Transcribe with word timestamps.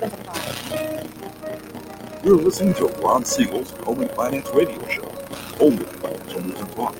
725. 0.00 2.24
You're 2.24 2.36
listening 2.36 2.74
to 2.74 2.86
Ron 3.00 3.24
Siegel's 3.24 3.70
Home 3.82 4.08
Finance 4.08 4.50
Radio 4.52 4.84
Show, 4.88 5.08
only 5.60 5.84
by 6.02 6.10
and 6.10 6.56
Talk. 6.74 6.96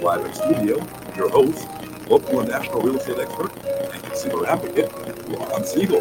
Live 0.00 0.24
in 0.24 0.32
studio, 0.32 0.76
your 1.14 1.28
host, 1.28 1.68
local 2.08 2.40
and 2.40 2.48
national 2.48 2.80
real 2.80 2.96
estate 2.96 3.18
expert, 3.18 3.54
and 3.66 4.02
consumer 4.02 4.46
advocate, 4.46 4.90
Ron 5.28 5.62
Siegel. 5.62 6.00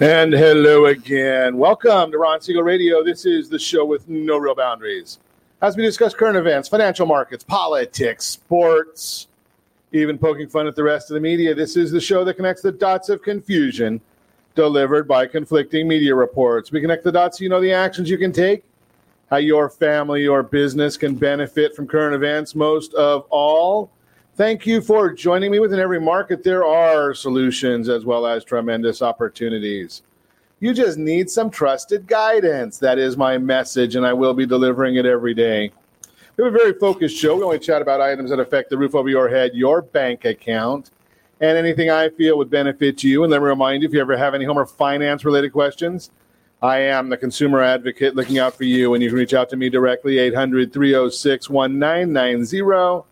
And 0.00 0.34
hello 0.34 0.84
again. 0.84 1.56
Welcome 1.56 2.12
to 2.12 2.18
Ron 2.18 2.42
Siegel 2.42 2.62
Radio. 2.62 3.02
This 3.02 3.24
is 3.24 3.48
the 3.48 3.58
show 3.58 3.86
with 3.86 4.06
no 4.06 4.36
real 4.36 4.54
boundaries. 4.54 5.18
As 5.62 5.78
we 5.78 5.82
discuss 5.82 6.12
current 6.12 6.36
events, 6.36 6.68
financial 6.68 7.06
markets, 7.06 7.42
politics, 7.42 8.26
sports, 8.26 9.28
even 9.92 10.18
poking 10.18 10.46
fun 10.46 10.66
at 10.66 10.76
the 10.76 10.82
rest 10.82 11.10
of 11.10 11.14
the 11.14 11.20
media, 11.20 11.54
this 11.54 11.74
is 11.74 11.90
the 11.90 12.02
show 12.02 12.22
that 12.24 12.34
connects 12.34 12.60
the 12.60 12.70
dots 12.70 13.08
of 13.08 13.22
confusion 13.22 14.02
delivered 14.54 15.08
by 15.08 15.26
conflicting 15.26 15.88
media 15.88 16.14
reports. 16.14 16.70
We 16.70 16.80
connect 16.80 17.04
the 17.04 17.12
dots 17.12 17.38
so 17.38 17.44
you 17.44 17.50
know 17.50 17.60
the 17.60 17.72
actions 17.72 18.08
you 18.08 18.18
can 18.18 18.32
take, 18.32 18.64
how 19.30 19.36
your 19.36 19.68
family 19.68 20.26
or 20.26 20.42
business 20.42 20.96
can 20.96 21.14
benefit 21.14 21.74
from 21.74 21.86
current 21.86 22.14
events. 22.14 22.54
Most 22.54 22.94
of 22.94 23.26
all, 23.30 23.90
thank 24.36 24.66
you 24.66 24.80
for 24.80 25.12
joining 25.12 25.50
me. 25.50 25.58
Within 25.58 25.80
every 25.80 26.00
market, 26.00 26.44
there 26.44 26.64
are 26.64 27.14
solutions 27.14 27.88
as 27.88 28.04
well 28.04 28.26
as 28.26 28.44
tremendous 28.44 29.02
opportunities. 29.02 30.02
You 30.60 30.72
just 30.72 30.98
need 30.98 31.28
some 31.28 31.50
trusted 31.50 32.06
guidance. 32.06 32.78
That 32.78 32.98
is 32.98 33.16
my 33.16 33.36
message, 33.36 33.96
and 33.96 34.06
I 34.06 34.12
will 34.12 34.34
be 34.34 34.46
delivering 34.46 34.96
it 34.96 35.04
every 35.04 35.34
day. 35.34 35.72
We 36.36 36.44
have 36.44 36.54
a 36.54 36.56
very 36.56 36.72
focused 36.72 37.16
show. 37.16 37.36
We 37.36 37.42
only 37.42 37.58
chat 37.58 37.82
about 37.82 38.00
items 38.00 38.30
that 38.30 38.40
affect 38.40 38.70
the 38.70 38.78
roof 38.78 38.94
over 38.94 39.08
your 39.08 39.28
head, 39.28 39.52
your 39.54 39.82
bank 39.82 40.24
account, 40.24 40.90
and 41.40 41.58
anything 41.58 41.90
I 41.90 42.08
feel 42.10 42.38
would 42.38 42.50
benefit 42.50 43.02
you. 43.02 43.24
And 43.24 43.30
let 43.30 43.40
me 43.40 43.46
remind 43.46 43.82
you 43.82 43.88
if 43.88 43.94
you 43.94 44.00
ever 44.00 44.16
have 44.16 44.34
any 44.34 44.44
home 44.44 44.58
or 44.58 44.66
finance 44.66 45.24
related 45.24 45.52
questions, 45.52 46.10
I 46.62 46.78
am 46.78 47.08
the 47.08 47.16
consumer 47.16 47.60
advocate 47.60 48.16
looking 48.16 48.38
out 48.38 48.54
for 48.56 48.64
you, 48.64 48.94
and 48.94 49.02
you 49.02 49.10
can 49.10 49.18
reach 49.18 49.34
out 49.34 49.50
to 49.50 49.56
me 49.56 49.68
directly 49.68 50.18
800 50.18 50.72
306 50.72 51.50
1990. 51.50 53.06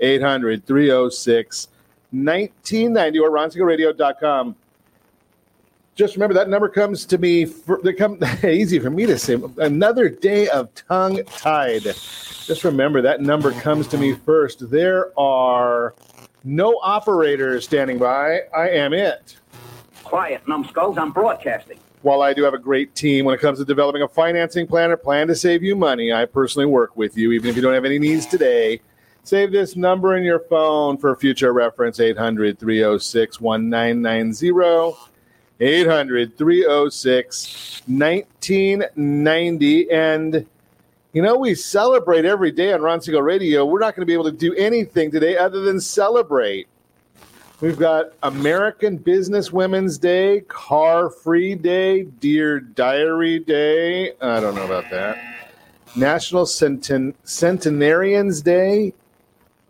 800 0.00 0.66
306 0.66 1.68
1990 2.12 3.18
or 3.20 4.54
just 5.94 6.14
remember 6.14 6.34
that 6.34 6.48
number 6.48 6.68
comes 6.68 7.04
to 7.04 7.18
me 7.18 7.44
for, 7.44 7.80
they 7.82 7.92
come 7.92 8.18
easy 8.44 8.78
for 8.78 8.90
me 8.90 9.06
to 9.06 9.18
say 9.18 9.36
another 9.58 10.08
day 10.08 10.48
of 10.48 10.74
tongue 10.74 11.22
tied 11.26 11.82
just 11.82 12.64
remember 12.64 13.02
that 13.02 13.20
number 13.20 13.52
comes 13.52 13.86
to 13.86 13.98
me 13.98 14.14
first 14.14 14.70
there 14.70 15.16
are 15.18 15.94
no 16.44 16.78
operators 16.82 17.64
standing 17.64 17.98
by 17.98 18.40
i 18.56 18.68
am 18.68 18.92
it 18.92 19.36
Quiet, 20.04 20.46
numbskulls. 20.48 20.98
I'm 20.98 21.12
broadcasting. 21.12 21.78
while 22.02 22.22
i 22.22 22.32
do 22.32 22.42
have 22.42 22.54
a 22.54 22.58
great 22.58 22.94
team 22.94 23.24
when 23.24 23.34
it 23.34 23.40
comes 23.40 23.58
to 23.58 23.64
developing 23.64 24.02
a 24.02 24.08
financing 24.08 24.66
plan 24.66 24.90
or 24.90 24.96
plan 24.96 25.26
to 25.28 25.34
save 25.34 25.62
you 25.62 25.76
money 25.76 26.12
i 26.12 26.24
personally 26.24 26.66
work 26.66 26.96
with 26.96 27.16
you 27.16 27.32
even 27.32 27.48
if 27.50 27.56
you 27.56 27.62
don't 27.62 27.74
have 27.74 27.84
any 27.84 27.98
needs 27.98 28.26
today 28.26 28.80
save 29.22 29.52
this 29.52 29.76
number 29.76 30.16
in 30.16 30.24
your 30.24 30.40
phone 30.40 30.96
for 30.96 31.14
future 31.16 31.52
reference 31.52 32.00
800 32.00 32.58
306 32.58 33.40
1990 33.40 34.96
800 35.60 36.38
306 36.38 37.82
1990. 37.86 39.90
And, 39.90 40.46
you 41.12 41.22
know, 41.22 41.36
we 41.36 41.54
celebrate 41.54 42.24
every 42.24 42.52
day 42.52 42.72
on 42.72 42.82
Ron 42.82 43.00
Siegel 43.00 43.22
Radio. 43.22 43.64
We're 43.64 43.80
not 43.80 43.96
going 43.96 44.02
to 44.02 44.06
be 44.06 44.12
able 44.12 44.24
to 44.24 44.32
do 44.32 44.54
anything 44.54 45.10
today 45.10 45.36
other 45.36 45.60
than 45.60 45.80
celebrate. 45.80 46.68
We've 47.60 47.78
got 47.78 48.12
American 48.22 48.96
Business 48.96 49.52
Women's 49.52 49.98
Day, 49.98 50.40
Car 50.48 51.10
Free 51.10 51.54
Day, 51.54 52.04
Dear 52.04 52.60
Diary 52.60 53.40
Day. 53.40 54.12
I 54.20 54.40
don't 54.40 54.54
know 54.54 54.64
about 54.64 54.88
that. 54.90 55.18
National 55.96 56.46
Centen- 56.46 57.14
Centenarians 57.24 58.40
Day, 58.40 58.94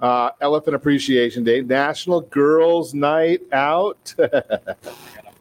uh, 0.00 0.30
Elephant 0.40 0.76
Appreciation 0.76 1.42
Day, 1.42 1.62
National 1.62 2.20
Girls 2.20 2.94
Night 2.94 3.40
Out. 3.50 4.14
got 4.18 4.32
a 4.34 4.76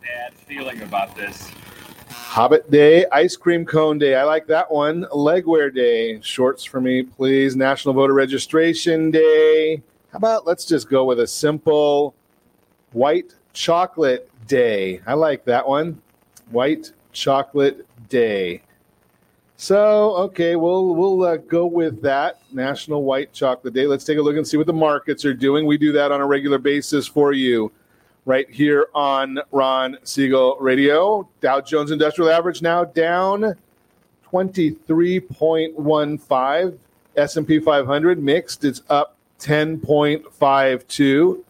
bad 0.02 0.34
feeling 0.48 0.82
about 0.82 1.16
this. 1.16 1.52
Hobbit 2.30 2.70
Day, 2.70 3.08
Ice 3.12 3.36
Cream 3.36 3.66
Cone 3.66 3.98
Day. 3.98 4.14
I 4.14 4.24
like 4.24 4.46
that 4.46 4.70
one. 4.72 5.06
Legwear 5.06 5.74
Day. 5.74 6.22
Shorts 6.22 6.64
for 6.64 6.80
me, 6.80 7.02
please. 7.02 7.56
National 7.56 7.92
Voter 7.92 8.14
Registration 8.14 9.10
Day. 9.10 9.82
How 10.12 10.18
about 10.18 10.46
let's 10.46 10.64
just 10.64 10.92
go 10.92 11.06
with 11.06 11.22
a 11.22 11.26
simple 11.26 12.14
White 12.92 13.34
Chocolate 13.54 14.30
Day. 14.46 15.02
I 15.08 15.16
like 15.16 15.44
that 15.46 15.68
one. 15.68 16.00
White 16.52 16.92
Chocolate 17.14 17.88
Day. 18.10 18.62
So, 19.58 20.16
okay, 20.18 20.56
we'll 20.56 20.94
we'll 20.94 21.24
uh, 21.24 21.38
go 21.38 21.66
with 21.66 22.00
that 22.04 22.42
National 22.54 23.06
White 23.06 23.34
Chocolate 23.34 23.74
Day. 23.74 23.88
Let's 23.88 24.06
take 24.06 24.20
a 24.20 24.22
look 24.22 24.38
and 24.38 24.48
see 24.48 24.56
what 24.58 24.68
the 24.68 24.72
markets 24.72 25.26
are 25.26 25.34
doing. 25.34 25.66
We 25.66 25.80
do 25.80 25.92
that 25.94 26.12
on 26.12 26.22
a 26.22 26.28
regular 26.28 26.60
basis 26.60 27.08
for 27.08 27.34
you 27.34 27.72
right 28.30 28.50
here 28.52 28.88
on 28.94 29.40
Ron 29.52 29.98
Siegel 30.04 30.56
Radio. 30.60 31.28
Dow 31.42 31.60
Jones 31.62 31.90
Industrial 31.90 32.30
Average 32.30 32.62
now 32.62 32.84
down 32.84 33.56
23.15. 34.32 36.78
S&P 37.16 37.60
500 37.60 38.22
mixed, 38.22 38.64
it's 38.64 38.84
up 38.88 39.16
10.52. 39.40 41.44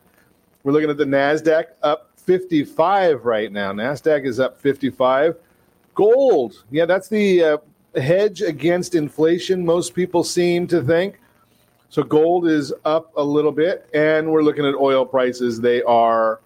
We're 0.63 0.71
looking 0.71 0.89
at 0.89 0.95
the 0.95 1.03
Nasdaq 1.03 1.65
up 1.83 2.11
55 2.15 3.25
right 3.25 3.51
now. 3.51 3.73
Nasdaq 3.73 4.25
is 4.25 4.39
up 4.39 4.57
55. 4.61 5.35
Gold, 5.95 6.63
yeah, 6.71 6.85
that's 6.85 7.09
the 7.09 7.43
uh, 7.43 7.57
hedge 7.95 8.41
against 8.41 8.95
inflation. 8.95 9.65
Most 9.65 9.93
people 9.93 10.23
seem 10.23 10.65
to 10.67 10.81
think. 10.81 11.19
So 11.89 12.03
gold 12.03 12.47
is 12.47 12.71
up 12.85 13.11
a 13.17 13.23
little 13.23 13.51
bit, 13.51 13.89
and 13.93 14.31
we're 14.31 14.43
looking 14.43 14.65
at 14.65 14.75
oil 14.75 15.05
prices. 15.05 15.59
They 15.59 15.83
are 15.83 16.39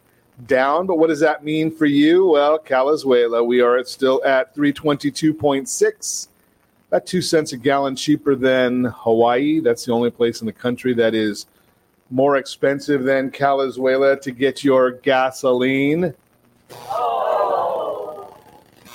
down, 0.45 0.85
but 0.87 0.97
what 0.97 1.07
does 1.07 1.19
that 1.19 1.43
mean 1.43 1.71
for 1.71 1.85
you? 1.85 2.27
Well, 2.27 2.59
Calizuela, 2.59 3.45
we 3.45 3.61
are 3.61 3.77
at 3.77 3.87
still 3.87 4.21
at 4.25 4.55
322.6, 4.55 6.27
about 6.89 7.05
two 7.05 7.21
cents 7.21 7.53
a 7.53 7.57
gallon 7.57 7.95
cheaper 7.95 8.35
than 8.35 8.85
Hawaii. 8.85 9.59
That's 9.59 9.85
the 9.85 9.91
only 9.91 10.11
place 10.11 10.41
in 10.41 10.47
the 10.47 10.53
country 10.53 10.93
that 10.95 11.13
is 11.13 11.45
more 12.09 12.37
expensive 12.37 13.03
than 13.03 13.31
Calizuela 13.31 14.21
to 14.21 14.31
get 14.31 14.63
your 14.63 14.91
gasoline. 14.91 16.13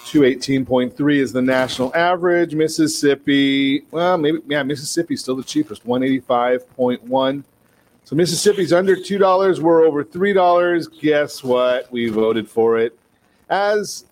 218.3 0.09 1.17
is 1.17 1.33
the 1.33 1.43
national 1.43 1.95
average. 1.95 2.55
Mississippi, 2.55 3.83
well, 3.91 4.17
maybe, 4.17 4.39
yeah, 4.47 4.63
Mississippi's 4.63 5.21
still 5.21 5.37
the 5.37 5.43
cheapest, 5.43 5.85
185.1. 5.87 7.45
So 8.09 8.17
Mississippi's 8.17 8.73
under 8.73 8.97
$2. 8.97 9.61
We're 9.61 9.85
over 9.85 10.03
$3. 10.03 10.99
Guess 10.99 11.45
what? 11.45 11.93
We 11.93 12.09
voted 12.09 12.49
for 12.49 12.79
it. 12.79 12.99
As 13.51 14.07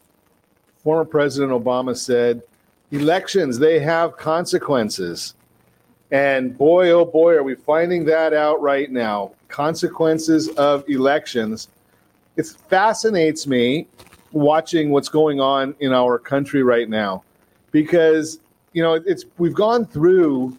former 0.84 1.06
President 1.06 1.50
Obama 1.50 1.96
said, 1.96 2.42
elections, 2.90 3.58
they 3.58 3.78
have 3.78 4.18
consequences. 4.18 5.32
And 6.10 6.58
boy, 6.58 6.90
oh 6.90 7.06
boy, 7.06 7.36
are 7.36 7.42
we 7.42 7.54
finding 7.54 8.04
that 8.04 8.34
out 8.34 8.60
right 8.60 8.90
now. 8.90 9.32
Consequences 9.48 10.50
of 10.58 10.86
elections. 10.90 11.68
It 12.36 12.48
fascinates 12.68 13.46
me 13.46 13.86
watching 14.30 14.90
what's 14.90 15.08
going 15.08 15.40
on 15.40 15.74
in 15.80 15.94
our 15.94 16.18
country 16.18 16.62
right 16.62 16.90
now 16.90 17.24
because, 17.70 18.40
you 18.74 18.82
know, 18.82 18.92
it's 19.06 19.24
we've 19.38 19.54
gone 19.54 19.86
through 19.86 20.54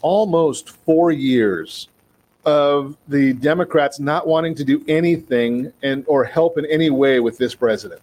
almost 0.00 0.70
four 0.70 1.12
years 1.12 1.88
of 2.46 2.96
the 3.08 3.32
Democrats 3.34 3.98
not 3.98 4.26
wanting 4.26 4.54
to 4.54 4.64
do 4.64 4.84
anything 4.88 5.72
and 5.82 6.04
or 6.06 6.24
help 6.24 6.58
in 6.58 6.66
any 6.66 6.90
way 6.90 7.20
with 7.20 7.38
this 7.38 7.54
president. 7.54 8.00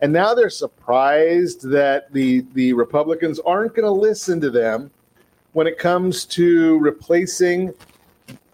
And 0.00 0.12
now 0.12 0.34
they're 0.34 0.50
surprised 0.50 1.68
that 1.70 2.12
the 2.12 2.44
the 2.54 2.72
Republicans 2.72 3.38
aren't 3.40 3.74
going 3.74 3.84
to 3.86 3.92
listen 3.92 4.40
to 4.40 4.50
them 4.50 4.90
when 5.52 5.66
it 5.66 5.78
comes 5.78 6.24
to 6.24 6.78
replacing 6.78 7.72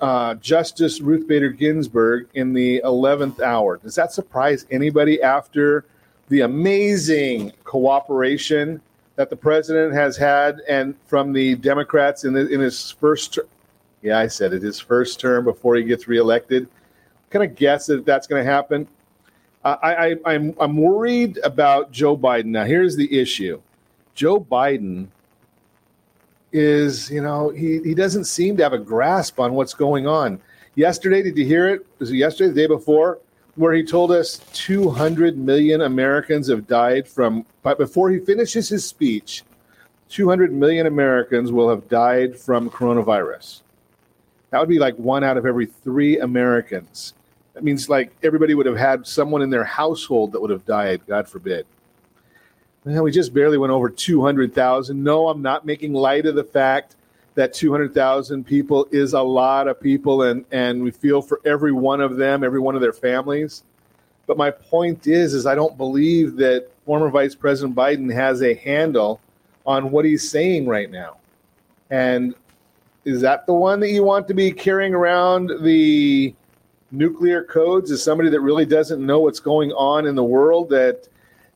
uh, 0.00 0.34
Justice 0.34 1.00
Ruth 1.00 1.26
Bader 1.26 1.50
Ginsburg 1.50 2.28
in 2.34 2.52
the 2.52 2.80
11th 2.84 3.40
hour. 3.40 3.78
Does 3.78 3.94
that 3.94 4.12
surprise 4.12 4.66
anybody 4.70 5.22
after 5.22 5.84
the 6.28 6.42
amazing 6.42 7.52
cooperation 7.64 8.80
that 9.16 9.30
the 9.30 9.36
president 9.36 9.94
has 9.94 10.16
had 10.16 10.60
and 10.68 10.94
from 11.06 11.32
the 11.32 11.56
Democrats 11.56 12.24
in, 12.24 12.32
the, 12.32 12.46
in 12.48 12.60
his 12.60 12.92
first 12.92 13.38
yeah, 14.02 14.18
I 14.18 14.26
said 14.26 14.52
it, 14.52 14.62
his 14.62 14.78
first 14.78 15.20
term 15.20 15.44
before 15.44 15.76
he 15.76 15.82
gets 15.82 16.08
reelected? 16.08 16.68
Kind 17.30 17.44
of 17.44 17.56
guess 17.56 17.86
that 17.86 18.06
that's 18.06 18.26
going 18.26 18.44
to 18.44 18.50
happen. 18.50 18.88
I, 19.64 19.72
I, 19.72 20.16
I'm, 20.24 20.54
I'm 20.60 20.76
worried 20.76 21.38
about 21.42 21.90
Joe 21.90 22.16
Biden. 22.16 22.46
Now, 22.46 22.64
here's 22.64 22.96
the 22.96 23.18
issue 23.18 23.60
Joe 24.14 24.40
Biden 24.40 25.08
is, 26.52 27.10
you 27.10 27.20
know, 27.20 27.50
he, 27.50 27.80
he 27.82 27.94
doesn't 27.94 28.24
seem 28.24 28.56
to 28.56 28.62
have 28.62 28.72
a 28.72 28.78
grasp 28.78 29.38
on 29.38 29.52
what's 29.52 29.74
going 29.74 30.06
on. 30.06 30.40
Yesterday, 30.74 31.22
did 31.22 31.36
you 31.36 31.44
hear 31.44 31.68
it? 31.68 31.86
Was 31.98 32.10
it 32.10 32.16
yesterday, 32.16 32.48
the 32.48 32.60
day 32.62 32.66
before? 32.66 33.18
where 33.58 33.72
he 33.72 33.82
told 33.82 34.12
us 34.12 34.40
200 34.52 35.36
million 35.36 35.80
Americans 35.80 36.48
have 36.48 36.68
died 36.68 37.08
from, 37.08 37.44
but 37.64 37.76
before 37.76 38.08
he 38.08 38.20
finishes 38.20 38.68
his 38.68 38.86
speech, 38.86 39.42
200 40.10 40.52
million 40.52 40.86
Americans 40.86 41.50
will 41.50 41.68
have 41.68 41.88
died 41.88 42.38
from 42.38 42.70
coronavirus. 42.70 43.62
That 44.50 44.60
would 44.60 44.68
be 44.68 44.78
like 44.78 44.96
one 44.96 45.24
out 45.24 45.36
of 45.36 45.46
every 45.46 45.66
three 45.66 46.18
Americans. 46.18 47.14
That 47.54 47.64
means 47.64 47.88
like 47.88 48.12
everybody 48.22 48.54
would 48.54 48.66
have 48.66 48.76
had 48.76 49.06
someone 49.06 49.42
in 49.42 49.50
their 49.50 49.64
household 49.64 50.32
that 50.32 50.40
would 50.40 50.50
have 50.50 50.64
died, 50.64 51.02
God 51.06 51.28
forbid. 51.28 51.66
We 52.84 53.10
just 53.10 53.34
barely 53.34 53.58
went 53.58 53.72
over 53.72 53.90
200,000. 53.90 55.02
No, 55.02 55.28
I'm 55.28 55.42
not 55.42 55.66
making 55.66 55.92
light 55.92 56.24
of 56.24 56.34
the 56.34 56.44
fact 56.44 56.96
that 57.34 57.52
200,000 57.52 58.44
people 58.44 58.88
is 58.90 59.12
a 59.12 59.20
lot 59.20 59.68
of 59.68 59.80
people, 59.80 60.22
and, 60.22 60.44
and 60.50 60.82
we 60.82 60.90
feel 60.90 61.20
for 61.20 61.40
every 61.44 61.72
one 61.72 62.00
of 62.00 62.16
them, 62.16 62.42
every 62.42 62.60
one 62.60 62.74
of 62.74 62.80
their 62.80 62.92
families. 62.92 63.62
But 64.26 64.36
my 64.36 64.50
point 64.50 65.06
is, 65.06 65.34
is 65.34 65.46
I 65.46 65.54
don't 65.54 65.76
believe 65.76 66.36
that 66.36 66.68
former 66.84 67.10
Vice 67.10 67.34
President 67.34 67.76
Biden 67.76 68.12
has 68.12 68.42
a 68.42 68.54
handle 68.54 69.20
on 69.66 69.90
what 69.90 70.04
he's 70.04 70.30
saying 70.30 70.66
right 70.66 70.90
now. 70.90 71.18
And 71.90 72.34
is 73.08 73.22
that 73.22 73.46
the 73.46 73.54
one 73.54 73.80
that 73.80 73.90
you 73.90 74.04
want 74.04 74.28
to 74.28 74.34
be 74.34 74.52
carrying 74.52 74.92
around 74.92 75.50
the 75.62 76.34
nuclear 76.90 77.42
codes? 77.42 77.90
Is 77.90 78.02
somebody 78.02 78.28
that 78.28 78.40
really 78.40 78.66
doesn't 78.66 79.04
know 79.04 79.20
what's 79.20 79.40
going 79.40 79.72
on 79.72 80.06
in 80.06 80.14
the 80.14 80.22
world 80.22 80.68
that 80.70 81.08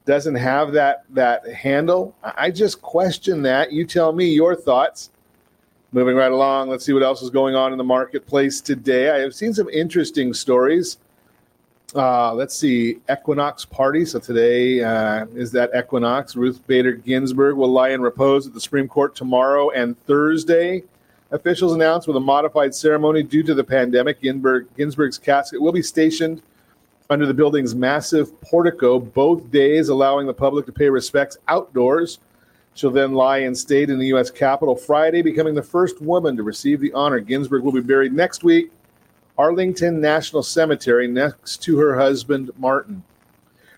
doesn't 0.07 0.35
have 0.35 0.73
that 0.73 1.05
that 1.11 1.47
handle? 1.53 2.17
I 2.23 2.51
just 2.51 2.81
question 2.81 3.43
that. 3.43 3.71
You 3.71 3.85
tell 3.85 4.13
me 4.13 4.27
your 4.31 4.57
thoughts. 4.57 5.11
Moving 5.95 6.17
right 6.17 6.33
along, 6.33 6.71
let's 6.71 6.87
see 6.87 6.95
what 6.95 7.03
else 7.03 7.21
is 7.21 7.29
going 7.29 7.55
on 7.55 7.71
in 7.73 7.77
the 7.77 7.85
marketplace 7.85 8.63
today. 8.63 9.11
I 9.11 9.19
have 9.19 9.35
seen 9.35 9.53
some 9.53 9.69
interesting 9.69 10.33
stories. 10.33 10.97
Uh, 11.95 12.33
let's 12.33 12.55
see, 12.55 12.97
Equinox 13.11 13.67
Party. 13.67 14.07
So 14.07 14.19
today 14.19 14.83
uh, 14.83 15.27
is 15.35 15.53
that 15.53 15.69
Equinox. 15.77 16.35
Ruth 16.35 16.67
Bader 16.67 16.93
Ginsburg 16.93 17.59
will 17.59 17.69
lie 17.69 17.91
in 17.91 18.01
repose 18.01 18.47
at 18.47 18.55
the 18.55 18.61
Supreme 18.61 18.89
Court 18.89 19.15
tomorrow 19.15 19.69
and 19.69 19.99
Thursday. 20.07 20.83
Officials 21.33 21.73
announced 21.73 22.07
with 22.07 22.17
a 22.17 22.21
modified 22.21 22.75
ceremony 22.75 23.23
due 23.23 23.43
to 23.43 23.55
the 23.55 23.65
pandemic, 23.65 24.21
Ginsburg, 24.21 24.69
Ginsburg's 24.77 25.17
casket 25.17 25.61
will 25.61 25.73
be 25.73 25.83
stationed 25.83 26.43
under 27.09 27.25
the 27.25 27.33
building's 27.35 27.75
massive 27.75 28.39
portico 28.43 28.99
both 28.99 29.51
days, 29.51 29.89
allowing 29.89 30.27
the 30.27 30.35
public 30.35 30.67
to 30.67 30.73
pay 30.73 30.91
respects 30.91 31.39
outdoors. 31.49 32.19
She'll 32.75 32.91
then 32.91 33.13
lie 33.13 33.39
in 33.39 33.55
state 33.55 33.89
in 33.89 33.99
the 33.99 34.09
U.S. 34.09 34.31
Capitol 34.31 34.77
Friday, 34.77 35.23
becoming 35.23 35.55
the 35.55 35.63
first 35.63 36.03
woman 36.03 36.37
to 36.37 36.43
receive 36.43 36.81
the 36.81 36.93
honor. 36.93 37.19
Ginsburg 37.19 37.63
will 37.63 37.73
be 37.73 37.81
buried 37.81 38.13
next 38.13 38.45
week 38.45 38.71
Arlington 39.39 40.01
National 40.01 40.43
Cemetery 40.43 41.09
next 41.09 41.63
to 41.63 41.79
her 41.79 41.99
husband, 41.99 42.51
Martin. 42.59 43.03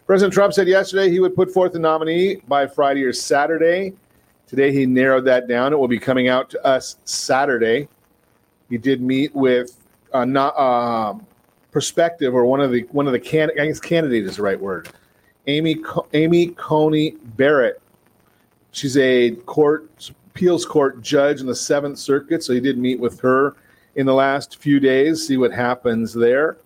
President 0.07 0.35
Trump 0.35 0.53
said 0.53 0.69
yesterday 0.69 1.09
he 1.09 1.21
would 1.21 1.37
put 1.37 1.51
forth 1.51 1.75
a 1.75 1.79
nominee 1.79 2.37
by 2.49 2.67
Friday 2.67 3.05
or 3.05 3.13
Saturday. 3.13 3.95
Today 4.55 4.73
he 4.73 4.87
narrowed 4.87 5.25
that 5.25 5.49
down. 5.49 5.73
It 5.73 5.77
will 5.77 5.89
be 5.89 5.99
coming 5.99 6.29
out 6.29 6.49
to 6.51 6.65
us 6.65 6.99
Saturday. 7.05 7.89
He 8.71 8.79
did 8.79 9.03
meet 9.03 9.35
with 9.35 9.77
a 10.13 10.25
not, 10.25 10.55
uh, 10.57 11.19
perspective 11.73 12.37
or 12.37 12.47
one 12.47 12.61
of 12.61 12.71
the 12.71 12.83
one 12.93 13.09
of 13.09 13.13
the 13.13 13.19
can, 13.19 13.51
I 13.61 13.67
guess 13.67 13.81
candidate 13.81 14.25
is 14.25 14.37
the 14.37 14.43
right 14.43 14.61
word. 14.61 14.91
Amy 15.49 15.83
Amy 16.13 16.51
Coney 16.51 17.17
Barrett. 17.37 17.83
She's 18.71 18.97
a 18.97 19.33
court 19.45 20.13
appeals 20.29 20.65
court 20.65 21.03
judge 21.03 21.41
in 21.41 21.49
the 21.49 21.57
Seventh 21.57 21.99
Circuit, 21.99 22.45
so 22.45 22.53
he 22.53 22.61
did 22.61 22.79
meet 22.79 23.01
with 23.01 23.19
her 23.23 23.57
in 23.97 24.07
the 24.07 24.15
last 24.15 24.59
few 24.59 24.79
days, 24.79 25.27
see 25.27 25.37
what 25.37 25.51
happens 25.51 26.15
there. 26.15 26.59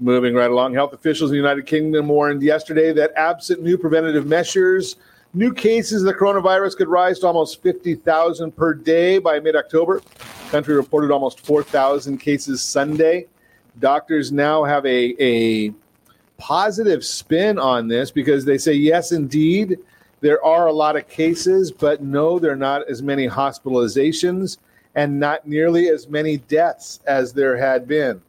Moving 0.00 0.34
right 0.34 0.50
along, 0.50 0.74
health 0.74 0.92
officials 0.92 1.30
in 1.30 1.36
the 1.36 1.42
United 1.42 1.64
Kingdom 1.64 2.08
warned 2.08 2.42
yesterday 2.42 2.92
that 2.92 3.10
absent 3.16 3.62
new 3.62 3.78
preventative 3.78 4.26
measures, 4.26 4.96
new 5.34 5.52
cases 5.52 6.02
of 6.02 6.06
the 6.06 6.14
coronavirus 6.14 6.76
could 6.76 6.88
rise 6.88 7.18
to 7.20 7.26
almost 7.26 7.62
50,000 7.62 8.52
per 8.52 8.74
day 8.74 9.18
by 9.18 9.40
mid 9.40 9.56
October. 9.56 10.02
Country 10.50 10.74
reported 10.74 11.10
almost 11.10 11.40
4,000 11.40 12.18
cases 12.18 12.60
Sunday. 12.60 13.26
Doctors 13.78 14.30
now 14.30 14.64
have 14.64 14.84
a, 14.84 15.14
a 15.22 15.72
positive 16.36 17.04
spin 17.04 17.58
on 17.58 17.88
this 17.88 18.10
because 18.10 18.44
they 18.44 18.58
say, 18.58 18.74
yes, 18.74 19.12
indeed, 19.12 19.78
there 20.20 20.44
are 20.44 20.66
a 20.66 20.72
lot 20.72 20.96
of 20.96 21.08
cases, 21.08 21.72
but 21.72 22.02
no, 22.02 22.38
there 22.38 22.52
are 22.52 22.56
not 22.56 22.88
as 22.88 23.02
many 23.02 23.26
hospitalizations 23.26 24.58
and 24.94 25.18
not 25.18 25.48
nearly 25.48 25.88
as 25.88 26.08
many 26.08 26.36
deaths 26.36 27.00
as 27.06 27.32
there 27.32 27.56
had 27.56 27.88
been. 27.88 28.20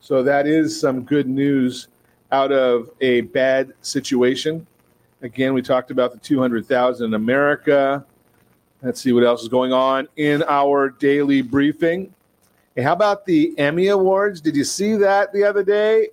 So 0.00 0.22
that 0.22 0.46
is 0.46 0.80
some 0.80 1.02
good 1.02 1.28
news 1.28 1.88
out 2.32 2.50
of 2.50 2.90
a 3.00 3.22
bad 3.22 3.72
situation. 3.82 4.66
Again, 5.20 5.52
we 5.52 5.62
talked 5.62 5.90
about 5.90 6.12
the 6.12 6.18
200,000 6.18 7.06
in 7.06 7.14
America. 7.14 8.04
Let's 8.82 9.00
see 9.00 9.12
what 9.12 9.24
else 9.24 9.42
is 9.42 9.48
going 9.48 9.72
on 9.72 10.06
in 10.16 10.44
our 10.44 10.90
daily 10.90 11.42
briefing. 11.42 12.14
Hey, 12.76 12.82
how 12.82 12.92
about 12.92 13.26
the 13.26 13.52
Emmy 13.58 13.88
Awards? 13.88 14.40
Did 14.40 14.54
you 14.54 14.62
see 14.62 14.94
that 14.96 15.32
the 15.32 15.42
other 15.42 15.64
day? 15.64 16.10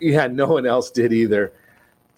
Yeah, 0.00 0.26
no 0.26 0.46
one 0.48 0.66
else 0.66 0.90
did 0.90 1.14
either. 1.14 1.52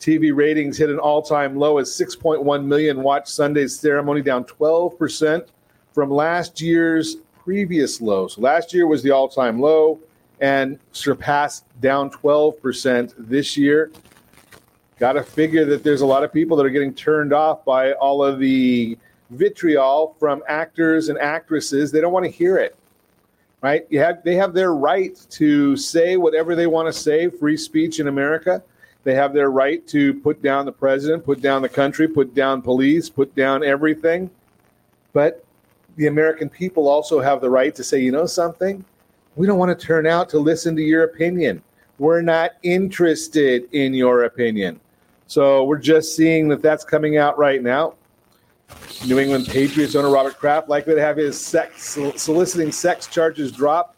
TV 0.00 0.34
ratings 0.34 0.76
hit 0.76 0.90
an 0.90 0.98
all 0.98 1.22
time 1.22 1.56
low 1.56 1.78
as 1.78 1.88
6.1 1.90 2.64
million 2.64 3.02
watched 3.04 3.28
Sunday's 3.28 3.78
ceremony, 3.78 4.20
down 4.20 4.44
12% 4.44 5.46
from 5.92 6.10
last 6.10 6.60
year's 6.60 7.18
previous 7.44 8.00
low. 8.00 8.26
So 8.26 8.40
last 8.40 8.74
year 8.74 8.88
was 8.88 9.04
the 9.04 9.12
all 9.12 9.28
time 9.28 9.60
low 9.60 10.00
and 10.40 10.80
surpassed 10.90 11.64
down 11.80 12.10
12% 12.10 13.14
this 13.16 13.56
year. 13.56 13.92
Got 14.98 15.14
to 15.14 15.22
figure 15.22 15.64
that 15.64 15.82
there's 15.82 16.02
a 16.02 16.06
lot 16.06 16.22
of 16.22 16.32
people 16.32 16.56
that 16.56 16.66
are 16.66 16.70
getting 16.70 16.94
turned 16.94 17.32
off 17.32 17.64
by 17.64 17.92
all 17.92 18.22
of 18.22 18.38
the 18.38 18.96
vitriol 19.30 20.16
from 20.20 20.42
actors 20.48 21.08
and 21.08 21.18
actresses. 21.18 21.90
They 21.90 22.00
don't 22.00 22.12
want 22.12 22.24
to 22.24 22.30
hear 22.30 22.58
it. 22.58 22.76
Right? 23.60 23.86
You 23.88 23.98
have 24.00 24.22
they 24.22 24.34
have 24.36 24.52
their 24.52 24.74
right 24.74 25.18
to 25.30 25.76
say 25.76 26.16
whatever 26.16 26.54
they 26.54 26.66
want 26.66 26.86
to 26.86 26.92
say, 26.92 27.30
free 27.30 27.56
speech 27.56 27.98
in 27.98 28.08
America. 28.08 28.62
They 29.04 29.14
have 29.14 29.32
their 29.32 29.50
right 29.50 29.86
to 29.88 30.14
put 30.20 30.42
down 30.42 30.64
the 30.64 30.72
president, 30.72 31.24
put 31.24 31.40
down 31.40 31.62
the 31.62 31.68
country, 31.68 32.06
put 32.06 32.34
down 32.34 32.62
police, 32.62 33.08
put 33.08 33.34
down 33.34 33.64
everything. 33.64 34.30
But 35.12 35.44
the 35.96 36.06
American 36.06 36.48
people 36.48 36.88
also 36.88 37.20
have 37.20 37.40
the 37.40 37.50
right 37.50 37.74
to 37.74 37.84
say, 37.84 38.00
you 38.00 38.12
know 38.12 38.26
something? 38.26 38.84
We 39.36 39.46
don't 39.46 39.58
want 39.58 39.78
to 39.78 39.86
turn 39.86 40.06
out 40.06 40.28
to 40.30 40.38
listen 40.38 40.76
to 40.76 40.82
your 40.82 41.04
opinion. 41.04 41.62
We're 41.98 42.22
not 42.22 42.52
interested 42.62 43.68
in 43.72 43.94
your 43.94 44.24
opinion. 44.24 44.80
So 45.26 45.64
we're 45.64 45.78
just 45.78 46.14
seeing 46.14 46.48
that 46.48 46.62
that's 46.62 46.84
coming 46.84 47.16
out 47.16 47.38
right 47.38 47.62
now. 47.62 47.94
New 49.06 49.18
England 49.18 49.46
Patriots 49.46 49.94
owner 49.94 50.10
Robert 50.10 50.38
Kraft 50.38 50.68
likely 50.68 50.94
to 50.94 51.00
have 51.00 51.16
his 51.16 51.40
sex 51.40 51.98
soliciting 52.16 52.72
sex 52.72 53.06
charges 53.06 53.52
drop 53.52 53.94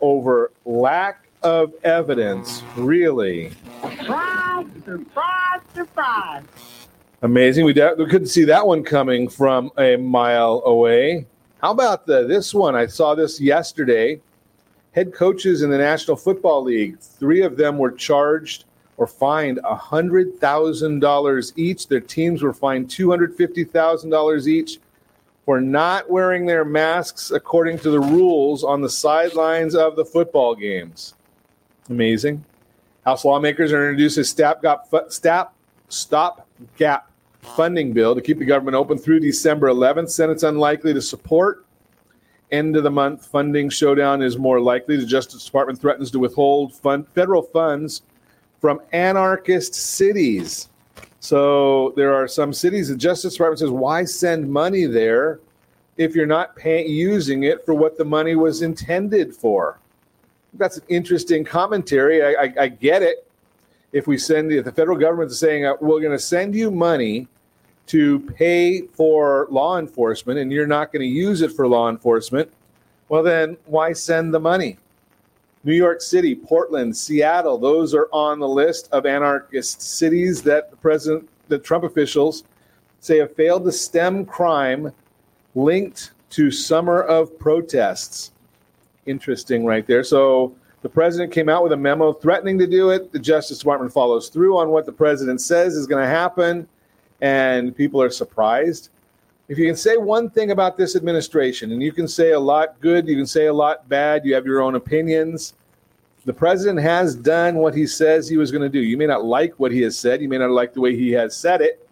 over 0.00 0.52
lack 0.64 1.28
of 1.42 1.72
evidence. 1.84 2.62
Really? 2.76 3.52
Surprise! 3.82 4.66
Surprise! 4.84 5.60
Surprise! 5.74 6.44
Amazing. 7.22 7.64
We, 7.64 7.72
de- 7.72 7.94
we 7.98 8.06
couldn't 8.06 8.28
see 8.28 8.44
that 8.44 8.66
one 8.66 8.82
coming 8.82 9.28
from 9.28 9.70
a 9.78 9.96
mile 9.96 10.62
away. 10.64 11.26
How 11.60 11.72
about 11.72 12.06
the, 12.06 12.26
this 12.26 12.54
one? 12.54 12.74
I 12.74 12.86
saw 12.86 13.14
this 13.14 13.40
yesterday. 13.40 14.20
Head 14.92 15.12
coaches 15.12 15.62
in 15.62 15.70
the 15.70 15.78
National 15.78 16.16
Football 16.16 16.64
League, 16.64 16.98
three 16.98 17.42
of 17.42 17.56
them 17.56 17.78
were 17.78 17.92
charged 17.92 18.64
or 19.00 19.06
fined 19.06 19.58
$100,000 19.64 21.52
each. 21.56 21.88
Their 21.88 22.00
teams 22.00 22.42
were 22.42 22.52
fined 22.52 22.88
$250,000 22.88 24.46
each 24.46 24.78
for 25.46 25.58
not 25.58 26.10
wearing 26.10 26.44
their 26.44 26.66
masks 26.66 27.30
according 27.30 27.78
to 27.78 27.90
the 27.90 27.98
rules 27.98 28.62
on 28.62 28.82
the 28.82 28.90
sidelines 28.90 29.74
of 29.74 29.96
the 29.96 30.04
football 30.04 30.54
games. 30.54 31.14
Amazing. 31.88 32.44
House 33.06 33.24
lawmakers 33.24 33.72
are 33.72 33.88
introducing 33.88 34.20
a 34.20 34.24
stop 35.08 35.56
stop 35.88 36.46
gap 36.76 37.10
funding 37.40 37.94
bill 37.94 38.14
to 38.14 38.20
keep 38.20 38.38
the 38.38 38.44
government 38.44 38.74
open 38.74 38.98
through 38.98 39.20
December 39.20 39.68
11th. 39.68 40.10
Senate's 40.10 40.42
unlikely 40.42 40.92
to 40.92 41.00
support. 41.00 41.64
End 42.52 42.76
of 42.76 42.82
the 42.82 42.90
month 42.90 43.24
funding 43.24 43.70
showdown 43.70 44.20
is 44.20 44.36
more 44.36 44.60
likely. 44.60 44.98
The 44.98 45.06
Justice 45.06 45.42
Department 45.46 45.80
threatens 45.80 46.10
to 46.10 46.18
withhold 46.18 46.74
fund, 46.74 47.08
federal 47.08 47.40
funds 47.40 48.02
from 48.60 48.80
anarchist 48.92 49.74
cities. 49.74 50.68
So 51.20 51.92
there 51.96 52.14
are 52.14 52.28
some 52.28 52.52
cities 52.52 52.88
the 52.88 52.96
Justice 52.96 53.34
Department 53.34 53.58
says, 53.58 53.70
why 53.70 54.04
send 54.04 54.50
money 54.50 54.86
there 54.86 55.40
if 55.96 56.14
you're 56.14 56.26
not 56.26 56.56
pay- 56.56 56.86
using 56.86 57.44
it 57.44 57.64
for 57.64 57.74
what 57.74 57.98
the 57.98 58.04
money 58.04 58.36
was 58.36 58.62
intended 58.62 59.34
for? 59.34 59.78
That's 60.54 60.78
an 60.78 60.84
interesting 60.88 61.44
commentary. 61.44 62.22
I, 62.22 62.44
I, 62.44 62.54
I 62.60 62.68
get 62.68 63.02
it 63.02 63.26
if 63.92 64.06
we 64.06 64.18
send 64.18 64.50
the, 64.50 64.60
the 64.60 64.72
federal 64.72 64.96
government 64.96 65.30
is 65.30 65.38
saying 65.38 65.66
uh, 65.66 65.74
we're 65.80 66.00
going 66.00 66.12
to 66.12 66.18
send 66.18 66.54
you 66.54 66.70
money 66.70 67.28
to 67.86 68.20
pay 68.20 68.82
for 68.82 69.48
law 69.50 69.78
enforcement 69.78 70.38
and 70.38 70.52
you're 70.52 70.66
not 70.66 70.92
going 70.92 71.00
to 71.00 71.08
use 71.08 71.42
it 71.42 71.52
for 71.52 71.66
law 71.66 71.88
enforcement, 71.88 72.50
well, 73.08 73.22
then 73.22 73.56
why 73.66 73.92
send 73.92 74.32
the 74.32 74.38
money? 74.38 74.78
New 75.62 75.74
York 75.74 76.00
City, 76.00 76.34
Portland, 76.34 76.96
Seattle, 76.96 77.58
those 77.58 77.94
are 77.94 78.08
on 78.12 78.38
the 78.38 78.48
list 78.48 78.88
of 78.92 79.04
anarchist 79.04 79.82
cities 79.82 80.42
that 80.42 80.70
the 80.70 80.76
president, 80.76 81.28
the 81.48 81.58
Trump 81.58 81.84
officials 81.84 82.44
say 83.00 83.18
have 83.18 83.34
failed 83.34 83.64
to 83.64 83.72
stem 83.72 84.24
crime 84.24 84.92
linked 85.54 86.12
to 86.30 86.50
summer 86.50 87.02
of 87.02 87.38
protests. 87.38 88.32
Interesting, 89.04 89.64
right 89.66 89.86
there. 89.86 90.04
So 90.04 90.54
the 90.82 90.88
president 90.88 91.32
came 91.32 91.50
out 91.50 91.62
with 91.62 91.72
a 91.72 91.76
memo 91.76 92.12
threatening 92.12 92.58
to 92.58 92.66
do 92.66 92.90
it. 92.90 93.12
The 93.12 93.18
Justice 93.18 93.58
Department 93.58 93.92
follows 93.92 94.28
through 94.28 94.56
on 94.56 94.70
what 94.70 94.86
the 94.86 94.92
president 94.92 95.42
says 95.42 95.74
is 95.74 95.86
going 95.86 96.02
to 96.02 96.08
happen, 96.08 96.66
and 97.20 97.76
people 97.76 98.00
are 98.00 98.10
surprised. 98.10 98.88
If 99.50 99.58
you 99.58 99.66
can 99.66 99.74
say 99.74 99.96
one 99.96 100.30
thing 100.30 100.52
about 100.52 100.76
this 100.76 100.94
administration, 100.94 101.72
and 101.72 101.82
you 101.82 101.90
can 101.90 102.06
say 102.06 102.30
a 102.30 102.38
lot 102.38 102.80
good, 102.80 103.08
you 103.08 103.16
can 103.16 103.26
say 103.26 103.46
a 103.46 103.52
lot 103.52 103.88
bad, 103.88 104.24
you 104.24 104.32
have 104.32 104.46
your 104.46 104.62
own 104.62 104.76
opinions. 104.76 105.54
The 106.24 106.32
president 106.32 106.78
has 106.78 107.16
done 107.16 107.56
what 107.56 107.74
he 107.74 107.84
says 107.84 108.28
he 108.28 108.36
was 108.36 108.52
going 108.52 108.62
to 108.62 108.68
do. 108.68 108.78
You 108.78 108.96
may 108.96 109.06
not 109.06 109.24
like 109.24 109.58
what 109.58 109.72
he 109.72 109.80
has 109.80 109.98
said, 109.98 110.22
you 110.22 110.28
may 110.28 110.38
not 110.38 110.52
like 110.52 110.72
the 110.72 110.80
way 110.80 110.94
he 110.94 111.10
has 111.10 111.36
said 111.36 111.62
it. 111.62 111.84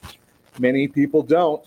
Many 0.61 0.87
people 0.87 1.21
don't. 1.21 1.65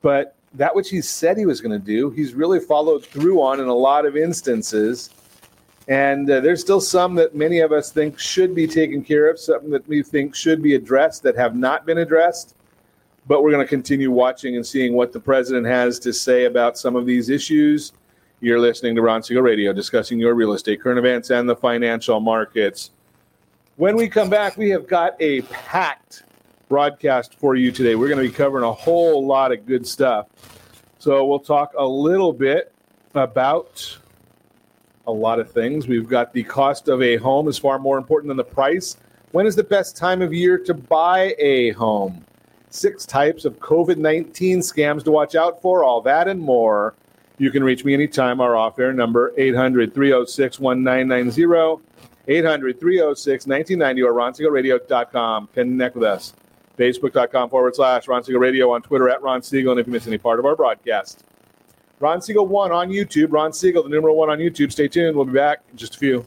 But 0.00 0.34
that 0.54 0.74
which 0.74 0.88
he 0.88 1.02
said 1.02 1.36
he 1.36 1.44
was 1.44 1.60
going 1.60 1.78
to 1.78 1.86
do, 1.86 2.08
he's 2.08 2.32
really 2.32 2.58
followed 2.58 3.04
through 3.04 3.42
on 3.42 3.60
in 3.60 3.68
a 3.68 3.74
lot 3.74 4.06
of 4.06 4.16
instances. 4.16 5.10
And 5.88 6.30
uh, 6.30 6.40
there's 6.40 6.62
still 6.62 6.80
some 6.80 7.14
that 7.16 7.34
many 7.34 7.60
of 7.60 7.70
us 7.70 7.92
think 7.92 8.18
should 8.18 8.54
be 8.54 8.66
taken 8.66 9.04
care 9.04 9.28
of, 9.28 9.38
something 9.38 9.68
that 9.72 9.86
we 9.86 10.02
think 10.02 10.34
should 10.34 10.62
be 10.62 10.74
addressed 10.74 11.22
that 11.24 11.36
have 11.36 11.54
not 11.54 11.84
been 11.84 11.98
addressed. 11.98 12.54
But 13.28 13.42
we're 13.42 13.50
going 13.50 13.64
to 13.64 13.68
continue 13.68 14.10
watching 14.10 14.56
and 14.56 14.66
seeing 14.66 14.94
what 14.94 15.12
the 15.12 15.20
president 15.20 15.66
has 15.66 15.98
to 15.98 16.14
say 16.14 16.46
about 16.46 16.78
some 16.78 16.96
of 16.96 17.04
these 17.04 17.28
issues. 17.28 17.92
You're 18.40 18.58
listening 18.58 18.94
to 18.96 19.02
Ron 19.02 19.22
Siegel 19.22 19.42
Radio, 19.42 19.74
discussing 19.74 20.18
your 20.18 20.34
real 20.34 20.54
estate, 20.54 20.80
current 20.80 20.98
events, 20.98 21.28
and 21.28 21.46
the 21.46 21.54
financial 21.54 22.20
markets. 22.20 22.90
When 23.76 23.96
we 23.96 24.08
come 24.08 24.30
back, 24.30 24.56
we 24.56 24.70
have 24.70 24.86
got 24.86 25.14
a 25.20 25.42
packed 25.42 26.22
broadcast 26.70 27.34
for 27.38 27.54
you 27.54 27.70
today. 27.70 27.96
We're 27.96 28.08
going 28.08 28.22
to 28.22 28.28
be 28.28 28.34
covering 28.34 28.64
a 28.64 28.72
whole 28.72 29.26
lot 29.26 29.52
of 29.52 29.66
good 29.66 29.86
stuff. 29.86 30.28
So 30.98 31.26
we'll 31.26 31.38
talk 31.38 31.74
a 31.76 31.86
little 31.86 32.32
bit 32.32 32.72
about 33.14 33.98
a 35.06 35.12
lot 35.12 35.38
of 35.38 35.50
things. 35.50 35.86
We've 35.86 36.08
got 36.08 36.32
the 36.32 36.44
cost 36.44 36.88
of 36.88 37.02
a 37.02 37.16
home 37.16 37.46
is 37.46 37.58
far 37.58 37.78
more 37.78 37.98
important 37.98 38.28
than 38.28 38.38
the 38.38 38.44
price. 38.44 38.96
When 39.32 39.46
is 39.46 39.54
the 39.54 39.64
best 39.64 39.98
time 39.98 40.22
of 40.22 40.32
year 40.32 40.56
to 40.64 40.72
buy 40.72 41.34
a 41.38 41.72
home? 41.72 42.24
Six 42.70 43.06
types 43.06 43.44
of 43.44 43.58
COVID 43.58 43.96
19 43.96 44.60
scams 44.60 45.02
to 45.04 45.10
watch 45.10 45.34
out 45.34 45.62
for, 45.62 45.82
all 45.82 46.00
that 46.02 46.28
and 46.28 46.40
more. 46.40 46.94
You 47.38 47.50
can 47.50 47.62
reach 47.64 47.84
me 47.84 47.94
anytime. 47.94 48.40
Our 48.40 48.56
off 48.56 48.78
air 48.78 48.92
number 48.92 49.32
800 49.36 49.94
306 49.94 50.60
1990, 50.60 51.82
800 52.26 52.80
306 52.80 53.46
1990, 53.46 54.02
or 54.02 54.12
ronsiegelradio.com. 54.12 55.48
Connect 55.54 55.94
with 55.94 56.04
us. 56.04 56.34
Facebook.com 56.76 57.50
forward 57.50 57.74
slash 57.74 58.06
Ron 58.06 58.22
Siegel 58.22 58.40
Radio 58.40 58.70
on 58.72 58.82
Twitter 58.82 59.08
at 59.08 59.22
Ron 59.22 59.42
Siegel. 59.42 59.72
And 59.72 59.80
if 59.80 59.86
you 59.86 59.92
miss 59.92 60.06
any 60.06 60.18
part 60.18 60.38
of 60.38 60.46
our 60.46 60.54
broadcast, 60.54 61.24
Ron 62.00 62.20
Siegel 62.20 62.46
1 62.46 62.70
on 62.70 62.88
YouTube. 62.88 63.32
Ron 63.32 63.52
Siegel, 63.52 63.82
the 63.82 63.88
numeral 63.88 64.16
1 64.16 64.30
on 64.30 64.38
YouTube. 64.38 64.70
Stay 64.70 64.88
tuned. 64.88 65.16
We'll 65.16 65.24
be 65.24 65.32
back 65.32 65.60
in 65.70 65.76
just 65.76 65.96
a 65.96 65.98
few. 65.98 66.26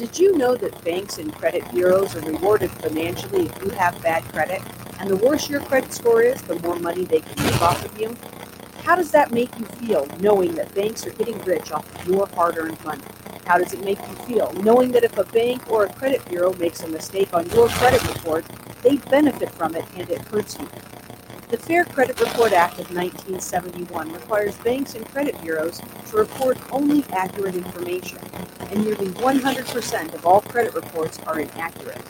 Did 0.00 0.18
you 0.18 0.38
know 0.38 0.56
that 0.56 0.82
banks 0.82 1.18
and 1.18 1.30
credit 1.30 1.70
bureaus 1.72 2.16
are 2.16 2.22
rewarded 2.22 2.70
financially 2.70 3.44
if 3.44 3.62
you 3.62 3.68
have 3.72 4.02
bad 4.02 4.22
credit? 4.32 4.62
And 4.98 5.10
the 5.10 5.16
worse 5.16 5.50
your 5.50 5.60
credit 5.60 5.92
score 5.92 6.22
is, 6.22 6.40
the 6.40 6.58
more 6.60 6.78
money 6.78 7.04
they 7.04 7.20
can 7.20 7.44
make 7.44 7.60
off 7.60 7.84
of 7.84 8.00
you? 8.00 8.16
How 8.82 8.96
does 8.96 9.10
that 9.10 9.30
make 9.30 9.50
you 9.58 9.66
feel 9.66 10.08
knowing 10.18 10.54
that 10.54 10.74
banks 10.74 11.06
are 11.06 11.10
getting 11.10 11.38
rich 11.42 11.70
off 11.70 11.84
of 11.94 12.08
your 12.08 12.26
hard 12.28 12.56
earned 12.56 12.82
money? 12.82 13.02
How 13.44 13.58
does 13.58 13.74
it 13.74 13.84
make 13.84 13.98
you 13.98 14.14
feel 14.24 14.50
knowing 14.54 14.90
that 14.92 15.04
if 15.04 15.18
a 15.18 15.24
bank 15.24 15.70
or 15.70 15.84
a 15.84 15.92
credit 15.92 16.24
bureau 16.24 16.54
makes 16.54 16.82
a 16.82 16.88
mistake 16.88 17.34
on 17.34 17.46
your 17.50 17.68
credit 17.68 18.02
report, 18.08 18.46
they 18.82 18.96
benefit 18.96 19.50
from 19.50 19.76
it 19.76 19.84
and 19.96 20.08
it 20.08 20.22
hurts 20.22 20.58
you? 20.58 20.66
The 21.50 21.56
Fair 21.56 21.84
Credit 21.84 22.20
Report 22.20 22.52
Act 22.52 22.74
of 22.74 22.94
1971 22.94 24.12
requires 24.12 24.56
banks 24.58 24.94
and 24.94 25.04
credit 25.08 25.40
bureaus 25.42 25.80
to 26.08 26.16
report 26.16 26.56
only 26.70 27.04
accurate 27.10 27.56
information, 27.56 28.18
and 28.70 28.84
nearly 28.84 29.08
100% 29.08 30.14
of 30.14 30.24
all 30.24 30.42
credit 30.42 30.74
reports 30.74 31.18
are 31.26 31.40
inaccurate. 31.40 32.00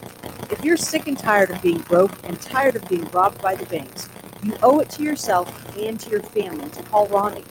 If 0.51 0.63
you're 0.63 0.77
sick 0.77 1.07
and 1.07 1.19
tired 1.19 1.49
of 1.49 1.63
being 1.63 1.79
broke 1.79 2.13
and 2.25 2.39
tired 2.39 2.77
of 2.77 2.87
being 2.87 3.07
robbed 3.13 3.41
by 3.41 3.55
the 3.55 3.65
banks, 3.65 4.11
you 4.43 4.59
owe 4.63 4.81
it 4.81 4.91
to 4.91 5.03
yourself 5.03 5.75
and 5.75 5.99
to 6.01 6.11
your 6.11 6.21
family 6.21 6.69
to 6.69 6.83
call 6.83 7.07
Rondi. 7.07 7.45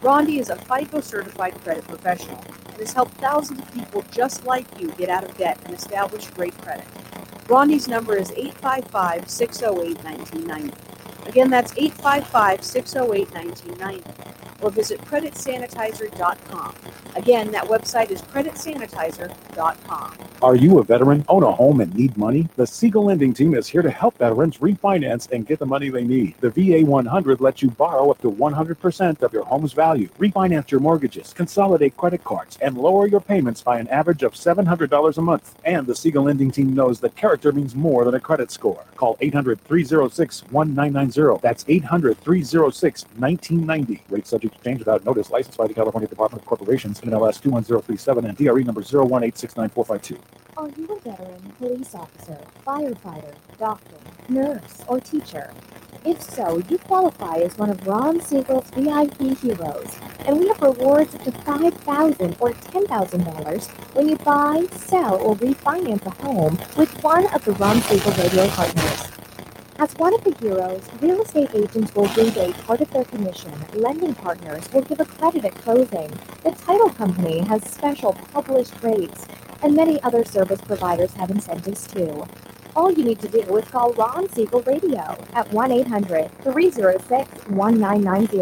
Rondi 0.00 0.40
is 0.40 0.48
a 0.48 0.56
FICO 0.56 1.02
certified 1.02 1.54
credit 1.62 1.86
professional 1.86 2.42
and 2.68 2.78
has 2.78 2.94
helped 2.94 3.12
thousands 3.18 3.60
of 3.60 3.74
people 3.74 4.02
just 4.10 4.46
like 4.46 4.80
you 4.80 4.90
get 4.92 5.10
out 5.10 5.24
of 5.24 5.36
debt 5.36 5.60
and 5.66 5.74
establish 5.74 6.30
great 6.30 6.56
credit. 6.62 6.86
Rondi's 7.46 7.88
number 7.88 8.16
is 8.16 8.30
855 8.32 9.28
608 9.28 10.02
1990. 10.02 10.95
Again, 11.26 11.50
that's 11.50 11.72
855 11.76 12.62
608 12.64 13.34
1990. 13.34 14.04
Or 14.66 14.70
visit 14.70 15.00
creditsanitizer.com. 15.02 16.74
Again, 17.14 17.52
that 17.52 17.66
website 17.66 18.10
is 18.10 18.20
creditsanitizer.com. 18.22 20.12
Are 20.42 20.56
you 20.56 20.80
a 20.80 20.84
veteran, 20.84 21.24
own 21.28 21.44
a 21.44 21.52
home, 21.52 21.80
and 21.80 21.94
need 21.94 22.16
money? 22.16 22.48
The 22.56 22.66
Siegel 22.66 23.04
Lending 23.06 23.32
Team 23.32 23.54
is 23.54 23.66
here 23.68 23.80
to 23.80 23.90
help 23.90 24.18
veterans 24.18 24.58
refinance 24.58 25.30
and 25.30 25.46
get 25.46 25.60
the 25.60 25.66
money 25.66 25.88
they 25.88 26.04
need. 26.04 26.34
The 26.40 26.50
VA 26.50 26.84
100 26.84 27.40
lets 27.40 27.62
you 27.62 27.70
borrow 27.70 28.10
up 28.10 28.20
to 28.22 28.30
100% 28.30 29.22
of 29.22 29.32
your 29.32 29.44
home's 29.44 29.72
value, 29.72 30.08
refinance 30.18 30.70
your 30.70 30.80
mortgages, 30.80 31.32
consolidate 31.32 31.96
credit 31.96 32.22
cards, 32.24 32.58
and 32.60 32.76
lower 32.76 33.06
your 33.06 33.20
payments 33.20 33.62
by 33.62 33.78
an 33.78 33.88
average 33.88 34.24
of 34.24 34.34
$700 34.34 35.16
a 35.16 35.22
month. 35.22 35.54
And 35.64 35.86
the 35.86 35.94
Siegel 35.94 36.24
Lending 36.24 36.50
Team 36.50 36.74
knows 36.74 37.00
that 37.00 37.16
character 37.16 37.52
means 37.52 37.74
more 37.74 38.04
than 38.04 38.14
a 38.14 38.20
credit 38.20 38.50
score. 38.50 38.84
Call 38.96 39.16
800 39.20 39.58
306 39.64 40.42
1990. 40.50 41.40
That's 41.40 41.64
800 41.66 42.18
306 42.18 43.04
1990. 43.16 44.02
Rate 44.10 44.26
subject 44.26 44.55
change 44.64 44.78
without 44.78 45.04
notice. 45.04 45.30
Licensed 45.30 45.58
by 45.58 45.66
the 45.66 45.74
California 45.74 46.08
Department 46.08 46.42
of 46.42 46.46
Corporations, 46.46 47.00
NMLS 47.00 47.40
21037, 47.40 48.24
and 48.26 48.36
DRE 48.36 48.64
number 48.64 48.82
018694552. 48.82 50.18
Are 50.56 50.68
you 50.70 50.86
a 50.86 51.00
veteran, 51.00 51.52
police 51.58 51.94
officer, 51.94 52.38
firefighter, 52.66 53.34
doctor, 53.58 53.96
nurse, 54.28 54.82
or 54.88 55.00
teacher? 55.00 55.52
If 56.04 56.22
so, 56.22 56.62
you 56.68 56.78
qualify 56.78 57.38
as 57.38 57.58
one 57.58 57.70
of 57.70 57.84
Ron 57.86 58.20
Siegel's 58.20 58.70
VIP 58.70 59.36
heroes, 59.38 59.98
and 60.20 60.38
we 60.38 60.46
have 60.48 60.62
rewards 60.62 61.14
up 61.16 61.24
to 61.24 61.32
5,000 61.32 62.36
or 62.38 62.52
$10,000 62.52 63.94
when 63.94 64.08
you 64.08 64.16
buy, 64.18 64.66
sell, 64.70 65.16
or 65.16 65.34
refinance 65.36 66.06
a 66.06 66.10
home 66.22 66.58
with 66.76 67.02
one 67.02 67.26
of 67.34 67.44
the 67.44 67.52
Ron 67.52 67.80
Siegel 67.82 68.12
radio 68.12 68.46
partners. 68.48 69.15
As 69.78 69.92
one 69.96 70.14
of 70.14 70.24
the 70.24 70.34
heroes, 70.40 70.88
real 71.02 71.20
estate 71.20 71.50
agents 71.52 71.94
will 71.94 72.08
rebate 72.16 72.56
part 72.64 72.80
of 72.80 72.90
their 72.92 73.04
commission. 73.04 73.52
Lending 73.74 74.14
partners 74.14 74.72
will 74.72 74.80
give 74.80 75.00
a 75.00 75.04
credit 75.04 75.44
at 75.44 75.54
closing. 75.54 76.10
The 76.42 76.52
title 76.52 76.88
company 76.88 77.40
has 77.40 77.70
special 77.70 78.14
published 78.32 78.82
rates, 78.82 79.26
and 79.62 79.76
many 79.76 80.02
other 80.02 80.24
service 80.24 80.62
providers 80.62 81.12
have 81.14 81.30
incentives 81.30 81.86
too. 81.86 82.26
All 82.74 82.90
you 82.90 83.04
need 83.04 83.20
to 83.20 83.28
do 83.28 83.42
is 83.58 83.66
call 83.66 83.92
Ron 83.92 84.30
Siegel 84.30 84.62
Radio 84.62 85.18
at 85.34 85.52
1 85.52 85.70
800 85.70 86.30
306 86.42 87.46
1990. 87.48 88.38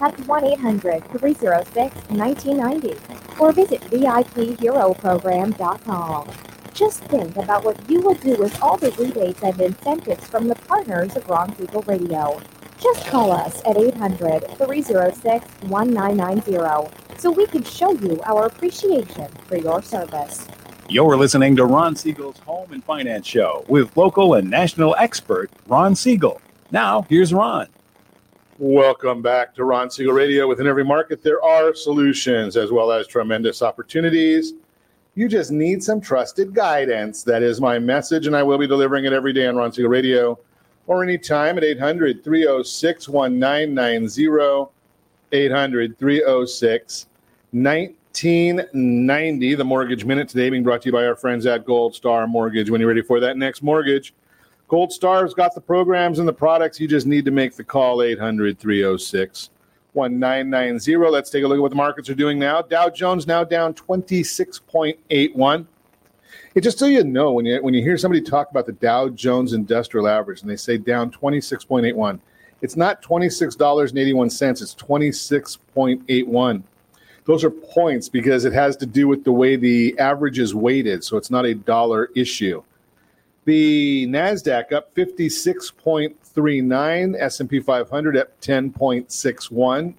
That's 0.00 0.26
1 0.26 0.44
800 0.44 1.08
306 1.10 1.94
1990. 2.10 2.96
Or 3.38 3.52
visit 3.52 3.82
VIPHeroProgram.com. 3.82 6.55
Just 6.76 7.00
think 7.04 7.34
about 7.38 7.64
what 7.64 7.88
you 7.88 8.02
would 8.02 8.20
do 8.20 8.36
with 8.36 8.62
all 8.62 8.76
the 8.76 8.90
rebates 8.92 9.42
and 9.42 9.58
incentives 9.58 10.26
from 10.26 10.46
the 10.46 10.54
partners 10.54 11.16
of 11.16 11.26
Ron 11.26 11.56
Siegel 11.56 11.80
Radio. 11.86 12.38
Just 12.78 13.06
call 13.06 13.32
us 13.32 13.62
at 13.64 13.78
800 13.78 14.46
306 14.58 15.24
1990 15.62 16.92
so 17.16 17.30
we 17.30 17.46
can 17.46 17.64
show 17.64 17.92
you 17.92 18.20
our 18.26 18.44
appreciation 18.44 19.26
for 19.46 19.56
your 19.56 19.80
service. 19.80 20.46
You're 20.90 21.16
listening 21.16 21.56
to 21.56 21.64
Ron 21.64 21.96
Siegel's 21.96 22.40
Home 22.40 22.70
and 22.70 22.84
Finance 22.84 23.26
Show 23.26 23.64
with 23.68 23.96
local 23.96 24.34
and 24.34 24.50
national 24.50 24.94
expert 24.98 25.50
Ron 25.68 25.94
Siegel. 25.94 26.42
Now, 26.70 27.06
here's 27.08 27.32
Ron. 27.32 27.68
Welcome 28.58 29.22
back 29.22 29.54
to 29.54 29.64
Ron 29.64 29.90
Siegel 29.90 30.12
Radio. 30.12 30.46
Within 30.46 30.66
every 30.66 30.84
market, 30.84 31.22
there 31.22 31.42
are 31.42 31.74
solutions 31.74 32.54
as 32.54 32.70
well 32.70 32.92
as 32.92 33.06
tremendous 33.06 33.62
opportunities. 33.62 34.52
You 35.16 35.28
just 35.28 35.50
need 35.50 35.82
some 35.82 35.98
trusted 35.98 36.54
guidance. 36.54 37.22
That 37.22 37.42
is 37.42 37.58
my 37.58 37.78
message, 37.78 38.26
and 38.26 38.36
I 38.36 38.42
will 38.42 38.58
be 38.58 38.66
delivering 38.66 39.06
it 39.06 39.14
every 39.14 39.32
day 39.32 39.46
on 39.46 39.56
Ron 39.56 39.72
Siegel 39.72 39.90
Radio 39.90 40.38
or 40.86 41.02
anytime 41.02 41.56
at 41.56 41.64
800 41.64 42.22
306 42.22 43.08
1990. 43.08 44.70
800 45.32 45.98
306 45.98 47.06
1990. 47.50 49.54
The 49.54 49.64
Mortgage 49.64 50.04
Minute 50.04 50.28
today 50.28 50.50
being 50.50 50.62
brought 50.62 50.82
to 50.82 50.90
you 50.90 50.92
by 50.92 51.06
our 51.06 51.16
friends 51.16 51.46
at 51.46 51.64
Gold 51.64 51.94
Star 51.94 52.26
Mortgage. 52.26 52.68
When 52.68 52.82
you're 52.82 52.88
ready 52.88 53.00
for 53.00 53.18
that 53.18 53.38
next 53.38 53.62
mortgage, 53.62 54.12
Gold 54.68 54.92
Star's 54.92 55.32
got 55.32 55.54
the 55.54 55.62
programs 55.62 56.18
and 56.18 56.28
the 56.28 56.34
products. 56.34 56.78
You 56.78 56.88
just 56.88 57.06
need 57.06 57.24
to 57.24 57.30
make 57.30 57.56
the 57.56 57.64
call 57.64 58.02
800 58.02 58.58
306 58.58 59.48
1990. 59.96 60.96
Let's 60.96 61.30
take 61.30 61.44
a 61.44 61.48
look 61.48 61.56
at 61.56 61.62
what 61.62 61.70
the 61.70 61.76
markets 61.76 62.08
are 62.08 62.14
doing 62.14 62.38
now. 62.38 62.62
Dow 62.62 62.88
Jones 62.88 63.26
now 63.26 63.42
down 63.44 63.74
26.81. 63.74 65.66
It 66.54 66.60
just 66.62 66.78
so 66.78 66.86
you 66.86 67.04
know, 67.04 67.32
when 67.32 67.44
you 67.44 67.62
when 67.62 67.74
you 67.74 67.82
hear 67.82 67.98
somebody 67.98 68.22
talk 68.22 68.50
about 68.50 68.66
the 68.66 68.72
Dow 68.72 69.08
Jones 69.08 69.52
Industrial 69.52 70.08
Average 70.08 70.40
and 70.42 70.50
they 70.50 70.56
say 70.56 70.78
down 70.78 71.10
26.81, 71.10 72.20
it's 72.62 72.76
not 72.76 73.02
$26.81, 73.02 74.62
it's 74.62 74.74
26.81. 74.74 76.62
Those 77.26 77.44
are 77.44 77.50
points 77.50 78.08
because 78.08 78.44
it 78.44 78.52
has 78.52 78.76
to 78.78 78.86
do 78.86 79.08
with 79.08 79.24
the 79.24 79.32
way 79.32 79.56
the 79.56 79.98
average 79.98 80.38
is 80.38 80.54
weighted, 80.54 81.02
so 81.04 81.16
it's 81.16 81.30
not 81.30 81.44
a 81.44 81.54
dollar 81.54 82.10
issue. 82.14 82.62
The 83.44 84.06
Nasdaq 84.06 84.72
up 84.72 84.94
56.39, 86.36 87.20
S&P 87.20 87.60
500 87.60 88.16
at 88.16 88.40
10.61. 88.40 89.94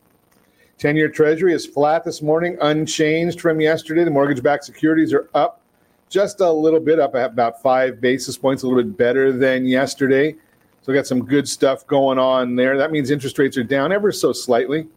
10-year 0.80 1.10
Treasury 1.10 1.54
is 1.54 1.66
flat 1.66 2.04
this 2.04 2.22
morning, 2.22 2.56
unchanged 2.62 3.42
from 3.42 3.60
yesterday. 3.60 4.04
The 4.04 4.12
mortgage-backed 4.12 4.64
securities 4.64 5.12
are 5.12 5.28
up 5.34 5.62
just 6.10 6.40
a 6.40 6.50
little 6.50 6.80
bit, 6.80 7.00
up 7.00 7.16
about 7.16 7.62
five 7.62 8.00
basis 8.00 8.38
points, 8.38 8.64
a 8.64 8.68
little 8.68 8.84
bit 8.84 8.96
better 8.96 9.32
than 9.32 9.66
yesterday. 9.66 10.34
So 10.34 10.92
we 10.92 10.94
got 10.94 11.08
some 11.08 11.26
good 11.26 11.50
stuff 11.50 11.86
going 11.88 12.20
on 12.20 12.56
there. 12.56 12.78
That 12.78 12.92
means 12.92 13.10
interest 13.10 13.38
rates 13.40 13.58
are 13.58 13.64
down 13.64 13.92
ever 13.92 14.12
so 14.12 14.32
slightly. 14.32 14.88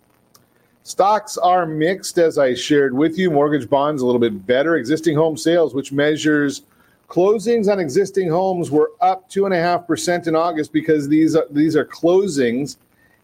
Stocks 0.83 1.37
are 1.39 1.67
mixed, 1.67 2.19
as 2.19 2.39
I 2.39 2.55
shared 2.55 2.95
with 2.95 3.19
you. 3.19 3.31
Mortgage 3.31 3.69
bonds 3.69 4.03
a 4.03 4.07
little 4.07 4.21
bit 4.21 4.47
better. 4.47 4.77
Existing 4.77 5.17
home 5.17 5.37
sales, 5.37 5.75
which 5.75 5.93
measures 5.93 6.63
closings 7.11 7.71
on 7.71 7.79
existing 7.81 8.31
homes, 8.31 8.71
were 8.71 8.93
up 9.01 9.29
two 9.29 9.45
and 9.45 9.53
a 9.53 9.59
half 9.59 9.87
percent 9.87 10.27
in 10.27 10.37
August 10.37 10.73
because 10.73 11.09
these 11.09 11.37
are, 11.37 11.47
these 11.51 11.77
are 11.77 11.85
closings. 11.85 12.77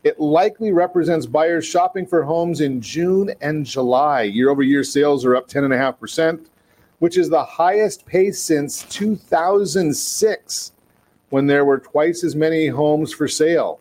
It 0.05 0.21
likely 0.21 0.73
represents 0.73 1.25
buyers 1.25 1.64
shopping 1.64 2.05
for 2.05 2.23
homes 2.23 2.61
in 2.61 2.81
June 2.81 3.33
and 3.40 3.64
July. 3.64 4.23
Year 4.23 4.50
over 4.50 4.62
year 4.62 4.85
sales 4.85 5.25
are 5.25 5.37
up 5.37 5.49
ten 5.49 5.64
and 5.64 5.73
a 5.73 5.78
half 5.78 5.99
percent, 5.99 6.50
which 6.99 7.16
is 7.16 7.31
the 7.31 7.45
highest 7.45 8.05
pace 8.05 8.40
since 8.40 8.83
2006 8.85 10.73
when 11.31 11.47
there 11.47 11.64
were 11.64 11.78
twice 11.78 12.23
as 12.25 12.37
many 12.37 12.66
homes 12.66 13.12
for 13.12 13.26
sale. 13.26 13.81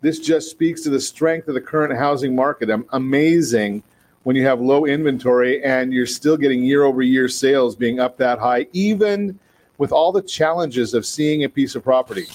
This 0.00 0.18
just 0.18 0.50
speaks 0.50 0.82
to 0.82 0.90
the 0.90 1.00
strength 1.00 1.48
of 1.48 1.54
the 1.54 1.60
current 1.60 1.96
housing 1.98 2.34
market. 2.34 2.70
Amazing 2.92 3.82
when 4.24 4.36
you 4.36 4.44
have 4.44 4.60
low 4.60 4.84
inventory 4.86 5.62
and 5.62 5.92
you're 5.92 6.06
still 6.06 6.36
getting 6.36 6.64
year 6.64 6.82
over 6.84 7.02
year 7.02 7.28
sales 7.28 7.76
being 7.76 8.00
up 8.00 8.16
that 8.16 8.38
high, 8.38 8.66
even 8.72 9.38
with 9.78 9.92
all 9.92 10.12
the 10.12 10.22
challenges 10.22 10.94
of 10.94 11.06
seeing 11.06 11.44
a 11.44 11.48
piece 11.48 11.74
of 11.74 11.84
property. 11.84 12.26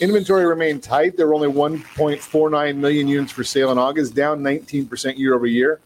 Inventory 0.00 0.46
remained 0.46 0.80
tight. 0.82 1.16
There 1.16 1.26
were 1.26 1.34
only 1.34 1.48
1.49 1.48 2.76
million 2.76 3.08
units 3.08 3.32
for 3.32 3.42
sale 3.42 3.72
in 3.72 3.78
August, 3.78 4.14
down 4.14 4.40
19% 4.40 5.18
year 5.18 5.34
over 5.34 5.46
year. 5.46 5.80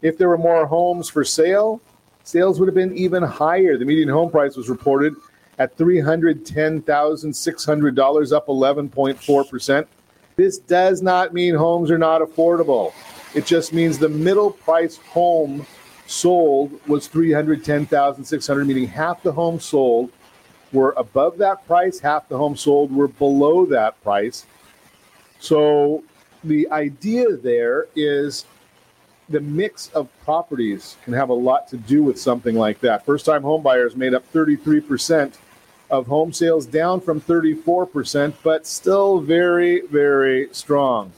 If 0.00 0.16
there 0.16 0.28
were 0.28 0.38
more 0.38 0.64
homes 0.66 1.10
for 1.10 1.24
sale, 1.24 1.82
sales 2.24 2.58
would 2.58 2.66
have 2.66 2.74
been 2.74 2.96
even 2.96 3.22
higher. 3.22 3.76
The 3.76 3.84
median 3.84 4.08
home 4.08 4.30
price 4.30 4.56
was 4.56 4.70
reported 4.70 5.14
at 5.58 5.76
$310,600, 5.76 8.32
up 8.32 8.46
11.4%. 8.46 9.86
This 10.36 10.58
does 10.58 11.02
not 11.02 11.34
mean 11.34 11.54
homes 11.54 11.90
are 11.90 11.98
not 11.98 12.22
affordable. 12.22 12.94
It 13.38 13.46
just 13.46 13.72
means 13.72 13.98
the 13.98 14.08
middle 14.08 14.50
price 14.50 14.96
home 14.96 15.64
sold 16.08 16.72
was 16.88 17.06
310,600, 17.06 18.66
meaning 18.66 18.88
half 18.88 19.22
the 19.22 19.30
homes 19.30 19.64
sold 19.64 20.10
were 20.72 20.92
above 20.96 21.38
that 21.38 21.64
price, 21.64 22.00
half 22.00 22.28
the 22.28 22.36
homes 22.36 22.62
sold 22.62 22.92
were 22.92 23.06
below 23.06 23.64
that 23.66 24.02
price. 24.02 24.44
So 25.38 26.02
the 26.42 26.68
idea 26.72 27.36
there 27.36 27.86
is 27.94 28.44
the 29.28 29.38
mix 29.38 29.88
of 29.90 30.08
properties 30.24 30.96
can 31.04 31.12
have 31.12 31.28
a 31.28 31.32
lot 31.32 31.68
to 31.68 31.76
do 31.76 32.02
with 32.02 32.18
something 32.18 32.56
like 32.56 32.80
that. 32.80 33.06
First 33.06 33.24
time 33.24 33.42
home 33.42 33.62
buyers 33.62 33.94
made 33.94 34.14
up 34.14 34.24
33% 34.32 35.34
of 35.90 36.08
home 36.08 36.32
sales, 36.32 36.66
down 36.66 37.00
from 37.00 37.20
34%, 37.20 38.34
but 38.42 38.66
still 38.66 39.20
very, 39.20 39.82
very 39.82 40.48
strong. 40.50 41.12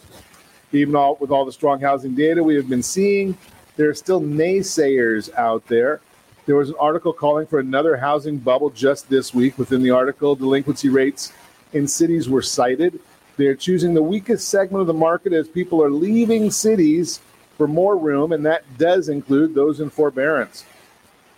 Even 0.72 0.94
all, 0.94 1.16
with 1.20 1.30
all 1.30 1.44
the 1.44 1.52
strong 1.52 1.80
housing 1.80 2.14
data 2.14 2.42
we 2.42 2.54
have 2.54 2.68
been 2.68 2.82
seeing, 2.82 3.36
there 3.76 3.88
are 3.88 3.94
still 3.94 4.20
naysayers 4.20 5.32
out 5.34 5.66
there. 5.66 6.00
There 6.46 6.56
was 6.56 6.70
an 6.70 6.76
article 6.78 7.12
calling 7.12 7.46
for 7.46 7.58
another 7.58 7.96
housing 7.96 8.38
bubble 8.38 8.70
just 8.70 9.08
this 9.08 9.34
week. 9.34 9.58
Within 9.58 9.82
the 9.82 9.90
article, 9.90 10.34
delinquency 10.34 10.88
rates 10.88 11.32
in 11.72 11.86
cities 11.86 12.28
were 12.28 12.42
cited. 12.42 13.00
They're 13.36 13.54
choosing 13.54 13.94
the 13.94 14.02
weakest 14.02 14.48
segment 14.48 14.80
of 14.80 14.86
the 14.86 14.92
market 14.92 15.32
as 15.32 15.48
people 15.48 15.82
are 15.82 15.90
leaving 15.90 16.50
cities 16.50 17.20
for 17.56 17.68
more 17.68 17.96
room, 17.96 18.32
and 18.32 18.44
that 18.46 18.64
does 18.78 19.08
include 19.08 19.54
those 19.54 19.80
in 19.80 19.90
forbearance. 19.90 20.64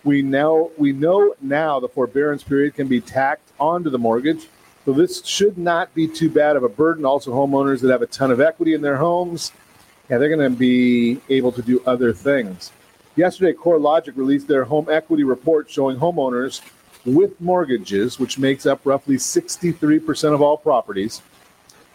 We 0.05 0.23
now 0.23 0.71
we 0.77 0.93
know 0.93 1.35
now 1.41 1.79
the 1.79 1.89
forbearance 1.89 2.43
period 2.43 2.75
can 2.75 2.89
be 2.89 3.01
tacked 3.01 3.49
onto 3.61 3.91
the 3.91 3.99
mortgage. 3.99 4.49
So 4.85 4.93
this 4.93 5.25
should 5.25 5.59
not 5.59 5.95
be 5.95 6.09
too 6.09 6.29
bad 6.29 6.57
of 6.57 6.65
a 6.65 6.69
burden. 6.69 7.05
Also, 7.05 7.33
homeowners 7.33 7.81
that 7.81 7.91
have 7.91 8.03
a 8.03 8.07
ton 8.07 8.31
of 8.31 8.41
equity 8.41 8.75
in 8.75 8.83
their 8.83 8.97
homes, 8.97 9.53
yeah, 10.11 10.19
they're 10.19 10.35
going 10.35 10.53
to 10.53 10.59
be 10.59 11.21
able 11.29 11.53
to 11.53 11.63
do 11.63 11.83
other 11.87 12.13
things. 12.13 12.73
Yesterday, 13.15 13.53
CoreLogic 13.53 14.17
released 14.17 14.49
their 14.49 14.65
home 14.65 14.89
equity 14.91 15.23
report 15.23 15.71
showing 15.71 15.99
homeowners 15.99 16.63
with 17.05 17.41
mortgages, 17.41 18.19
which 18.19 18.39
makes 18.39 18.67
up 18.67 18.81
roughly 18.85 19.17
63% 19.17 20.35
of 20.35 20.43
all 20.43 20.57
properties, 20.57 21.23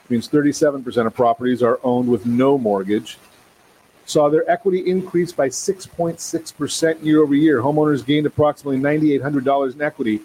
means 0.10 0.30
37% 0.30 1.06
of 1.06 1.14
properties 1.14 1.62
are 1.62 1.80
owned 1.84 2.08
with 2.08 2.26
no 2.26 2.58
mortgage 2.58 3.18
saw 4.08 4.30
their 4.30 4.50
equity 4.50 4.90
increase 4.90 5.32
by 5.34 5.50
6.6% 5.50 7.04
year 7.04 7.22
over 7.22 7.36
year. 7.36 7.62
Homeowners 7.62 8.06
gained 8.06 8.26
approximately 8.26 8.80
$9,800 8.80 9.74
in 9.74 9.82
equity 9.82 10.22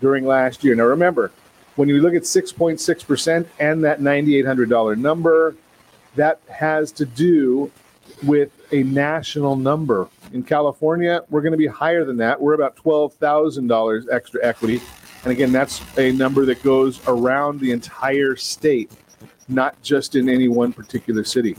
during 0.00 0.26
last 0.26 0.62
year. 0.62 0.74
Now, 0.74 0.84
remember, 0.84 1.32
when 1.76 1.88
you 1.88 2.00
look 2.00 2.14
at 2.14 2.22
6.6% 2.22 3.46
and 3.58 3.84
that 3.84 4.00
$9,800 4.00 4.98
number, 4.98 5.56
that 6.16 6.40
has 6.48 6.92
to 6.92 7.06
do 7.06 7.70
with 8.22 8.50
a 8.72 8.82
national 8.82 9.56
number. 9.56 10.08
In 10.32 10.42
California, 10.42 11.22
we're 11.30 11.40
going 11.40 11.52
to 11.52 11.58
be 11.58 11.66
higher 11.66 12.04
than 12.04 12.16
that. 12.18 12.40
We're 12.40 12.54
about 12.54 12.76
$12,000 12.76 14.12
extra 14.12 14.44
equity. 14.44 14.80
And 15.24 15.32
again, 15.32 15.52
that's 15.52 15.80
a 15.98 16.12
number 16.12 16.44
that 16.46 16.62
goes 16.62 17.00
around 17.06 17.60
the 17.60 17.70
entire 17.70 18.36
state, 18.36 18.90
not 19.48 19.80
just 19.82 20.14
in 20.14 20.28
any 20.28 20.48
one 20.48 20.72
particular 20.72 21.24
city. 21.24 21.56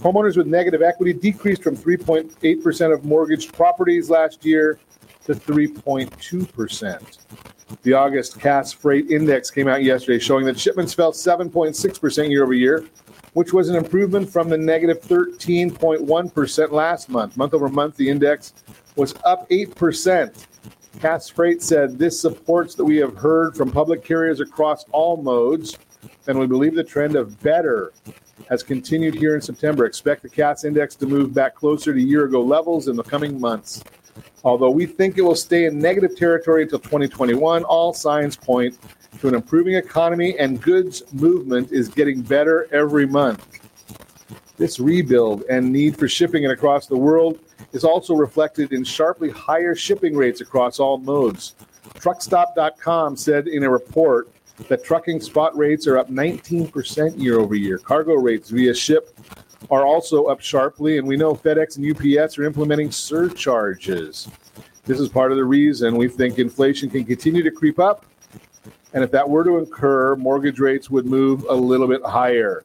Homeowners 0.00 0.36
with 0.36 0.46
negative 0.46 0.82
equity 0.82 1.12
decreased 1.12 1.62
from 1.62 1.76
3.8% 1.76 2.92
of 2.92 3.04
mortgaged 3.04 3.52
properties 3.52 4.10
last 4.10 4.44
year 4.44 4.78
to 5.24 5.34
3.2%. 5.34 7.55
The 7.82 7.94
August 7.94 8.38
Cass 8.38 8.72
Freight 8.72 9.10
Index 9.10 9.50
came 9.50 9.66
out 9.66 9.82
yesterday 9.82 10.18
showing 10.18 10.44
that 10.46 10.58
shipments 10.58 10.94
fell 10.94 11.12
7.6% 11.12 12.30
year 12.30 12.44
over 12.44 12.54
year, 12.54 12.84
which 13.32 13.52
was 13.52 13.68
an 13.68 13.76
improvement 13.76 14.30
from 14.30 14.48
the 14.48 14.56
negative 14.56 15.00
13.1 15.02 16.72
last 16.72 17.08
month. 17.08 17.36
Month 17.36 17.54
over 17.54 17.68
month, 17.68 17.96
the 17.96 18.08
index 18.08 18.54
was 18.94 19.14
up 19.24 19.48
8%. 19.50 20.46
Cass 21.00 21.28
Freight 21.28 21.60
said 21.62 21.98
this 21.98 22.20
supports 22.20 22.74
that 22.76 22.84
we 22.84 22.96
have 22.98 23.16
heard 23.16 23.56
from 23.56 23.70
public 23.70 24.04
carriers 24.04 24.40
across 24.40 24.84
all 24.92 25.16
modes, 25.16 25.76
and 26.28 26.38
we 26.38 26.46
believe 26.46 26.74
the 26.74 26.84
trend 26.84 27.16
of 27.16 27.40
better 27.42 27.92
has 28.48 28.62
continued 28.62 29.14
here 29.14 29.34
in 29.34 29.40
September. 29.40 29.86
Expect 29.86 30.22
the 30.22 30.28
Cass 30.28 30.64
index 30.64 30.94
to 30.96 31.06
move 31.06 31.34
back 31.34 31.54
closer 31.54 31.92
to 31.92 32.00
year 32.00 32.24
ago 32.24 32.40
levels 32.40 32.86
in 32.86 32.96
the 32.96 33.02
coming 33.02 33.40
months. 33.40 33.82
Although 34.44 34.70
we 34.70 34.86
think 34.86 35.18
it 35.18 35.22
will 35.22 35.34
stay 35.34 35.64
in 35.66 35.78
negative 35.78 36.16
territory 36.16 36.62
until 36.62 36.78
2021, 36.78 37.64
all 37.64 37.92
signs 37.92 38.36
point 38.36 38.78
to 39.20 39.28
an 39.28 39.34
improving 39.34 39.74
economy 39.74 40.38
and 40.38 40.60
goods 40.60 41.02
movement 41.12 41.72
is 41.72 41.88
getting 41.88 42.22
better 42.22 42.68
every 42.72 43.06
month. 43.06 43.46
This 44.56 44.80
rebuild 44.80 45.44
and 45.50 45.70
need 45.70 45.98
for 45.98 46.08
shipping 46.08 46.44
and 46.44 46.52
across 46.52 46.86
the 46.86 46.96
world 46.96 47.38
is 47.72 47.84
also 47.84 48.14
reflected 48.14 48.72
in 48.72 48.84
sharply 48.84 49.30
higher 49.30 49.74
shipping 49.74 50.16
rates 50.16 50.40
across 50.40 50.78
all 50.78 50.98
modes. 50.98 51.54
Truckstop.com 51.94 53.16
said 53.16 53.48
in 53.48 53.64
a 53.64 53.70
report 53.70 54.30
that 54.68 54.84
trucking 54.84 55.20
spot 55.20 55.56
rates 55.56 55.86
are 55.86 55.98
up 55.98 56.10
19% 56.10 57.20
year 57.20 57.38
over 57.38 57.54
year. 57.54 57.78
Cargo 57.78 58.14
rates 58.14 58.48
via 58.48 58.74
ship 58.74 59.18
are 59.70 59.84
also 59.84 60.24
up 60.24 60.40
sharply, 60.40 60.98
and 60.98 61.06
we 61.06 61.16
know 61.16 61.34
FedEx 61.34 61.76
and 61.76 62.18
UPS 62.20 62.38
are 62.38 62.44
implementing 62.44 62.90
surcharges. 62.90 64.28
This 64.84 65.00
is 65.00 65.08
part 65.08 65.32
of 65.32 65.36
the 65.36 65.44
reason 65.44 65.96
we 65.96 66.08
think 66.08 66.38
inflation 66.38 66.88
can 66.88 67.04
continue 67.04 67.42
to 67.42 67.50
creep 67.50 67.78
up. 67.78 68.06
And 68.92 69.02
if 69.02 69.10
that 69.10 69.28
were 69.28 69.44
to 69.44 69.58
occur, 69.58 70.16
mortgage 70.16 70.60
rates 70.60 70.88
would 70.90 71.06
move 71.06 71.44
a 71.48 71.54
little 71.54 71.88
bit 71.88 72.02
higher. 72.02 72.64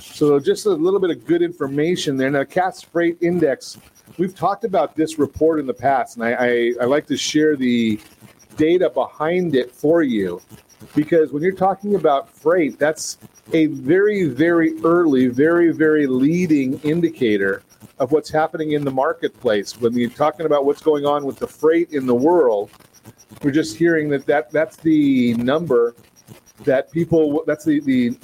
So, 0.00 0.38
just 0.38 0.66
a 0.66 0.70
little 0.70 1.00
bit 1.00 1.10
of 1.10 1.24
good 1.24 1.42
information 1.42 2.16
there. 2.16 2.30
Now, 2.30 2.44
Cass 2.44 2.82
Freight 2.82 3.16
Index, 3.20 3.78
we've 4.18 4.34
talked 4.34 4.64
about 4.64 4.94
this 4.96 5.18
report 5.18 5.60
in 5.60 5.66
the 5.66 5.74
past, 5.74 6.16
and 6.16 6.24
I, 6.24 6.32
I, 6.32 6.72
I 6.82 6.84
like 6.84 7.06
to 7.06 7.16
share 7.16 7.56
the 7.56 7.98
data 8.56 8.90
behind 8.90 9.54
it 9.54 9.70
for 9.70 10.02
you 10.02 10.42
because 10.94 11.32
when 11.32 11.42
you're 11.42 11.52
talking 11.52 11.94
about 11.94 12.28
freight, 12.28 12.78
that's 12.78 13.18
a 13.52 13.66
very, 13.66 14.24
very 14.24 14.74
early, 14.82 15.26
very, 15.26 15.72
very 15.72 16.06
leading 16.06 16.78
indicator 16.80 17.62
of 17.98 18.12
what's 18.12 18.30
happening 18.30 18.72
in 18.72 18.84
the 18.84 18.90
marketplace. 18.90 19.78
When 19.80 19.92
you're 19.94 20.10
talking 20.10 20.46
about 20.46 20.64
what's 20.64 20.82
going 20.82 21.06
on 21.06 21.24
with 21.24 21.38
the 21.38 21.46
freight 21.46 21.92
in 21.92 22.06
the 22.06 22.14
world, 22.14 22.70
we're 23.42 23.50
just 23.50 23.76
hearing 23.76 24.08
that, 24.10 24.26
that 24.26 24.50
that's 24.50 24.76
the 24.76 25.34
number 25.34 25.94
that 26.64 26.90
people, 26.90 27.42
that's 27.46 27.64
the, 27.64 27.80
the 27.80 28.18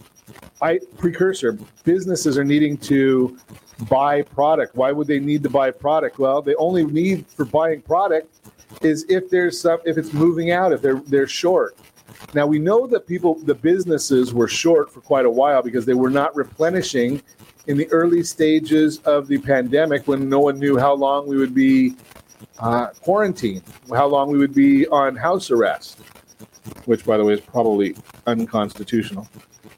I, 0.61 0.81
precursor. 0.97 1.59
Businesses 1.85 2.39
are 2.39 2.45
needing 2.45 2.77
to 2.79 3.39
buy 3.89 4.23
product. 4.23 4.75
Why 4.75 4.93
would 4.93 5.07
they 5.07 5.21
need 5.21 5.43
to 5.43 5.51
buy 5.51 5.71
product? 5.71 6.19
Well, 6.19 6.43
they 6.43 6.55
only 6.57 6.85
need 6.85 7.27
for 7.27 7.45
buying 7.45 7.83
product 7.83 8.35
is 8.83 9.05
if 9.09 9.31
there's 9.31 9.61
some 9.61 9.79
if 9.85 9.97
it's 9.97 10.13
moving 10.13 10.51
out, 10.51 10.73
if 10.73 10.83
they're 10.83 11.01
they're 11.07 11.29
short. 11.29 11.77
Now 12.35 12.47
we 12.47 12.59
know 12.59 12.87
that 12.87 13.07
people, 13.07 13.35
the 13.35 13.55
businesses 13.55 14.33
were 14.33 14.49
short 14.49 14.93
for 14.93 15.01
quite 15.01 15.27
a 15.27 15.31
while 15.31 15.63
because 15.63 15.87
they 15.87 15.95
were 15.95 16.11
not 16.11 16.35
replenishing 16.37 17.23
in 17.67 17.77
the 17.77 17.89
early 17.89 18.23
stages 18.23 18.99
of 19.01 19.27
the 19.27 19.39
pandemic 19.39 20.07
when 20.07 20.29
no 20.29 20.41
one 20.41 20.59
knew 20.59 20.79
how 20.79 20.95
long 20.95 21.27
we 21.27 21.37
would 21.37 21.55
be 21.55 21.95
uh, 22.59 22.89
quarantined, 23.01 23.63
how 23.91 24.07
long 24.07 24.31
we 24.31 24.39
would 24.39 24.55
be 24.55 24.87
on 24.89 25.17
house 25.17 25.51
arrest, 25.51 25.99
which, 26.85 27.05
by 27.05 27.17
the 27.17 27.25
way, 27.25 27.35
is 27.35 27.41
probably 27.41 27.97
unconstitutional. 28.27 29.29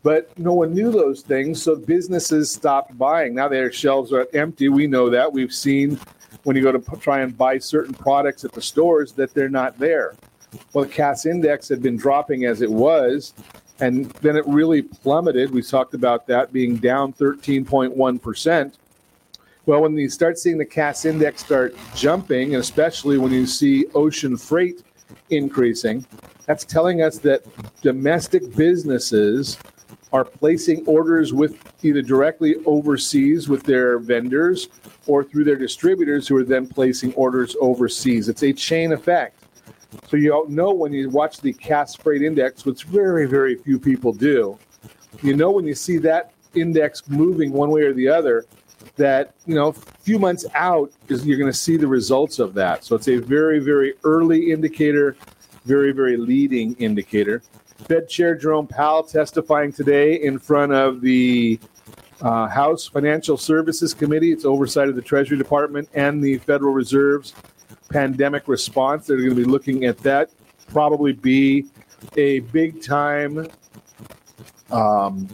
But 0.03 0.37
no 0.39 0.55
one 0.55 0.75
knew 0.75 0.93
those 0.93 1.23
things, 1.23 1.63
so 1.63 1.75
businesses 1.77 2.51
stopped 2.51 2.97
buying. 2.97 3.35
Now 3.35 3.49
their 3.49 3.73
shelves 3.73 4.13
are 4.13 4.29
empty. 4.33 4.69
We 4.69 4.87
know 4.87 5.11
that. 5.11 5.33
We've 5.33 5.53
seen 5.53 5.99
when 6.45 6.57
you 6.57 6.63
go 6.63 6.73
to 6.73 6.97
try 7.01 7.21
and 7.21 7.37
buy 7.37 7.59
certain 7.59 7.95
products 7.95 8.45
at 8.45 8.53
the 8.53 8.63
stores 8.63 9.13
that 9.13 9.35
they're 9.35 9.49
not 9.49 9.79
there. 9.79 10.15
Well, 10.73 10.85
the 10.85 10.91
Cass 10.91 11.27
index 11.27 11.69
had 11.69 11.83
been 11.83 11.97
dropping 11.97 12.45
as 12.45 12.63
it 12.63 12.71
was, 12.71 13.35
and 13.81 14.07
then 14.23 14.37
it 14.37 14.47
really 14.47 14.83
plummeted. 14.83 15.51
We 15.51 15.63
talked 15.63 15.95
about 15.95 16.27
that 16.27 16.53
being 16.53 16.77
down 16.77 17.13
13.1%. 17.13 18.75
Well, 19.67 19.83
when 19.83 19.97
you 19.97 20.09
start 20.09 20.39
seeing 20.39 20.57
the 20.57 20.65
Cass 20.65 21.05
index 21.05 21.45
start 21.45 21.77
jumping, 21.95 22.55
and 22.55 22.63
especially 22.63 23.19
when 23.19 23.33
you 23.33 23.47
see 23.47 23.87
ocean 23.95 24.37
freight 24.37 24.83
increasing, 25.31 26.07
that's 26.47 26.65
telling 26.65 27.03
us 27.03 27.19
that 27.19 27.45
domestic 27.83 28.57
businesses 28.57 29.59
are 30.13 30.25
placing 30.25 30.87
orders 30.87 31.35
with 31.35 31.59
either 31.85 32.01
directly 32.01 32.57
overseas 32.65 33.49
with 33.49 33.63
their 33.63 33.99
vendors 33.99 34.69
or 35.07 35.23
through 35.23 35.45
their 35.45 35.57
distributors 35.57 36.27
who 36.27 36.37
are 36.37 36.45
then 36.45 36.67
placing 36.67 37.13
orders 37.15 37.55
overseas. 37.61 38.29
It's 38.29 38.43
a 38.43 38.53
chain 38.53 38.93
effect. 38.93 39.38
So 40.09 40.17
you 40.17 40.45
know 40.49 40.73
when 40.73 40.93
you 40.93 41.09
watch 41.11 41.41
the 41.41 41.53
Cass 41.53 41.95
Freight 41.95 42.23
Index, 42.23 42.65
which 42.65 42.85
very, 42.85 43.27
very 43.27 43.57
few 43.57 43.79
people 43.79 44.13
do, 44.13 44.59
you 45.23 45.35
know 45.35 45.51
when 45.51 45.67
you 45.67 45.75
see 45.75 45.99
that 45.99 46.33
index 46.55 47.09
moving 47.09 47.53
one 47.53 47.71
way 47.71 47.83
or 47.83 47.93
the 47.93 48.09
other, 48.09 48.47
that 48.97 49.35
you 49.47 49.55
know 49.55 49.69
a 49.69 49.73
few 49.73 50.19
months 50.19 50.45
out 50.55 50.93
is 51.09 51.27
you're 51.27 51.39
going 51.39 51.51
to 51.51 51.57
see 51.59 51.77
the 51.77 51.87
results 51.87 52.39
of 52.39 52.55
that. 52.55 52.85
So 52.85 52.97
it's 52.97 53.09
a 53.09 53.17
very, 53.17 53.59
very 53.59 53.95
early 54.05 54.53
indicator, 54.53 55.17
very, 55.65 55.93
very 55.93 56.17
leading 56.17 56.75
indicator. 56.75 57.43
Fed 57.87 58.09
Chair 58.09 58.35
Jerome 58.35 58.67
Powell 58.67 59.05
testifying 59.05 59.73
today 59.73 60.15
in 60.15 60.39
front 60.39 60.73
of 60.73 61.01
the 61.01 61.61
uh, 62.21 62.49
House 62.49 62.87
Financial 62.87 63.37
Services 63.37 63.95
Committee. 63.95 64.33
It's 64.33 64.45
oversight 64.45 64.89
of 64.89 64.97
the 64.97 65.03
Treasury 65.03 65.39
Department 65.39 65.89
and 65.95 66.23
the 66.23 66.39
Federal 66.39 66.73
Reserve's 66.73 67.35
pandemic 67.89 68.49
response. 68.49 69.07
They're 69.07 69.17
going 69.17 69.31
to 69.31 69.37
be 69.37 69.45
looking 69.45 69.85
at 69.85 69.99
that. 69.99 70.31
Probably 70.69 71.13
be 71.13 71.67
a 72.17 72.41
big 72.41 72.83
time 72.83 73.49
um, 74.71 75.29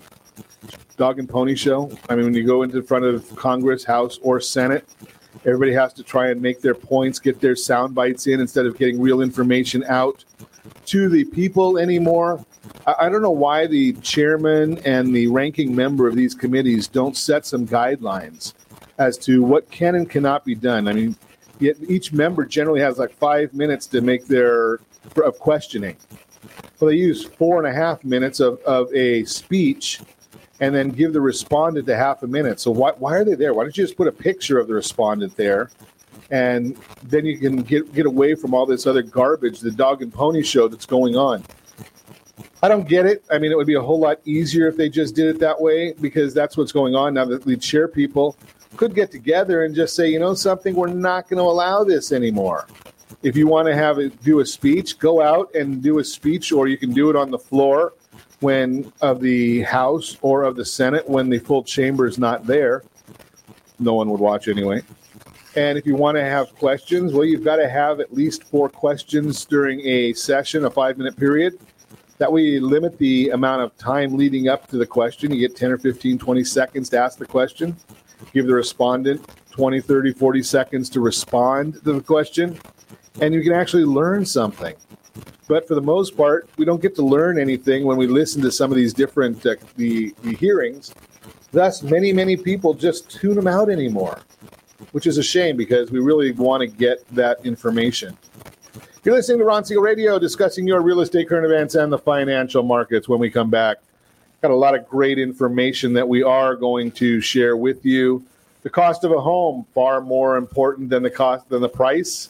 dog 0.96 1.18
and 1.18 1.28
pony 1.28 1.54
show. 1.54 1.90
I 2.08 2.14
mean, 2.14 2.26
when 2.26 2.34
you 2.34 2.44
go 2.44 2.62
into 2.62 2.82
front 2.82 3.04
of 3.04 3.34
Congress, 3.36 3.84
House, 3.84 4.18
or 4.22 4.40
Senate, 4.40 4.88
everybody 5.44 5.72
has 5.72 5.92
to 5.94 6.02
try 6.02 6.30
and 6.30 6.40
make 6.40 6.60
their 6.60 6.74
points, 6.74 7.18
get 7.18 7.40
their 7.40 7.56
sound 7.56 7.94
bites 7.94 8.26
in 8.26 8.40
instead 8.40 8.66
of 8.66 8.78
getting 8.78 9.00
real 9.00 9.20
information 9.20 9.84
out 9.84 10.24
to 10.86 11.08
the 11.08 11.24
people 11.24 11.78
anymore. 11.78 12.44
I, 12.86 12.94
I 13.00 13.08
don't 13.08 13.22
know 13.22 13.30
why 13.30 13.66
the 13.66 13.92
chairman 13.94 14.78
and 14.84 15.14
the 15.14 15.26
ranking 15.26 15.74
member 15.74 16.06
of 16.06 16.14
these 16.14 16.34
committees 16.34 16.88
don't 16.88 17.16
set 17.16 17.44
some 17.46 17.66
guidelines 17.66 18.54
as 18.98 19.18
to 19.18 19.42
what 19.42 19.68
can 19.70 19.96
and 19.96 20.08
cannot 20.08 20.44
be 20.44 20.54
done. 20.54 20.86
I 20.86 20.92
mean, 20.92 21.16
each 21.60 22.12
member 22.12 22.44
generally 22.44 22.80
has 22.80 22.98
like 22.98 23.12
five 23.12 23.54
minutes 23.54 23.86
to 23.88 24.00
make 24.00 24.26
their 24.26 24.80
of 25.24 25.38
questioning. 25.38 25.96
Well, 26.80 26.90
they 26.90 26.96
use 26.96 27.24
four 27.24 27.58
and 27.58 27.66
a 27.66 27.72
half 27.72 28.04
minutes 28.04 28.40
of, 28.40 28.58
of 28.60 28.92
a 28.94 29.24
speech 29.24 30.00
and 30.60 30.74
then 30.74 30.90
give 30.90 31.12
the 31.12 31.20
respondent 31.20 31.88
a 31.88 31.96
half 31.96 32.22
a 32.22 32.26
minute. 32.26 32.60
So 32.60 32.70
why, 32.70 32.92
why 32.92 33.16
are 33.16 33.24
they 33.24 33.34
there? 33.34 33.54
Why 33.54 33.64
don't 33.64 33.76
you 33.76 33.84
just 33.84 33.96
put 33.96 34.08
a 34.08 34.12
picture 34.12 34.58
of 34.58 34.68
the 34.68 34.74
respondent 34.74 35.36
there? 35.36 35.70
And 36.30 36.76
then 37.02 37.26
you 37.26 37.38
can 37.38 37.62
get, 37.62 37.92
get 37.92 38.06
away 38.06 38.34
from 38.34 38.54
all 38.54 38.66
this 38.66 38.86
other 38.86 39.02
garbage, 39.02 39.60
the 39.60 39.70
dog 39.70 40.02
and 40.02 40.12
pony 40.12 40.42
show 40.42 40.68
that's 40.68 40.86
going 40.86 41.16
on. 41.16 41.42
I 42.62 42.68
don't 42.68 42.88
get 42.88 43.04
it. 43.04 43.22
I 43.30 43.38
mean, 43.38 43.52
it 43.52 43.56
would 43.56 43.66
be 43.66 43.74
a 43.74 43.82
whole 43.82 44.00
lot 44.00 44.20
easier 44.24 44.66
if 44.68 44.76
they 44.76 44.88
just 44.88 45.14
did 45.14 45.26
it 45.26 45.38
that 45.40 45.60
way 45.60 45.92
because 46.00 46.32
that's 46.32 46.56
what's 46.56 46.72
going 46.72 46.94
on 46.94 47.12
now. 47.12 47.26
That 47.26 47.44
the 47.44 47.58
chair 47.58 47.88
people 47.88 48.38
could 48.74 48.94
get 48.94 49.10
together 49.10 49.64
and 49.64 49.74
just 49.74 49.94
say, 49.96 50.08
you 50.08 50.18
know, 50.18 50.34
something, 50.34 50.74
we're 50.74 50.88
not 50.88 51.28
going 51.28 51.38
to 51.38 51.44
allow 51.44 51.84
this 51.84 52.12
anymore. 52.12 52.66
If 53.22 53.36
you 53.36 53.46
want 53.46 53.68
to 53.68 53.74
have 53.74 53.98
it 53.98 54.22
do 54.22 54.40
a 54.40 54.46
speech, 54.46 54.98
go 54.98 55.22
out 55.22 55.54
and 55.54 55.82
do 55.82 55.98
a 55.98 56.04
speech, 56.04 56.52
or 56.52 56.68
you 56.68 56.76
can 56.76 56.92
do 56.92 57.08
it 57.08 57.16
on 57.16 57.30
the 57.30 57.38
floor 57.38 57.94
when 58.40 58.92
of 59.00 59.20
the 59.20 59.62
House 59.62 60.18
or 60.20 60.42
of 60.42 60.56
the 60.56 60.64
Senate 60.64 61.08
when 61.08 61.30
the 61.30 61.38
full 61.38 61.62
chamber 61.62 62.06
is 62.06 62.18
not 62.18 62.46
there. 62.46 62.84
No 63.78 63.94
one 63.94 64.10
would 64.10 64.20
watch 64.20 64.48
anyway. 64.48 64.82
And 65.56 65.78
if 65.78 65.86
you 65.86 65.94
want 65.94 66.16
to 66.16 66.24
have 66.24 66.54
questions, 66.56 67.12
well, 67.12 67.24
you've 67.24 67.44
got 67.44 67.56
to 67.56 67.68
have 67.68 68.00
at 68.00 68.12
least 68.12 68.44
four 68.44 68.68
questions 68.68 69.44
during 69.44 69.80
a 69.86 70.12
session, 70.12 70.64
a 70.64 70.70
five 70.70 70.98
minute 70.98 71.16
period. 71.16 71.58
That 72.18 72.32
way, 72.32 72.42
you 72.42 72.66
limit 72.66 72.98
the 72.98 73.30
amount 73.30 73.62
of 73.62 73.76
time 73.76 74.16
leading 74.16 74.48
up 74.48 74.68
to 74.68 74.76
the 74.76 74.86
question. 74.86 75.32
You 75.32 75.40
get 75.40 75.56
10 75.56 75.72
or 75.72 75.78
15, 75.78 76.18
20 76.18 76.44
seconds 76.44 76.88
to 76.90 76.98
ask 76.98 77.18
the 77.18 77.26
question. 77.26 77.76
Give 78.32 78.46
the 78.46 78.54
respondent 78.54 79.26
20, 79.50 79.80
30, 79.80 80.12
40 80.12 80.42
seconds 80.42 80.88
to 80.90 81.00
respond 81.00 81.74
to 81.84 81.92
the 81.92 82.00
question. 82.00 82.58
And 83.20 83.32
you 83.32 83.42
can 83.42 83.52
actually 83.52 83.84
learn 83.84 84.24
something. 84.26 84.74
But 85.46 85.68
for 85.68 85.74
the 85.74 85.82
most 85.82 86.16
part, 86.16 86.48
we 86.56 86.64
don't 86.64 86.80
get 86.80 86.94
to 86.96 87.04
learn 87.04 87.38
anything 87.38 87.84
when 87.84 87.96
we 87.96 88.06
listen 88.06 88.42
to 88.42 88.50
some 88.50 88.70
of 88.70 88.76
these 88.76 88.94
different 88.94 89.44
uh, 89.46 89.56
the, 89.76 90.14
the 90.22 90.34
hearings. 90.34 90.92
Thus, 91.52 91.82
many, 91.82 92.12
many 92.12 92.36
people 92.36 92.74
just 92.74 93.10
tune 93.10 93.36
them 93.36 93.46
out 93.46 93.70
anymore, 93.70 94.20
which 94.92 95.06
is 95.06 95.18
a 95.18 95.22
shame 95.22 95.56
because 95.56 95.90
we 95.90 96.00
really 96.00 96.32
want 96.32 96.62
to 96.62 96.66
get 96.66 97.06
that 97.14 97.44
information. 97.44 98.16
You're 99.04 99.14
listening 99.14 99.38
to 99.38 99.44
Ron 99.44 99.64
Siegel 99.64 99.82
Radio, 99.82 100.18
discussing 100.18 100.66
your 100.66 100.80
real 100.80 101.00
estate 101.00 101.28
current 101.28 101.44
events 101.44 101.74
and 101.74 101.92
the 101.92 101.98
financial 101.98 102.62
markets. 102.62 103.06
When 103.06 103.20
we 103.20 103.30
come 103.30 103.50
back, 103.50 103.76
got 104.44 104.50
a 104.50 104.54
lot 104.54 104.74
of 104.74 104.86
great 104.86 105.18
information 105.18 105.94
that 105.94 106.06
we 106.06 106.22
are 106.22 106.54
going 106.54 106.90
to 106.90 107.18
share 107.18 107.56
with 107.56 107.82
you. 107.86 108.22
The 108.62 108.68
cost 108.68 109.02
of 109.02 109.10
a 109.10 109.18
home 109.18 109.64
far 109.74 110.02
more 110.02 110.36
important 110.36 110.90
than 110.90 111.02
the 111.02 111.08
cost 111.08 111.48
than 111.48 111.62
the 111.62 111.68
price. 111.70 112.28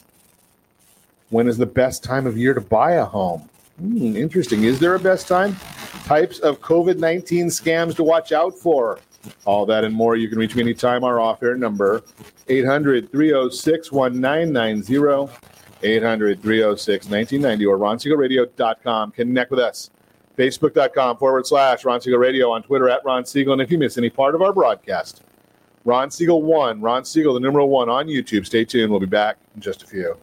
When 1.30 1.48
is 1.48 1.58
the 1.58 1.66
best 1.66 2.04
time 2.04 2.24
of 2.28 2.38
year 2.38 2.54
to 2.54 2.60
buy 2.60 2.92
a 2.92 3.04
home? 3.04 3.50
Hmm, 3.80 4.16
interesting. 4.16 4.62
Is 4.62 4.78
there 4.78 4.94
a 4.94 5.00
best 5.00 5.26
time? 5.26 5.56
Types 6.04 6.38
of 6.38 6.60
COVID 6.60 6.98
19 6.98 7.48
scams 7.48 7.96
to 7.96 8.04
watch 8.04 8.30
out 8.30 8.56
for. 8.56 9.00
All 9.44 9.66
that 9.66 9.82
and 9.82 9.92
more. 9.92 10.14
You 10.14 10.28
can 10.28 10.38
reach 10.38 10.54
me 10.54 10.62
anytime. 10.62 11.02
Our 11.02 11.18
off 11.18 11.42
air 11.42 11.56
number 11.56 12.04
800 12.46 13.10
306 13.10 13.90
1990. 13.90 15.32
800 15.82 16.40
306 16.40 17.06
1990 17.08 17.66
or 17.66 17.76
ronsiegelradio.com. 17.76 19.10
Connect 19.10 19.50
with 19.50 19.58
us. 19.58 19.90
Facebook.com 20.36 21.16
forward 21.16 21.46
slash 21.46 21.84
Ron 21.84 22.00
Siegel 22.00 22.18
Radio 22.18 22.50
on 22.50 22.62
Twitter 22.62 22.88
at 22.88 23.04
Ron 23.04 23.24
Siegel. 23.24 23.52
And 23.52 23.62
if 23.62 23.70
you 23.70 23.78
miss 23.78 23.98
any 23.98 24.10
part 24.10 24.34
of 24.34 24.42
our 24.42 24.52
broadcast, 24.52 25.22
Ron 25.84 26.10
Siegel 26.10 26.42
1, 26.42 26.80
Ron 26.80 27.04
Siegel, 27.04 27.34
the 27.34 27.40
number 27.40 27.64
one 27.64 27.88
on 27.88 28.06
YouTube. 28.06 28.46
Stay 28.46 28.64
tuned. 28.64 28.90
We'll 28.90 29.00
be 29.00 29.06
back 29.06 29.36
in 29.54 29.60
just 29.60 29.82
a 29.82 29.86
few. 29.86 30.16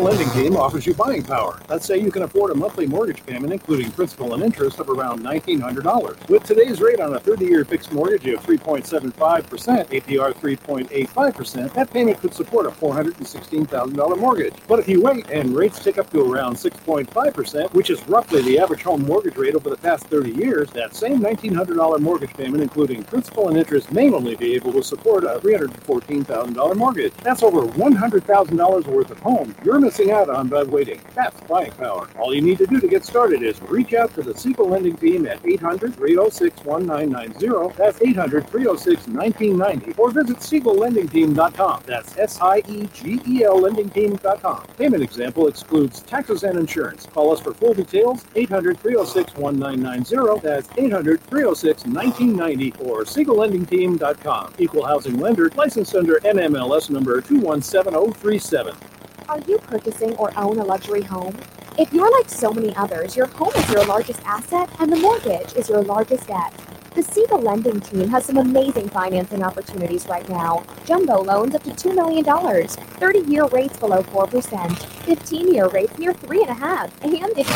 Lending 0.00 0.30
Team 0.30 0.56
offers 0.56 0.86
you 0.86 0.94
buying 0.94 1.22
power. 1.22 1.60
Let's 1.68 1.84
say 1.84 1.98
you 1.98 2.12
can 2.12 2.22
afford 2.22 2.52
a 2.52 2.54
monthly 2.54 2.86
mortgage 2.86 3.24
payment, 3.26 3.52
including 3.52 3.90
principal 3.90 4.34
and 4.34 4.42
interest, 4.42 4.78
of 4.78 4.88
around 4.88 5.22
$1,900. 5.22 6.28
With 6.28 6.44
today's 6.44 6.80
rate 6.80 7.00
on 7.00 7.14
a 7.14 7.20
30 7.20 7.44
year 7.44 7.64
fixed 7.64 7.92
mortgage 7.92 8.26
of 8.26 8.40
3.75%, 8.44 9.18
APR 9.42 10.34
3.85%, 10.34 11.74
that 11.74 11.90
payment 11.90 12.18
could 12.18 12.32
support 12.32 12.66
a 12.66 12.70
$416,000 12.70 14.18
mortgage. 14.18 14.54
But 14.68 14.78
if 14.78 14.88
you 14.88 15.02
wait 15.02 15.28
and 15.30 15.54
rates 15.54 15.82
tick 15.82 15.98
up 15.98 16.10
to 16.12 16.20
around 16.20 16.54
6.5%, 16.54 17.72
which 17.72 17.90
is 17.90 18.06
roughly 18.08 18.42
the 18.42 18.58
average 18.58 18.82
home 18.82 19.04
mortgage 19.04 19.36
rate 19.36 19.54
over 19.54 19.68
the 19.68 19.76
past 19.76 20.06
30 20.06 20.32
years, 20.32 20.70
that 20.70 20.94
same 20.94 21.20
$1,900 21.20 22.00
mortgage 22.00 22.34
payment, 22.34 22.62
including 22.62 23.02
principal 23.04 23.48
and 23.48 23.58
interest, 23.58 23.90
may 23.92 24.10
only 24.10 24.36
be 24.36 24.54
able 24.54 24.72
to 24.72 24.82
support 24.82 25.24
a 25.24 25.40
$314,000 25.40 26.76
mortgage. 26.76 27.12
That's 27.24 27.42
over 27.42 27.62
$100,000 27.62 28.86
worth 28.86 29.10
of 29.10 29.18
home 29.18 29.54
you're 29.64 29.80
missing 29.88 30.10
out 30.10 30.28
on 30.28 30.48
by 30.48 30.62
waiting. 30.64 31.00
That's 31.14 31.40
buying 31.44 31.72
power. 31.72 32.10
All 32.18 32.34
you 32.34 32.42
need 32.42 32.58
to 32.58 32.66
do 32.66 32.78
to 32.78 32.86
get 32.86 33.06
started 33.06 33.42
is 33.42 33.58
reach 33.62 33.94
out 33.94 34.14
to 34.16 34.22
the 34.22 34.36
Siegel 34.36 34.68
Lending 34.68 34.98
Team 34.98 35.26
at 35.26 35.40
800 35.46 35.94
306 35.94 36.62
1990. 36.62 37.74
That's 37.74 38.02
800 38.02 38.50
306 38.50 39.08
1990. 39.08 39.94
Or 39.96 40.10
visit 40.10 40.36
SiegelLendingTeam.com. 40.40 41.84
That's 41.86 42.18
S 42.18 42.38
I 42.38 42.58
E 42.68 42.86
G 42.92 43.18
E 43.26 43.44
L 43.44 43.62
LendingTeam.com. 43.62 44.66
Payment 44.76 45.02
example 45.02 45.48
excludes 45.48 46.02
taxes 46.02 46.42
and 46.42 46.58
insurance. 46.58 47.06
Call 47.06 47.32
us 47.32 47.40
for 47.40 47.54
full 47.54 47.72
details 47.72 48.26
800 48.34 48.78
306 48.78 49.36
1990. 49.36 50.46
That's 50.46 50.68
800 50.76 51.22
306 51.22 51.86
1990 51.86 52.72
or 52.84 53.04
SiegelLendingTeam.com. 53.04 54.52
Equal 54.58 54.84
housing 54.84 55.18
lender 55.18 55.48
licensed 55.56 55.94
under 55.94 56.20
NMLS 56.20 56.90
number 56.90 57.22
217037. 57.22 58.97
Are 59.28 59.40
you 59.40 59.58
purchasing 59.58 60.16
or 60.16 60.32
own 60.38 60.58
a 60.58 60.64
luxury 60.64 61.02
home? 61.02 61.36
If 61.78 61.92
you're 61.92 62.10
like 62.10 62.30
so 62.30 62.50
many 62.50 62.74
others, 62.76 63.14
your 63.14 63.26
home 63.26 63.52
is 63.56 63.70
your 63.70 63.84
largest 63.84 64.22
asset 64.24 64.70
and 64.80 64.90
the 64.90 64.96
mortgage 64.96 65.52
is 65.54 65.68
your 65.68 65.82
largest 65.82 66.28
debt. 66.28 66.54
The 66.94 67.02
Siegel 67.02 67.38
Lending 67.38 67.78
Team 67.80 68.08
has 68.08 68.24
some 68.24 68.38
amazing 68.38 68.88
financing 68.88 69.42
opportunities 69.42 70.06
right 70.06 70.26
now. 70.30 70.64
Jumbo 70.86 71.22
loans 71.22 71.54
up 71.54 71.62
to 71.64 71.72
$2 71.72 71.94
million, 71.94 72.24
30 72.24 73.18
year 73.30 73.46
rates 73.48 73.76
below 73.76 74.02
4%, 74.02 74.78
15 74.78 75.54
year 75.54 75.68
rates 75.68 75.98
near 75.98 76.14
3.5, 76.14 76.90
and 77.02 77.38
if 77.38 77.48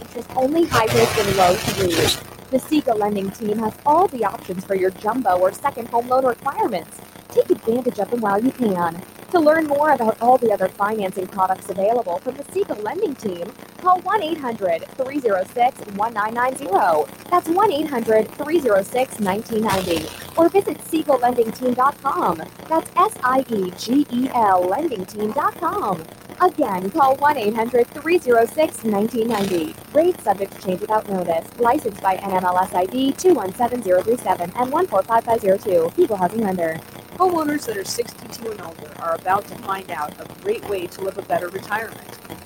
interest 0.00 0.30
only 0.36 0.66
high 0.66 0.84
risk 0.84 1.18
and 1.18 1.36
low 1.36 1.54
threes. 1.54 2.22
The 2.50 2.60
Siegel 2.60 2.96
Lending 2.96 3.32
Team 3.32 3.58
has 3.58 3.74
all 3.84 4.06
the 4.06 4.24
options 4.24 4.64
for 4.64 4.76
your 4.76 4.90
jumbo 4.90 5.36
or 5.40 5.52
second 5.52 5.88
home 5.88 6.06
loan 6.06 6.24
requirements. 6.24 7.00
Take 7.30 7.50
advantage 7.50 7.98
of 7.98 8.10
them 8.10 8.20
while 8.20 8.40
you 8.40 8.52
can. 8.52 9.02
To 9.32 9.40
learn 9.40 9.66
more 9.66 9.92
about 9.92 10.20
all 10.20 10.36
the 10.36 10.52
other 10.52 10.68
financing 10.68 11.26
products 11.26 11.70
available 11.70 12.18
from 12.18 12.36
the 12.36 12.44
Siegel 12.52 12.76
Lending 12.76 13.14
Team, 13.14 13.50
call 13.78 13.98
1 14.02 14.22
800 14.22 14.84
306 14.88 15.80
1990. 15.96 16.66
That's 17.30 17.48
1 17.48 17.72
800 17.72 18.28
306 18.28 19.20
1990. 19.20 20.36
Or 20.36 20.50
visit 20.50 20.76
SiegelLendingTeam.com. 20.80 22.42
That's 22.68 22.90
S 22.94 23.16
I 23.24 23.42
E 23.48 23.70
G 23.78 24.06
E 24.10 24.28
L 24.34 24.68
LendingTeam.com. 24.68 26.04
Again, 26.42 26.90
call 26.90 27.16
1 27.16 27.36
800 27.38 27.86
306 27.86 28.84
1990. 28.84 29.74
Rates 29.94 30.24
subject 30.24 30.52
to 30.52 30.60
change 30.60 30.80
without 30.82 31.08
notice. 31.08 31.48
Licensed 31.58 32.02
by 32.02 32.18
NMLS 32.18 32.74
ID 32.74 33.12
217037 33.12 34.52
and 34.56 34.70
145502. 34.70 36.02
Equal 36.02 36.16
Housing 36.18 36.42
Lender. 36.42 36.78
Homeowners 37.16 37.66
that 37.66 37.76
are 37.76 37.84
62 37.84 38.50
and 38.50 38.60
older 38.62 38.90
are 38.98 39.14
about 39.14 39.46
to 39.48 39.54
find 39.56 39.90
out 39.90 40.14
a 40.18 40.40
great 40.42 40.66
way 40.68 40.86
to 40.86 41.02
live 41.02 41.18
a 41.18 41.22
better 41.22 41.48
retirement. 41.48 42.00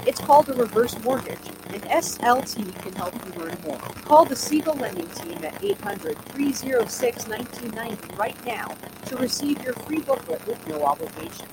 It's 0.07 0.21
called 0.21 0.49
a 0.49 0.55
reverse 0.55 0.99
mortgage, 1.01 1.39
and 1.69 1.83
SLT 1.85 2.75
can 2.83 2.93
help 2.95 3.15
you 3.15 3.41
learn 3.41 3.57
more. 3.65 3.79
Call 3.79 4.25
the 4.25 4.35
Siegel 4.35 4.75
Lending 4.75 5.09
Team 5.09 5.45
at 5.45 5.63
800 5.63 6.19
306 6.19 7.29
1990 7.29 8.17
right 8.17 8.45
now 8.45 8.77
to 9.07 9.17
receive 9.17 9.63
your 9.63 9.75
free 9.75 10.01
booklet 10.01 10.45
with 10.47 10.67
no 10.67 10.85
obligation. 10.85 11.47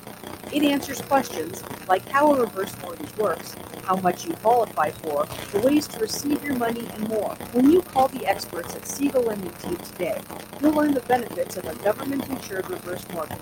It 0.54 0.62
answers 0.62 1.02
questions 1.02 1.64
like 1.88 2.08
how 2.10 2.32
a 2.32 2.42
reverse 2.42 2.76
mortgage 2.84 3.18
works, 3.18 3.56
how 3.86 3.96
much 3.96 4.26
you 4.26 4.34
qualify 4.36 4.92
for, 4.92 5.26
the 5.52 5.60
ways 5.66 5.88
to 5.88 6.00
receive 6.00 6.44
your 6.44 6.56
money, 6.56 6.88
and 6.94 7.10
more. 7.10 7.34
When 7.54 7.72
you 7.72 7.82
call 7.82 8.08
the 8.08 8.28
experts 8.28 8.76
at 8.76 8.88
Siegel 8.88 9.24
Lending 9.24 9.52
Team 9.54 9.78
today, 9.78 10.22
you'll 10.62 10.74
learn 10.74 10.94
the 10.94 11.02
benefits 11.02 11.58
of 11.58 11.66
a 11.66 11.74
government 11.78 12.30
insured 12.30 12.70
reverse 12.70 13.04
mortgage, 13.14 13.40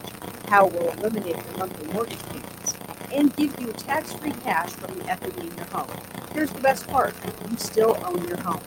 how 0.47 0.67
it 0.67 0.73
will 0.73 0.89
eliminate 0.91 1.35
your 1.35 1.57
monthly 1.57 1.91
mortgage 1.91 2.23
payments, 2.29 2.60
and 3.13 3.35
give 3.35 3.59
you 3.59 3.71
tax 3.73 4.13
free 4.13 4.31
cash 4.31 4.71
from 4.71 4.97
the 4.97 5.09
equity 5.09 5.47
in 5.47 5.55
your 5.55 5.65
home. 5.65 5.89
Here's 6.33 6.51
the 6.51 6.61
best 6.61 6.87
part 6.87 7.13
you 7.49 7.57
still 7.57 7.97
own 8.05 8.27
your 8.27 8.37
home. 8.37 8.61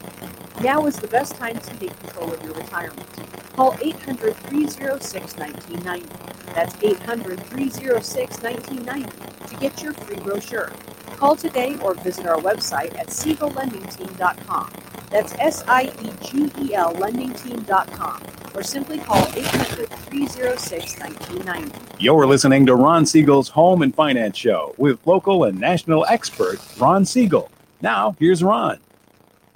Now 0.62 0.87
is 0.87 0.96
the 0.96 1.09
best 1.09 1.37
time 1.37 1.59
to 1.59 1.76
take 1.78 1.98
control 2.00 2.33
of 2.33 2.42
your 2.42 2.54
retirement. 2.54 3.09
Call 3.54 3.76
800 3.80 4.37
306 4.37 5.37
1990. 5.37 6.09
That's 6.54 6.74
800 6.83 7.40
306 7.40 8.42
1990 8.42 9.48
to 9.48 9.57
get 9.61 9.83
your 9.83 9.92
free 9.92 10.18
brochure. 10.18 10.72
Call 11.16 11.37
today 11.37 11.76
or 11.80 11.94
visit 11.94 12.26
our 12.26 12.38
website 12.38 12.96
at 12.98 13.09
SiegelLendingTeam.com. 13.09 14.72
That's 15.14 15.33
S 15.38 15.62
I 15.68 15.92
E 16.03 16.11
G 16.24 16.50
E 16.59 16.74
L 16.74 16.92
LendingTeam.com. 16.94 18.22
Or 18.53 18.64
simply 18.64 18.98
call 18.98 19.24
800 19.37 19.88
306 19.88 20.98
1990. 20.98 22.03
You're 22.03 22.27
listening 22.27 22.66
to 22.66 22.74
Ron 22.74 23.07
Siegel's 23.07 23.48
Home 23.50 23.83
and 23.83 23.94
Finance 23.94 24.37
Show 24.37 24.74
with 24.77 24.98
local 25.07 25.44
and 25.44 25.61
national 25.61 26.05
expert 26.07 26.59
Ron 26.81 27.05
Siegel. 27.05 27.48
Now, 27.81 28.16
here's 28.18 28.42
Ron. 28.42 28.81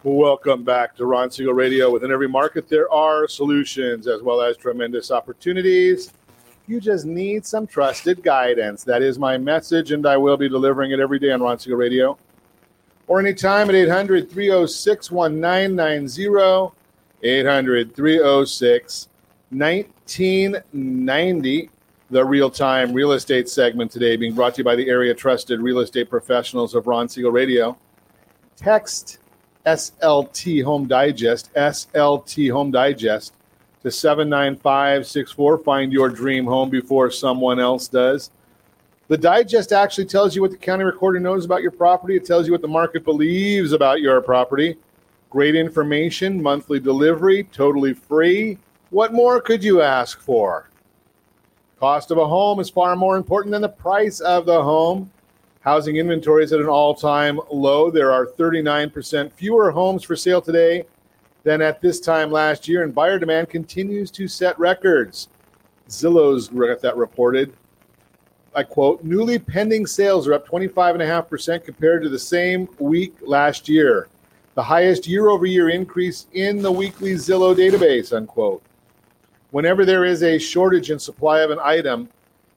Welcome 0.05 0.63
back 0.63 0.95
to 0.95 1.07
Ron 1.07 1.29
Siegel 1.29 1.55
Radio. 1.55 1.91
Within 1.91 2.13
every 2.13 2.29
market, 2.29 2.69
there 2.69 2.89
are 2.93 3.27
solutions 3.27 4.07
as 4.07 4.23
well 4.23 4.41
as 4.41 4.57
tremendous 4.57 5.11
opportunities. 5.11 6.13
You 6.69 6.81
just 6.81 7.05
need 7.05 7.45
some 7.45 7.67
trusted 7.67 8.23
guidance. 8.23 8.85
That 8.85 9.03
is 9.03 9.19
my 9.19 9.37
message, 9.37 9.91
and 9.91 10.07
I 10.07 10.19
will 10.19 10.37
be 10.37 10.49
delivering 10.49 10.93
it 10.93 11.01
every 11.01 11.19
day 11.19 11.33
on 11.33 11.43
Ron 11.43 11.59
Siegel 11.59 11.79
Radio 11.79 12.17
or 13.09 13.19
anytime 13.19 13.69
at 13.69 13.75
800 13.75 14.31
306 14.31 15.11
1990. 15.11 16.79
800 17.23 17.97
306 17.97 19.09
1990. 19.51 21.71
The 22.11 22.25
real 22.25 22.49
time 22.49 22.93
real 22.93 23.13
estate 23.13 23.51
segment 23.51 23.91
today 23.91 24.17
being 24.17 24.35
brought 24.35 24.55
to 24.55 24.61
you 24.61 24.65
by 24.65 24.77
the 24.77 24.89
area 24.89 25.15
trusted 25.15 25.61
real 25.61 25.81
estate 25.81 26.09
professionals 26.09 26.75
of 26.75 26.87
Ron 26.87 27.07
Siegel 27.09 27.33
Radio. 27.33 27.77
Text 28.57 29.19
SLT 29.67 30.65
Home 30.65 30.87
Digest, 30.87 31.53
SLT 31.55 32.51
Home 32.51 32.71
Digest 32.71 33.35
to 33.83 33.91
79564. 33.91 35.59
Find 35.59 35.93
your 35.93 36.09
dream 36.09 36.47
home 36.47 36.71
before 36.71 37.11
someone 37.11 37.61
else 37.61 37.89
does. 37.89 38.31
The 39.09 39.17
digest 39.17 39.73
actually 39.73 40.05
tells 40.05 40.37
you 40.37 40.43
what 40.43 40.51
the 40.51 40.59
county 40.59 40.85
recorder 40.85 41.19
knows 41.19 41.47
about 41.47 41.63
your 41.63 41.71
property. 41.71 42.17
It 42.17 42.27
tells 42.27 42.47
you 42.47 42.53
what 42.53 42.61
the 42.61 42.69
market 42.69 43.05
believes 43.05 43.73
about 43.73 44.03
your 44.03 44.21
property. 44.21 44.77
Great 45.31 45.55
information, 45.55 46.43
monthly 46.43 46.79
delivery, 46.79 47.45
totally 47.45 47.95
free. 47.95 48.59
What 48.91 49.15
more 49.15 49.41
could 49.41 49.65
you 49.65 49.81
ask 49.81 50.21
for? 50.21 50.69
Cost 51.81 52.11
of 52.11 52.19
a 52.19 52.27
home 52.27 52.61
is 52.61 52.69
far 52.69 52.97
more 52.97 53.17
important 53.17 53.53
than 53.53 53.63
the 53.63 53.69
price 53.69 54.21
of 54.21 54.45
the 54.45 54.63
home. 54.63 55.11
Housing 55.61 55.97
inventory 55.97 56.45
is 56.45 56.53
at 56.53 56.61
an 56.61 56.67
all 56.67 56.95
time 56.95 57.41
low. 57.51 57.91
There 57.91 58.13
are 58.13 58.27
39% 58.27 59.33
fewer 59.33 59.71
homes 59.71 60.05
for 60.05 60.17
sale 60.17 60.43
today 60.43 60.85
than 61.45 61.63
at 61.63 61.81
this 61.81 61.99
time 61.99 62.31
last 62.31 62.69
year, 62.69 62.83
and 62.83 62.95
buyer 62.95 63.19
demand 63.19 63.49
continues 63.49 64.11
to 64.11 64.29
set 64.29 64.59
records. 64.59 65.29
Zillow's 65.89 66.49
got 66.49 66.81
that 66.83 66.97
reported. 66.97 67.55
I 68.55 68.63
quote, 68.63 69.05
newly 69.05 69.39
pending 69.39 69.87
sales 69.87 70.27
are 70.27 70.35
up 70.35 70.49
25.5% 70.49 71.65
compared 71.65 72.03
to 72.03 72.09
the 72.09 72.19
same 72.19 72.69
week 72.79 73.15
last 73.21 73.69
year, 73.69 74.09
the 74.55 74.63
highest 74.63 75.07
year 75.07 75.29
over 75.29 75.47
year 75.47 75.69
increase 75.69 76.27
in 76.33 76.63
the 76.63 76.73
weekly 76.73 77.13
Zillow 77.13 77.55
database, 77.55 78.13
unquote. 78.13 78.63
Whenever 79.51 79.85
there 79.85 80.05
is 80.05 80.23
a 80.23 80.39
shortage 80.39 80.91
in 80.91 80.99
supply 80.99 81.41
of 81.41 81.51
an 81.51 81.59
item 81.63 82.09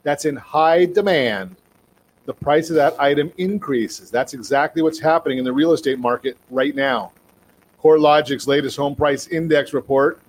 that's 0.02 0.24
in 0.24 0.36
high 0.36 0.84
demand, 0.84 1.56
the 2.24 2.34
price 2.34 2.70
of 2.70 2.76
that 2.76 2.98
item 3.00 3.32
increases. 3.38 4.10
That's 4.10 4.34
exactly 4.34 4.82
what's 4.82 5.00
happening 5.00 5.38
in 5.38 5.44
the 5.44 5.52
real 5.52 5.72
estate 5.72 5.98
market 5.98 6.36
right 6.50 6.74
now. 6.74 7.12
CoreLogic's 7.82 8.46
latest 8.46 8.76
home 8.76 8.94
price 8.94 9.26
index 9.28 9.72
report 9.72 10.20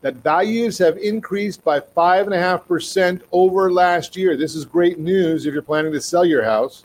that 0.00 0.16
values 0.16 0.78
have 0.78 0.96
increased 0.98 1.64
by 1.64 1.80
5.5% 1.80 3.20
over 3.32 3.72
last 3.72 4.16
year. 4.16 4.36
This 4.36 4.54
is 4.54 4.64
great 4.64 4.98
news 4.98 5.44
if 5.44 5.52
you're 5.52 5.62
planning 5.62 5.92
to 5.92 6.00
sell 6.00 6.24
your 6.24 6.44
house. 6.44 6.84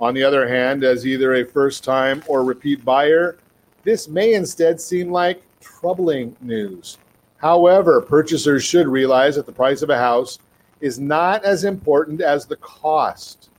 On 0.00 0.14
the 0.14 0.22
other 0.22 0.48
hand, 0.48 0.84
as 0.84 1.06
either 1.06 1.34
a 1.34 1.44
first 1.44 1.84
time 1.84 2.22
or 2.26 2.44
repeat 2.44 2.84
buyer, 2.84 3.38
this 3.84 4.08
may 4.08 4.34
instead 4.34 4.80
seem 4.80 5.10
like 5.10 5.42
troubling 5.60 6.36
news. 6.40 6.98
However, 7.38 8.00
purchasers 8.00 8.62
should 8.62 8.86
realize 8.86 9.34
that 9.34 9.46
the 9.46 9.52
price 9.52 9.82
of 9.82 9.90
a 9.90 9.98
house 9.98 10.38
is 10.80 11.00
not 11.00 11.44
as 11.44 11.64
important 11.64 12.20
as 12.20 12.46
the 12.46 12.56
cost. 12.56 13.50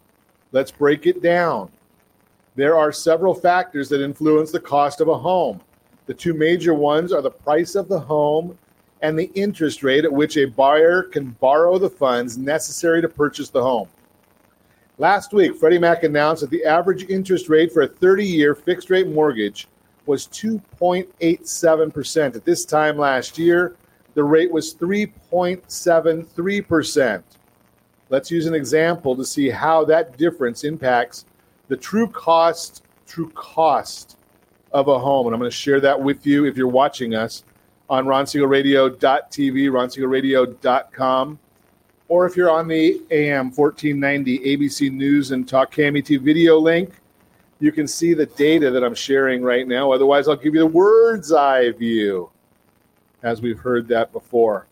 Let's 0.53 0.71
break 0.71 1.05
it 1.05 1.21
down. 1.21 1.69
There 2.55 2.77
are 2.77 2.91
several 2.91 3.33
factors 3.33 3.89
that 3.89 4.03
influence 4.03 4.51
the 4.51 4.59
cost 4.59 5.01
of 5.01 5.07
a 5.07 5.17
home. 5.17 5.59
The 6.05 6.13
two 6.13 6.33
major 6.33 6.73
ones 6.73 7.13
are 7.13 7.21
the 7.21 7.31
price 7.31 7.75
of 7.75 7.87
the 7.87 7.99
home 7.99 8.57
and 9.01 9.17
the 9.17 9.31
interest 9.35 9.83
rate 9.83 10.03
at 10.05 10.11
which 10.11 10.37
a 10.37 10.45
buyer 10.45 11.03
can 11.03 11.31
borrow 11.39 11.77
the 11.77 11.89
funds 11.89 12.37
necessary 12.37 13.01
to 13.01 13.09
purchase 13.09 13.49
the 13.49 13.61
home. 13.61 13.87
Last 14.97 15.33
week, 15.33 15.55
Freddie 15.55 15.79
Mac 15.79 16.03
announced 16.03 16.41
that 16.41 16.49
the 16.49 16.65
average 16.65 17.09
interest 17.09 17.47
rate 17.49 17.71
for 17.71 17.83
a 17.83 17.87
30 17.87 18.25
year 18.25 18.53
fixed 18.53 18.89
rate 18.89 19.07
mortgage 19.07 19.67
was 20.05 20.27
2.87%. 20.27 22.35
At 22.35 22.43
this 22.45 22.65
time 22.65 22.97
last 22.97 23.37
year, 23.37 23.75
the 24.13 24.23
rate 24.23 24.51
was 24.51 24.75
3.73%. 24.75 27.23
Let's 28.09 28.29
use 28.29 28.45
an 28.45 28.53
example 28.53 29.15
to 29.15 29.23
see 29.25 29.49
how 29.49 29.85
that 29.85 30.17
difference 30.17 30.65
impacts 30.65 31.25
the 31.69 31.77
true 31.77 32.07
cost, 32.07 32.83
true 33.07 33.29
cost 33.29 34.17
of 34.73 34.87
a 34.87 34.99
home. 34.99 35.27
And 35.27 35.33
I'm 35.33 35.39
going 35.39 35.51
to 35.51 35.55
share 35.55 35.79
that 35.81 35.99
with 35.99 36.25
you 36.25 36.45
if 36.45 36.57
you're 36.57 36.67
watching 36.67 37.15
us 37.15 37.43
on 37.89 38.05
ronsiegelradio.tv, 38.05 39.69
ronsiegelradio.com, 39.69 41.39
or 42.07 42.25
if 42.25 42.35
you're 42.35 42.49
on 42.49 42.67
the 42.67 43.01
AM 43.11 43.51
1490 43.51 44.39
ABC 44.39 44.91
News 44.91 45.31
and 45.31 45.47
Talk 45.47 45.73
KMET 45.73 46.21
video 46.21 46.59
link, 46.59 46.91
you 47.59 47.71
can 47.71 47.87
see 47.87 48.13
the 48.13 48.25
data 48.25 48.71
that 48.71 48.83
I'm 48.83 48.95
sharing 48.95 49.41
right 49.41 49.67
now. 49.67 49.91
Otherwise, 49.91 50.27
I'll 50.27 50.35
give 50.35 50.53
you 50.53 50.61
the 50.61 50.69
bird's 50.69 51.31
eye 51.31 51.71
view, 51.71 52.29
as 53.21 53.41
we've 53.41 53.59
heard 53.59 53.87
that 53.87 54.11
before. 54.11 54.67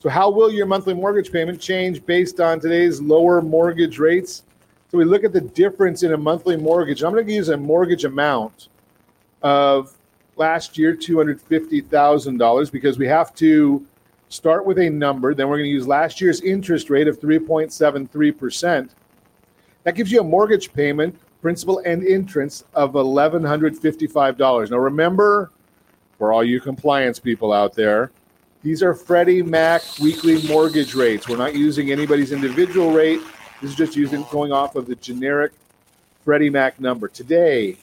So, 0.00 0.08
how 0.08 0.28
will 0.30 0.50
your 0.50 0.66
monthly 0.66 0.94
mortgage 0.94 1.30
payment 1.30 1.60
change 1.60 2.04
based 2.04 2.40
on 2.40 2.58
today's 2.58 3.00
lower 3.00 3.40
mortgage 3.40 4.00
rates? 4.00 4.42
So, 4.90 4.98
we 4.98 5.04
look 5.04 5.22
at 5.22 5.32
the 5.32 5.40
difference 5.40 6.02
in 6.02 6.14
a 6.14 6.16
monthly 6.16 6.56
mortgage. 6.56 7.04
I'm 7.04 7.12
going 7.12 7.24
to 7.24 7.32
use 7.32 7.50
a 7.50 7.56
mortgage 7.56 8.04
amount 8.04 8.68
of 9.42 9.96
last 10.36 10.78
year, 10.78 10.96
$250,000, 10.96 12.72
because 12.72 12.98
we 12.98 13.06
have 13.06 13.34
to 13.34 13.86
start 14.28 14.64
with 14.64 14.78
a 14.78 14.88
number. 14.88 15.34
Then 15.34 15.48
we're 15.48 15.58
going 15.58 15.68
to 15.68 15.72
use 15.72 15.86
last 15.86 16.20
year's 16.20 16.40
interest 16.40 16.90
rate 16.90 17.08
of 17.08 17.20
3.73%. 17.20 18.90
That 19.84 19.94
gives 19.94 20.10
you 20.12 20.20
a 20.20 20.24
mortgage 20.24 20.72
payment, 20.72 21.18
principal 21.40 21.82
and 21.84 22.02
interest, 22.04 22.64
of 22.74 22.92
$1,155. 22.92 24.70
Now, 24.70 24.76
remember, 24.78 25.50
for 26.18 26.32
all 26.32 26.44
you 26.44 26.60
compliance 26.60 27.18
people 27.18 27.52
out 27.52 27.74
there, 27.74 28.10
these 28.62 28.82
are 28.82 28.94
Freddie 28.94 29.42
Mac 29.42 29.82
weekly 30.00 30.46
mortgage 30.46 30.94
rates. 30.94 31.28
We're 31.28 31.36
not 31.36 31.54
using 31.56 31.90
anybody's 31.90 32.30
individual 32.30 32.92
rate. 32.92 33.20
This 33.60 33.72
is 33.72 33.76
just 33.76 33.96
using 33.96 34.24
going 34.30 34.52
off 34.52 34.76
of 34.76 34.86
the 34.86 34.94
generic 34.94 35.52
Freddie 36.24 36.50
Mac 36.50 36.80
number. 36.80 37.08
Today, 37.08 37.76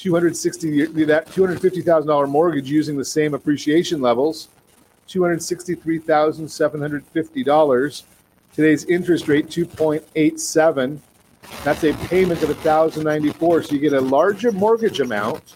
260 0.00 1.04
that 1.04 1.26
$250,000 1.26 2.28
mortgage 2.28 2.68
using 2.70 2.96
the 2.96 3.04
same 3.04 3.34
appreciation 3.34 4.00
levels, 4.00 4.48
$263,750. 5.08 8.02
Today's 8.54 8.84
interest 8.86 9.28
rate 9.28 9.48
2.87. 9.48 10.98
That's 11.64 11.84
a 11.84 11.92
payment 12.06 12.42
of 12.42 12.48
1094 12.48 13.62
so 13.62 13.74
you 13.74 13.78
get 13.78 13.92
a 13.92 14.00
larger 14.00 14.50
mortgage 14.52 15.00
amount 15.00 15.54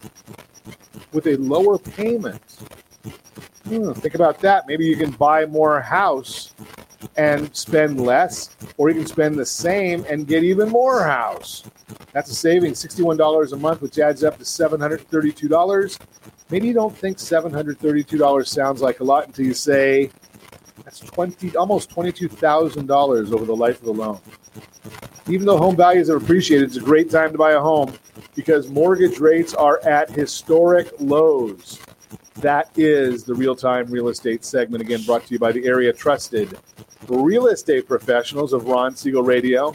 with 1.12 1.26
a 1.26 1.36
lower 1.36 1.78
payment. 1.78 2.42
Hmm, 3.64 3.92
think 3.92 4.14
about 4.14 4.40
that. 4.40 4.66
Maybe 4.66 4.84
you 4.84 4.96
can 4.96 5.12
buy 5.12 5.46
more 5.46 5.80
house 5.80 6.52
and 7.16 7.56
spend 7.56 7.98
less, 7.98 8.54
or 8.76 8.90
you 8.90 8.96
can 8.96 9.06
spend 9.06 9.38
the 9.38 9.46
same 9.46 10.04
and 10.06 10.26
get 10.26 10.44
even 10.44 10.68
more 10.68 11.02
house. 11.02 11.64
That's 12.14 12.30
a 12.30 12.34
saving, 12.34 12.74
$61 12.74 13.52
a 13.52 13.56
month, 13.56 13.82
which 13.82 13.98
adds 13.98 14.22
up 14.22 14.38
to 14.38 14.44
$732. 14.44 15.98
Maybe 16.48 16.68
you 16.68 16.72
don't 16.72 16.96
think 16.96 17.18
$732 17.18 18.46
sounds 18.46 18.80
like 18.80 19.00
a 19.00 19.04
lot 19.04 19.26
until 19.26 19.44
you 19.44 19.52
say 19.52 20.10
that's 20.84 21.00
20 21.00 21.56
almost 21.56 21.90
$22,000 21.90 23.32
over 23.32 23.44
the 23.44 23.56
life 23.56 23.80
of 23.80 23.86
the 23.86 23.92
loan. 23.92 24.20
Even 25.28 25.44
though 25.44 25.58
home 25.58 25.74
values 25.74 26.08
are 26.08 26.16
appreciated, 26.16 26.68
it's 26.68 26.76
a 26.76 26.80
great 26.80 27.10
time 27.10 27.32
to 27.32 27.38
buy 27.38 27.52
a 27.52 27.60
home 27.60 27.92
because 28.36 28.70
mortgage 28.70 29.18
rates 29.18 29.52
are 29.52 29.84
at 29.84 30.08
historic 30.08 30.92
lows. 31.00 31.80
That 32.36 32.70
is 32.76 33.24
the 33.24 33.34
real 33.34 33.56
time 33.56 33.86
real 33.86 34.08
estate 34.08 34.44
segment, 34.44 34.82
again 34.82 35.02
brought 35.02 35.26
to 35.26 35.32
you 35.32 35.40
by 35.40 35.50
the 35.50 35.66
area 35.66 35.92
trusted 35.92 36.58
real 37.08 37.48
estate 37.48 37.86
professionals 37.86 38.52
of 38.52 38.66
Ron 38.66 38.94
Siegel 38.94 39.22
Radio. 39.22 39.74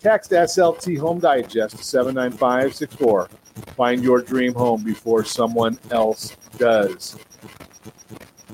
Text 0.00 0.30
SLT 0.30 0.98
Home 0.98 1.20
Digest 1.20 1.76
to 1.76 1.84
79564. 1.84 3.28
Find 3.76 4.02
your 4.02 4.22
dream 4.22 4.54
home 4.54 4.82
before 4.82 5.24
someone 5.24 5.78
else 5.90 6.36
does. 6.56 7.18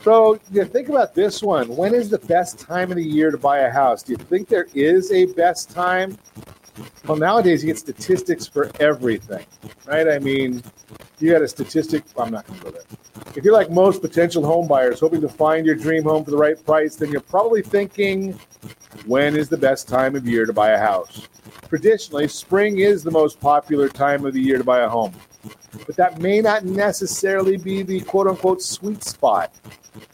So, 0.02 0.40
yeah, 0.50 0.64
think 0.64 0.88
about 0.88 1.14
this 1.14 1.42
one. 1.42 1.68
When 1.76 1.94
is 1.94 2.10
the 2.10 2.18
best 2.18 2.58
time 2.58 2.90
of 2.90 2.96
the 2.96 3.04
year 3.04 3.30
to 3.30 3.38
buy 3.38 3.60
a 3.60 3.70
house? 3.70 4.02
Do 4.02 4.12
you 4.12 4.18
think 4.18 4.48
there 4.48 4.66
is 4.74 5.12
a 5.12 5.26
best 5.34 5.70
time? 5.70 6.18
Well, 7.06 7.16
nowadays 7.16 7.62
you 7.62 7.68
get 7.68 7.78
statistics 7.78 8.46
for 8.46 8.70
everything, 8.80 9.46
right? 9.86 10.08
I 10.08 10.18
mean, 10.18 10.62
you 11.18 11.32
got 11.32 11.42
a 11.42 11.48
statistic. 11.48 12.04
I'm 12.18 12.30
not 12.30 12.46
going 12.46 12.58
to 12.58 12.64
go 12.64 12.70
there. 12.70 12.82
If 13.34 13.44
you're 13.44 13.54
like 13.54 13.70
most 13.70 14.02
potential 14.02 14.44
home 14.44 14.66
buyers 14.66 15.00
hoping 15.00 15.20
to 15.22 15.28
find 15.28 15.64
your 15.66 15.74
dream 15.74 16.04
home 16.04 16.24
for 16.24 16.30
the 16.30 16.36
right 16.36 16.62
price, 16.64 16.96
then 16.96 17.10
you're 17.10 17.20
probably 17.20 17.62
thinking, 17.62 18.38
when 19.06 19.36
is 19.36 19.48
the 19.48 19.56
best 19.56 19.88
time 19.88 20.16
of 20.16 20.26
year 20.26 20.46
to 20.46 20.52
buy 20.52 20.70
a 20.70 20.78
house? 20.78 21.28
Traditionally, 21.68 22.28
spring 22.28 22.78
is 22.78 23.02
the 23.02 23.10
most 23.10 23.40
popular 23.40 23.88
time 23.88 24.24
of 24.24 24.34
the 24.34 24.40
year 24.40 24.58
to 24.58 24.64
buy 24.64 24.80
a 24.80 24.88
home, 24.88 25.14
but 25.86 25.96
that 25.96 26.20
may 26.20 26.40
not 26.40 26.64
necessarily 26.64 27.56
be 27.56 27.82
the 27.82 28.00
quote 28.02 28.26
unquote 28.26 28.62
sweet 28.62 29.02
spot. 29.02 29.52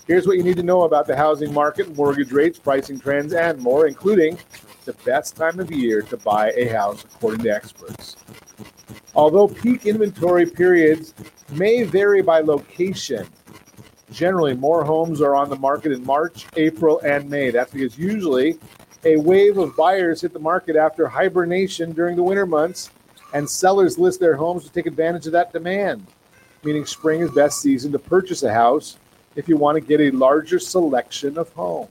Here's 0.06 0.26
what 0.26 0.36
you 0.36 0.42
need 0.42 0.56
to 0.56 0.62
know 0.62 0.82
about 0.82 1.06
the 1.06 1.16
housing 1.16 1.52
market, 1.52 1.94
mortgage 1.96 2.32
rates, 2.32 2.58
pricing 2.58 2.98
trends, 2.98 3.34
and 3.34 3.58
more, 3.60 3.86
including 3.86 4.38
the 4.84 4.92
best 5.04 5.36
time 5.36 5.58
of 5.60 5.70
year 5.70 6.02
to 6.02 6.16
buy 6.16 6.52
a 6.52 6.68
house, 6.68 7.04
according 7.04 7.44
to 7.44 7.50
experts. 7.50 8.16
Although 9.14 9.48
peak 9.48 9.86
inventory 9.86 10.46
periods 10.46 11.14
may 11.50 11.82
vary 11.82 12.22
by 12.22 12.40
location, 12.40 13.26
generally 14.10 14.54
more 14.54 14.84
homes 14.84 15.20
are 15.20 15.34
on 15.34 15.50
the 15.50 15.56
market 15.56 15.92
in 15.92 16.04
March, 16.04 16.46
April, 16.56 17.00
and 17.00 17.28
May. 17.28 17.50
That's 17.50 17.72
because 17.72 17.98
usually 17.98 18.58
a 19.04 19.16
wave 19.16 19.58
of 19.58 19.76
buyers 19.76 20.20
hit 20.20 20.32
the 20.32 20.38
market 20.38 20.76
after 20.76 21.08
hibernation 21.08 21.92
during 21.92 22.16
the 22.16 22.22
winter 22.22 22.46
months, 22.46 22.90
and 23.34 23.48
sellers 23.48 23.98
list 23.98 24.20
their 24.20 24.36
homes 24.36 24.64
to 24.64 24.70
take 24.70 24.86
advantage 24.86 25.26
of 25.26 25.32
that 25.32 25.52
demand, 25.52 26.06
meaning 26.62 26.86
spring 26.86 27.20
is 27.20 27.30
best 27.32 27.60
season 27.60 27.90
to 27.92 27.98
purchase 27.98 28.42
a 28.42 28.52
house 28.52 28.98
if 29.34 29.48
you 29.48 29.56
want 29.56 29.76
to 29.76 29.80
get 29.80 30.00
a 30.00 30.10
larger 30.10 30.58
selection 30.58 31.38
of 31.38 31.50
homes. 31.52 31.88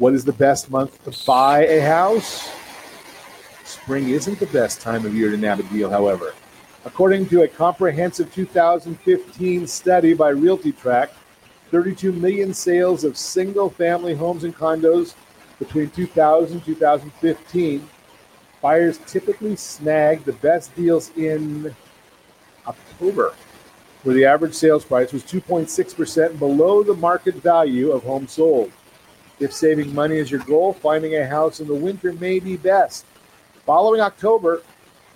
What 0.00 0.14
is 0.14 0.24
the 0.24 0.32
best 0.32 0.70
month 0.70 1.04
to 1.04 1.26
buy 1.26 1.66
a 1.66 1.78
house? 1.82 2.50
Spring 3.64 4.08
isn't 4.08 4.40
the 4.40 4.46
best 4.46 4.80
time 4.80 5.04
of 5.04 5.14
year 5.14 5.30
to 5.30 5.36
nab 5.36 5.60
a 5.60 5.62
deal, 5.64 5.90
however. 5.90 6.32
According 6.86 7.28
to 7.28 7.42
a 7.42 7.48
comprehensive 7.48 8.32
2015 8.32 9.66
study 9.66 10.14
by 10.14 10.32
RealtyTrac, 10.32 11.10
32 11.70 12.12
million 12.12 12.54
sales 12.54 13.04
of 13.04 13.18
single 13.18 13.68
family 13.68 14.14
homes 14.14 14.44
and 14.44 14.56
condos 14.56 15.16
between 15.58 15.90
2000 15.90 16.56
and 16.56 16.64
2015. 16.64 17.86
Buyers 18.62 18.98
typically 19.06 19.54
snag 19.54 20.24
the 20.24 20.32
best 20.32 20.74
deals 20.74 21.10
in 21.18 21.76
October, 22.66 23.34
where 24.04 24.14
the 24.14 24.24
average 24.24 24.54
sales 24.54 24.82
price 24.82 25.12
was 25.12 25.22
2.6% 25.24 26.38
below 26.38 26.82
the 26.82 26.94
market 26.94 27.34
value 27.34 27.90
of 27.90 28.02
homes 28.02 28.32
sold. 28.32 28.72
If 29.40 29.54
saving 29.54 29.94
money 29.94 30.18
is 30.18 30.30
your 30.30 30.40
goal, 30.40 30.74
finding 30.74 31.16
a 31.16 31.26
house 31.26 31.60
in 31.60 31.66
the 31.66 31.74
winter 31.74 32.12
may 32.12 32.40
be 32.40 32.58
best. 32.58 33.06
Following 33.64 34.02
October, 34.02 34.62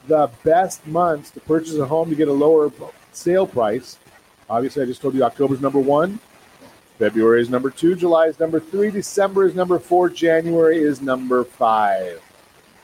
the 0.09 0.31
best 0.43 0.87
months 0.87 1.31
to 1.33 1.41
purchase 1.41 1.77
a 1.77 1.85
home 1.85 2.09
to 2.09 2.17
get 2.17 2.29
a 2.29 2.33
lower 2.33 2.73
sale 3.13 3.47
price. 3.47 3.99
Obviously, 4.49 4.83
I 4.83 4.87
just 4.87 5.03
told 5.03 5.15
you 5.15 5.25
October 5.25 5.55
is 5.55 5.61
number 5.61 5.79
one, 5.79 6.19
February 6.99 7.43
is 7.43 7.51
number 7.51 7.69
two, 7.69 7.95
July 7.95 8.29
is 8.29 8.41
number 8.41 8.61
three, 8.61 8.91
December 8.91 9.45
is 9.45 9.55
number 9.55 9.79
four, 9.79 10.09
January 10.09 10.79
is 10.79 11.03
number 11.03 11.45
five. 11.45 12.23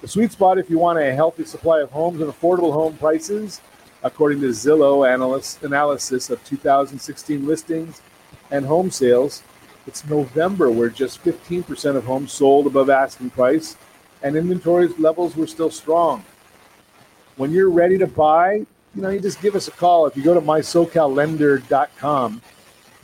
The 0.02 0.08
sweet 0.08 0.32
spot 0.32 0.58
if 0.58 0.68
you 0.68 0.78
want 0.78 0.98
a 0.98 1.14
healthy 1.14 1.44
supply 1.46 1.80
of 1.80 1.90
homes 1.90 2.20
and 2.20 2.30
affordable 2.30 2.72
home 2.72 2.98
prices, 2.98 3.62
according 4.02 4.42
to 4.42 4.48
Zillow 4.48 5.06
analysis 5.62 6.28
of 6.28 6.44
2016 6.44 7.46
listings 7.46 8.02
and 8.50 8.66
home 8.66 8.90
sales, 8.90 9.42
it's 9.90 10.06
November 10.06 10.70
where 10.70 10.88
just 10.88 11.20
15% 11.24 11.96
of 11.96 12.04
homes 12.04 12.30
sold 12.30 12.68
above 12.68 12.88
asking 12.88 13.28
price 13.28 13.76
and 14.22 14.36
inventory 14.36 14.86
levels 15.00 15.34
were 15.34 15.48
still 15.48 15.68
strong. 15.68 16.24
When 17.34 17.50
you're 17.50 17.70
ready 17.70 17.98
to 17.98 18.06
buy, 18.06 18.64
you 18.94 19.02
know, 19.02 19.08
you 19.08 19.18
just 19.18 19.42
give 19.42 19.56
us 19.56 19.66
a 19.66 19.72
call. 19.72 20.06
If 20.06 20.16
you 20.16 20.22
go 20.22 20.32
to 20.32 20.40
mysocallender.com, 20.40 22.40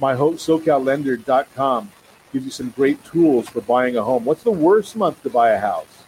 mysocallender.com 0.00 1.92
gives 2.32 2.44
you 2.44 2.50
some 2.52 2.70
great 2.70 3.04
tools 3.04 3.48
for 3.48 3.62
buying 3.62 3.96
a 3.96 4.04
home. 4.04 4.24
What's 4.24 4.44
the 4.44 4.52
worst 4.52 4.94
month 4.94 5.20
to 5.24 5.30
buy 5.30 5.50
a 5.50 5.58
house? 5.58 6.04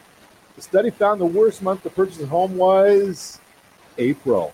The 0.54 0.62
study 0.62 0.90
found 0.90 1.20
the 1.20 1.26
worst 1.26 1.60
month 1.60 1.82
to 1.82 1.90
purchase 1.90 2.20
a 2.20 2.26
home 2.26 2.56
was 2.56 3.40
April, 3.96 4.52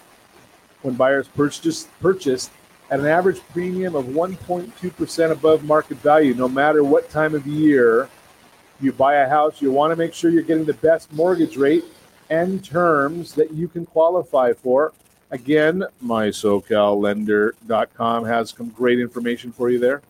when 0.81 0.95
buyers 0.95 1.29
purchased 1.29 1.91
purchased 2.01 2.51
at 2.91 3.01
an 3.01 3.07
average 3.07 3.41
premium 3.53 3.95
of 3.95 4.05
1.2% 4.07 5.31
above 5.31 5.65
market 5.65 5.99
value. 5.99 6.35
No 6.35 6.49
matter 6.49 6.83
what 6.85 7.09
time 7.11 7.35
of 7.35 7.47
year 7.47 8.09
you 8.81 8.93
buy 8.93 9.17
a 9.17 9.29
house, 9.29 9.61
you 9.63 9.73
want 9.73 9.93
to 9.93 9.97
make 9.97 10.15
sure 10.15 10.31
you're 10.31 10.43
getting 10.43 10.65
the 10.65 10.75
best 10.75 11.13
mortgage 11.13 11.57
rate 11.57 11.85
and 12.31 12.65
terms 12.65 13.35
that 13.35 13.53
you 13.53 13.69
can 13.69 13.85
qualify 13.87 14.53
for. 14.53 14.93
Again, 15.31 15.85
mysocallender.com 16.05 18.25
has 18.25 18.51
some 18.51 18.69
great 18.71 18.99
information 19.01 19.53
for 19.53 19.71
you 19.71 19.79
there. 19.79 20.03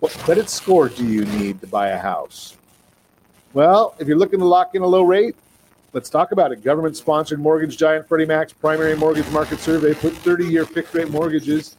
What 0.00 0.12
credit 0.12 0.48
score 0.48 0.88
do 0.88 1.06
you 1.06 1.24
need 1.24 1.60
to 1.60 1.66
buy 1.66 1.88
a 1.88 1.98
house? 1.98 2.56
Well, 3.52 3.96
if 3.98 4.06
you're 4.06 4.16
looking 4.16 4.38
to 4.38 4.46
lock 4.46 4.74
in 4.74 4.82
a 4.82 4.86
low 4.86 5.02
rate, 5.02 5.34
let's 5.92 6.10
talk 6.10 6.32
about 6.32 6.52
it. 6.52 6.62
Government 6.62 6.96
sponsored 6.96 7.40
mortgage 7.40 7.76
giant 7.76 8.06
Freddie 8.06 8.26
Mac's 8.26 8.52
primary 8.52 8.96
mortgage 8.96 9.28
market 9.30 9.58
survey 9.58 9.94
put 9.94 10.12
30 10.14 10.46
year 10.46 10.64
fixed 10.64 10.94
rate 10.94 11.10
mortgages 11.10 11.76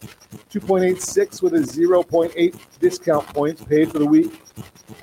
2.86 0.51 1.41
with 1.41 1.53
a 1.53 1.59
0.8 1.59 2.55
discount 2.80 3.26
points 3.28 3.64
paid 3.64 3.91
for 3.91 3.99
the 3.99 4.05
week 4.05 4.41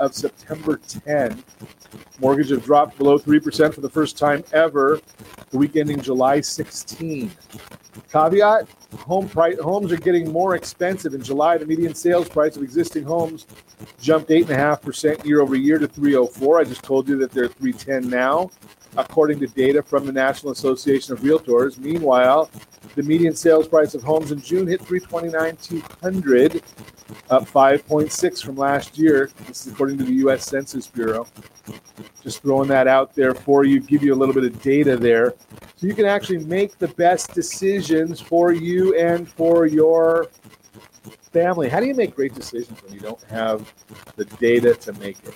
of 0.01 0.15
September 0.15 0.81
10. 1.05 1.43
Mortgage 2.21 2.51
have 2.51 2.65
dropped 2.65 2.99
below 2.99 3.19
3% 3.19 3.75
for 3.75 3.81
the 3.81 3.89
first 3.89 4.19
time 4.19 4.45
ever 4.53 5.01
the 5.51 5.59
week 5.59 5.77
ending 5.77 6.01
July 6.01 6.41
16. 6.41 7.31
Caveat 8.13 8.69
home 9.01 9.29
price 9.29 9.59
homes 9.61 9.93
are 9.93 9.97
getting 9.97 10.31
more 10.33 10.55
expensive. 10.55 11.15
In 11.15 11.23
July, 11.23 11.59
the 11.59 11.67
median 11.67 11.95
sales 11.95 12.29
price 12.29 12.57
of 12.57 12.63
existing 12.63 13.05
homes 13.05 13.47
jumped 14.01 14.31
8.5% 14.31 15.25
year 15.25 15.41
over 15.41 15.55
year 15.55 15.79
to 15.79 15.87
304. 15.87 16.61
I 16.61 16.65
just 16.65 16.83
told 16.83 17.09
you 17.09 17.17
that 17.19 17.31
they're 17.31 17.49
310 17.49 18.09
now, 18.09 18.51
according 18.97 19.41
to 19.41 19.47
data 19.49 19.83
from 19.83 20.07
the 20.07 20.13
National 20.13 20.53
Association 20.53 21.13
of 21.13 21.21
Realtors. 21.21 21.79
Meanwhile, 21.79 22.51
the 22.95 23.03
median 23.03 23.35
sales 23.35 23.69
price 23.69 23.95
of 23.95 24.03
homes 24.03 24.33
in 24.33 24.41
June 24.41 24.67
hit 24.67 24.81
329,200, 24.83 26.63
up 27.31 27.45
5.6 27.45 28.45
from 28.45 28.57
last 28.57 28.99
year. 28.99 29.31
This 29.47 29.67
is 29.67 29.73
according 29.73 29.99
to 29.99 30.05
the 30.05 30.15
U.S. 30.15 30.45
Census 30.45 30.87
Bureau. 30.87 31.27
Just 32.23 32.43
throwing 32.43 32.69
that 32.69 32.89
out 32.89 33.15
there 33.15 33.35
for 33.35 33.65
you, 33.65 33.81
give 33.81 34.03
you 34.03 34.15
a 34.15 34.17
little 34.17 34.35
bit 34.35 34.45
of 34.45 34.61
data 34.63 34.97
there, 34.97 35.35
so 35.77 35.87
you 35.87 35.95
can 35.95 36.07
actually 36.07 36.45
make 36.45 36.77
the 36.79 36.89
best 36.89 37.33
decisions 37.35 38.21
for 38.21 38.53
you 38.53 38.95
and 38.97 39.29
for 39.29 39.67
your 39.67 40.27
family. 41.29 41.69
How 41.69 41.81
do 41.81 41.87
you 41.87 41.95
make 41.95 42.15
great 42.15 42.35
decisions 42.35 42.83
when 42.83 42.93
you 42.93 43.01
don't 43.01 43.23
have 43.25 43.73
the 44.17 44.25
data 44.25 44.75
to 44.75 44.93
make 44.95 45.19
it? 45.25 45.35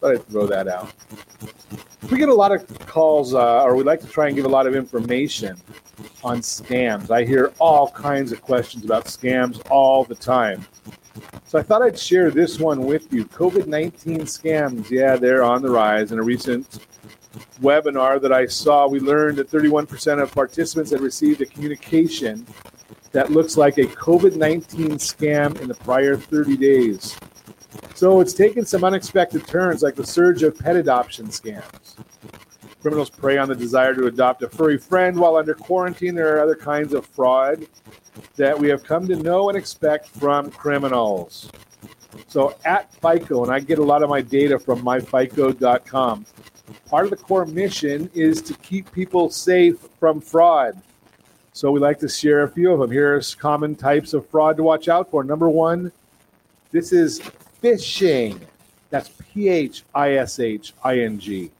Thought 0.00 0.12
I'd 0.12 0.26
throw 0.28 0.46
that 0.46 0.68
out. 0.68 0.92
We 2.10 2.18
get 2.18 2.28
a 2.28 2.34
lot 2.34 2.52
of 2.52 2.66
calls, 2.86 3.34
uh, 3.34 3.62
or 3.62 3.74
we 3.74 3.82
like 3.82 4.00
to 4.00 4.06
try 4.06 4.28
and 4.28 4.36
give 4.36 4.44
a 4.44 4.48
lot 4.48 4.66
of 4.66 4.76
information 4.76 5.56
on 6.22 6.38
scams. 6.38 7.10
I 7.10 7.24
hear 7.24 7.52
all 7.58 7.90
kinds 7.90 8.32
of 8.32 8.42
questions 8.42 8.84
about 8.84 9.06
scams 9.06 9.60
all 9.70 10.04
the 10.04 10.14
time. 10.14 10.64
So 11.46 11.58
I 11.58 11.62
thought 11.62 11.82
I'd 11.82 11.98
share 11.98 12.30
this 12.30 12.58
one 12.58 12.84
with 12.84 13.12
you. 13.12 13.24
COVID 13.24 13.66
19 13.66 14.20
scams, 14.20 14.90
yeah, 14.90 15.16
they're 15.16 15.42
on 15.42 15.62
the 15.62 15.70
rise. 15.70 16.12
In 16.12 16.18
a 16.18 16.22
recent 16.22 16.86
webinar 17.60 18.20
that 18.20 18.32
I 18.32 18.46
saw, 18.46 18.86
we 18.86 19.00
learned 19.00 19.38
that 19.38 19.50
31% 19.50 20.22
of 20.22 20.32
participants 20.32 20.90
had 20.90 21.00
received 21.00 21.40
a 21.40 21.46
communication 21.46 22.46
that 23.16 23.30
looks 23.30 23.56
like 23.56 23.78
a 23.78 23.84
COVID 23.84 24.36
19 24.36 24.98
scam 24.98 25.58
in 25.62 25.68
the 25.68 25.74
prior 25.74 26.18
30 26.18 26.54
days. 26.58 27.16
So 27.94 28.20
it's 28.20 28.34
taken 28.34 28.66
some 28.66 28.84
unexpected 28.84 29.46
turns, 29.46 29.82
like 29.82 29.94
the 29.94 30.04
surge 30.04 30.42
of 30.42 30.58
pet 30.58 30.76
adoption 30.76 31.28
scams. 31.28 31.96
Criminals 32.82 33.08
prey 33.08 33.38
on 33.38 33.48
the 33.48 33.54
desire 33.54 33.94
to 33.94 34.04
adopt 34.04 34.42
a 34.42 34.50
furry 34.50 34.76
friend 34.76 35.18
while 35.18 35.36
under 35.36 35.54
quarantine. 35.54 36.14
There 36.14 36.36
are 36.36 36.42
other 36.42 36.54
kinds 36.54 36.92
of 36.92 37.06
fraud 37.06 37.66
that 38.36 38.58
we 38.58 38.68
have 38.68 38.84
come 38.84 39.08
to 39.08 39.16
know 39.16 39.48
and 39.48 39.56
expect 39.56 40.08
from 40.08 40.50
criminals. 40.50 41.50
So 42.28 42.54
at 42.66 42.92
FICO, 42.92 43.44
and 43.44 43.50
I 43.50 43.60
get 43.60 43.78
a 43.78 43.82
lot 43.82 44.02
of 44.02 44.10
my 44.10 44.20
data 44.20 44.58
from 44.58 44.82
myfico.com, 44.82 46.26
part 46.84 47.04
of 47.04 47.10
the 47.10 47.16
core 47.16 47.46
mission 47.46 48.10
is 48.12 48.42
to 48.42 48.52
keep 48.58 48.92
people 48.92 49.30
safe 49.30 49.78
from 49.98 50.20
fraud. 50.20 50.82
So 51.56 51.70
we 51.70 51.80
like 51.80 51.98
to 52.00 52.08
share 52.08 52.42
a 52.42 52.48
few 52.50 52.70
of 52.70 52.80
them. 52.80 52.90
Here's 52.90 53.34
common 53.34 53.74
types 53.76 54.12
of 54.12 54.28
fraud 54.28 54.58
to 54.58 54.62
watch 54.62 54.88
out 54.88 55.10
for. 55.10 55.24
Number 55.24 55.48
one, 55.48 55.90
this 56.70 56.92
is 56.92 57.18
phishing. 57.62 58.38
That's 58.90 59.08
P 59.32 59.48
H 59.48 59.82
I 59.94 60.16
S 60.16 60.38
H 60.38 60.74
I 60.84 60.98
N 60.98 61.18
G. 61.18 61.50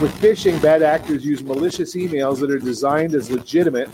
With 0.00 0.14
phishing, 0.20 0.62
bad 0.62 0.84
actors 0.84 1.24
use 1.26 1.42
malicious 1.42 1.96
emails 1.96 2.38
that 2.38 2.50
are 2.52 2.60
designed 2.60 3.16
as 3.16 3.28
legitimate 3.28 3.90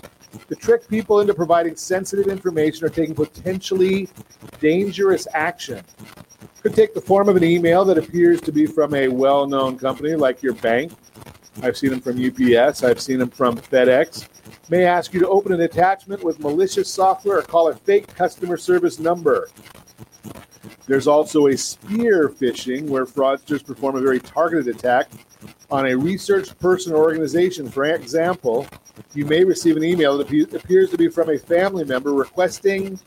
to 0.47 0.55
trick 0.57 0.87
people 0.89 1.21
into 1.21 1.33
providing 1.33 1.75
sensitive 1.75 2.27
information 2.27 2.85
or 2.85 2.91
taking 2.91 3.15
potentially 3.15 4.11
dangerous 4.61 5.27
action. 5.33 5.83
Could 6.63 6.75
take 6.75 6.93
the 6.93 7.01
form 7.01 7.31
of 7.31 7.37
an 7.37 7.45
email 7.45 7.83
that 7.87 7.97
appears 7.97 8.43
to 8.43 8.53
be 8.53 8.67
from 8.67 8.95
a 8.95 9.09
well 9.09 9.47
known 9.47 9.79
company 9.79 10.17
like 10.17 10.43
your 10.43 10.53
bank. 10.53 10.93
I've 11.63 11.77
seen 11.77 11.91
them 11.91 12.01
from 12.01 12.23
UPS, 12.23 12.85
I've 12.85 13.01
seen 13.01 13.19
them 13.19 13.31
from 13.31 13.57
FedEx. 13.57 14.29
May 14.69 14.85
ask 14.85 15.15
you 15.15 15.21
to 15.21 15.29
open 15.29 15.53
an 15.53 15.61
attachment 15.63 16.23
with 16.23 16.41
malicious 16.41 16.89
software 16.89 17.39
or 17.39 17.43
call 17.43 17.69
a 17.69 17.75
fake 17.75 18.15
customer 18.15 18.57
service 18.57 18.99
number. 18.99 19.49
There's 20.87 21.07
also 21.07 21.47
a 21.49 21.57
spear 21.57 22.29
phishing 22.29 22.89
where 22.89 23.07
fraudsters 23.07 23.65
perform 23.65 23.97
a 23.97 24.01
very 24.01 24.21
targeted 24.21 24.75
attack 24.75 25.11
on 25.70 25.87
a 25.87 25.97
research 25.97 26.57
person 26.59 26.93
or 26.93 27.03
organization. 27.03 27.70
For 27.70 27.84
example, 27.84 28.66
you 29.14 29.24
may 29.26 29.45
receive 29.45 29.76
an 29.76 29.84
email 29.84 30.16
that 30.18 30.55
appears 30.55 30.91
to 30.91 30.99
be 30.99 31.09
from 31.09 31.30
a 31.30 31.39
family 31.39 31.84
member 31.84 32.12
requesting 32.12 32.99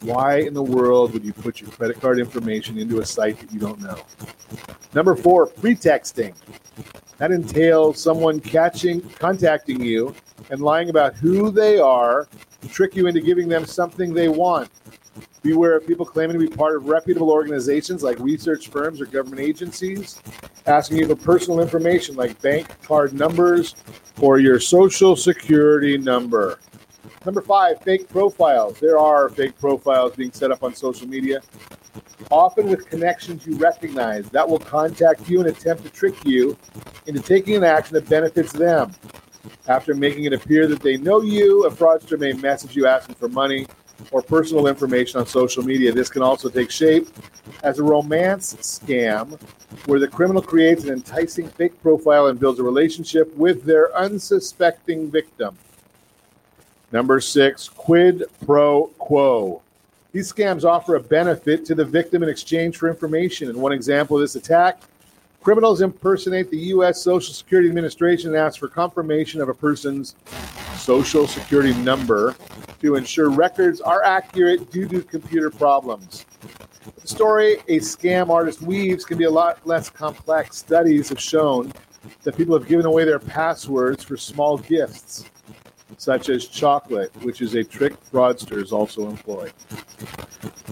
Why 0.00 0.40
in 0.40 0.52
the 0.52 0.62
world 0.62 1.12
would 1.12 1.24
you 1.24 1.32
put 1.32 1.60
your 1.60 1.70
credit 1.70 2.00
card 2.00 2.18
information 2.18 2.76
into 2.76 2.98
a 3.00 3.06
site 3.06 3.38
that 3.38 3.52
you 3.52 3.60
don't 3.60 3.80
know? 3.80 3.98
Number 4.94 5.14
four, 5.14 5.46
pretexting. 5.46 6.34
That 7.18 7.30
entails 7.30 8.02
someone 8.02 8.40
catching, 8.40 9.00
contacting 9.00 9.82
you 9.82 10.14
and 10.50 10.60
lying 10.60 10.90
about 10.90 11.14
who 11.14 11.50
they 11.50 11.78
are 11.78 12.26
to 12.60 12.68
trick 12.68 12.96
you 12.96 13.06
into 13.06 13.20
giving 13.20 13.48
them 13.48 13.64
something 13.64 14.12
they 14.12 14.28
want. 14.28 14.70
Beware 15.42 15.76
of 15.76 15.86
people 15.86 16.06
claiming 16.06 16.38
to 16.38 16.48
be 16.48 16.54
part 16.54 16.76
of 16.76 16.86
reputable 16.86 17.30
organizations 17.30 18.02
like 18.02 18.18
research 18.20 18.68
firms 18.68 19.00
or 19.00 19.06
government 19.06 19.40
agencies, 19.40 20.20
asking 20.66 20.98
you 20.98 21.06
for 21.06 21.16
personal 21.16 21.60
information 21.60 22.14
like 22.14 22.40
bank 22.40 22.68
card 22.82 23.12
numbers 23.12 23.74
or 24.20 24.38
your 24.38 24.60
social 24.60 25.16
security 25.16 25.98
number. 25.98 26.60
Number 27.24 27.40
five, 27.42 27.80
fake 27.82 28.08
profiles. 28.08 28.78
There 28.78 28.98
are 28.98 29.28
fake 29.28 29.58
profiles 29.58 30.14
being 30.14 30.32
set 30.32 30.50
up 30.50 30.62
on 30.62 30.74
social 30.74 31.08
media, 31.08 31.40
often 32.30 32.68
with 32.68 32.88
connections 32.88 33.46
you 33.46 33.56
recognize 33.56 34.28
that 34.30 34.48
will 34.48 34.58
contact 34.58 35.28
you 35.28 35.40
and 35.40 35.48
attempt 35.48 35.82
to 35.84 35.90
trick 35.90 36.14
you 36.24 36.56
into 37.06 37.20
taking 37.20 37.56
an 37.56 37.64
action 37.64 37.94
that 37.94 38.08
benefits 38.08 38.52
them. 38.52 38.92
After 39.68 39.94
making 39.94 40.24
it 40.24 40.32
appear 40.32 40.66
that 40.68 40.80
they 40.80 40.96
know 40.96 41.20
you, 41.20 41.66
a 41.66 41.70
fraudster 41.70 42.18
may 42.18 42.32
message 42.32 42.76
you 42.76 42.86
asking 42.86 43.16
for 43.16 43.28
money 43.28 43.66
or 44.10 44.22
personal 44.22 44.66
information 44.66 45.20
on 45.20 45.26
social 45.26 45.62
media. 45.62 45.92
This 45.92 46.08
can 46.08 46.22
also 46.22 46.48
take 46.48 46.70
shape 46.70 47.08
as 47.62 47.78
a 47.78 47.82
romance 47.82 48.54
scam 48.54 49.40
where 49.86 50.00
the 50.00 50.08
criminal 50.08 50.42
creates 50.42 50.84
an 50.84 50.90
enticing 50.90 51.48
fake 51.48 51.80
profile 51.82 52.26
and 52.26 52.38
builds 52.38 52.58
a 52.58 52.62
relationship 52.62 53.34
with 53.36 53.64
their 53.64 53.96
unsuspecting 53.96 55.10
victim. 55.10 55.56
Number 56.90 57.20
six, 57.20 57.68
quid 57.68 58.24
pro 58.44 58.86
quo. 58.98 59.62
These 60.12 60.30
scams 60.30 60.64
offer 60.64 60.96
a 60.96 61.00
benefit 61.00 61.64
to 61.64 61.74
the 61.74 61.86
victim 61.86 62.22
in 62.22 62.28
exchange 62.28 62.76
for 62.76 62.90
information. 62.90 63.48
In 63.48 63.58
one 63.58 63.72
example 63.72 64.18
of 64.18 64.20
this 64.20 64.36
attack, 64.36 64.82
criminals 65.40 65.80
impersonate 65.80 66.50
the 66.50 66.58
U.S. 66.58 67.00
Social 67.00 67.32
Security 67.32 67.70
Administration 67.70 68.28
and 68.28 68.36
ask 68.36 68.60
for 68.60 68.68
confirmation 68.68 69.40
of 69.40 69.48
a 69.48 69.54
person's 69.54 70.14
social 70.76 71.26
security 71.26 71.72
number 71.80 72.36
to 72.80 72.96
ensure 72.96 73.30
records 73.30 73.80
are 73.80 74.02
accurate 74.04 74.70
due 74.70 74.86
to 74.88 75.00
computer 75.00 75.48
problems. 75.48 76.26
The 77.00 77.08
story 77.08 77.54
a 77.68 77.78
scam 77.78 78.28
artist 78.28 78.60
weaves 78.60 79.06
can 79.06 79.16
be 79.16 79.24
a 79.24 79.30
lot 79.30 79.66
less 79.66 79.88
complex. 79.88 80.58
Studies 80.58 81.08
have 81.08 81.20
shown 81.20 81.72
that 82.22 82.36
people 82.36 82.58
have 82.58 82.68
given 82.68 82.84
away 82.84 83.04
their 83.04 83.18
passwords 83.18 84.04
for 84.04 84.18
small 84.18 84.58
gifts, 84.58 85.24
such 85.98 86.28
as 86.28 86.46
chocolate, 86.46 87.10
which 87.22 87.40
is 87.40 87.54
a 87.54 87.64
trick 87.64 87.94
fraudsters 88.10 88.72
also 88.72 89.08
employ. 89.08 89.50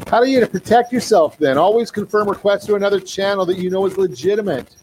How 0.08 0.22
do 0.22 0.30
you 0.30 0.44
protect 0.46 0.92
yourself 0.92 1.38
then? 1.38 1.58
Always 1.58 1.90
confirm 1.90 2.28
requests 2.28 2.66
to 2.66 2.74
another 2.74 3.00
channel 3.00 3.46
that 3.46 3.58
you 3.58 3.70
know 3.70 3.86
is 3.86 3.96
legitimate. 3.96 4.76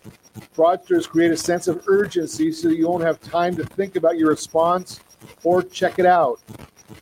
Fraudsters 0.55 1.07
create 1.07 1.31
a 1.31 1.37
sense 1.37 1.67
of 1.67 1.83
urgency 1.87 2.51
so 2.51 2.69
that 2.69 2.77
you 2.77 2.87
won't 2.87 3.03
have 3.03 3.19
time 3.21 3.55
to 3.55 3.63
think 3.63 3.95
about 3.95 4.17
your 4.17 4.29
response 4.29 4.99
or 5.43 5.63
check 5.63 5.99
it 5.99 6.05
out. 6.05 6.39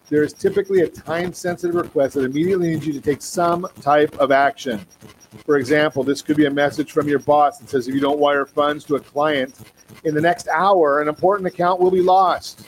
There 0.10 0.24
is 0.24 0.34
typically 0.34 0.82
a 0.82 0.88
time 0.88 1.34
sensitive 1.34 1.76
request 1.76 2.16
that 2.16 2.26
immediately 2.26 2.70
needs 2.70 2.88
you 2.88 2.94
to 2.94 3.02
take 3.02 3.22
some 3.22 3.68
type 3.82 4.16
of 4.18 4.32
action. 4.32 4.86
For 5.46 5.58
example, 5.58 6.04
this 6.04 6.22
could 6.22 6.38
be 6.38 6.46
a 6.46 6.52
message 6.52 6.92
from 6.92 7.08
your 7.08 7.20
boss 7.20 7.60
that 7.60 7.70
says 7.70 7.88
if 7.88 7.94
you 7.94 8.02
don't 8.02 8.20
wire 8.20 8.46
funds 8.46 8.84
to 8.86 8.96
a 8.96 9.00
client 9.00 9.56
in 10.04 10.16
the 10.16 10.22
next 10.22 10.48
hour, 10.48 11.02
an 11.02 11.08
important 11.08 11.48
account 11.48 11.80
will 11.80 11.92
be 11.92 12.02
lost. 12.02 12.68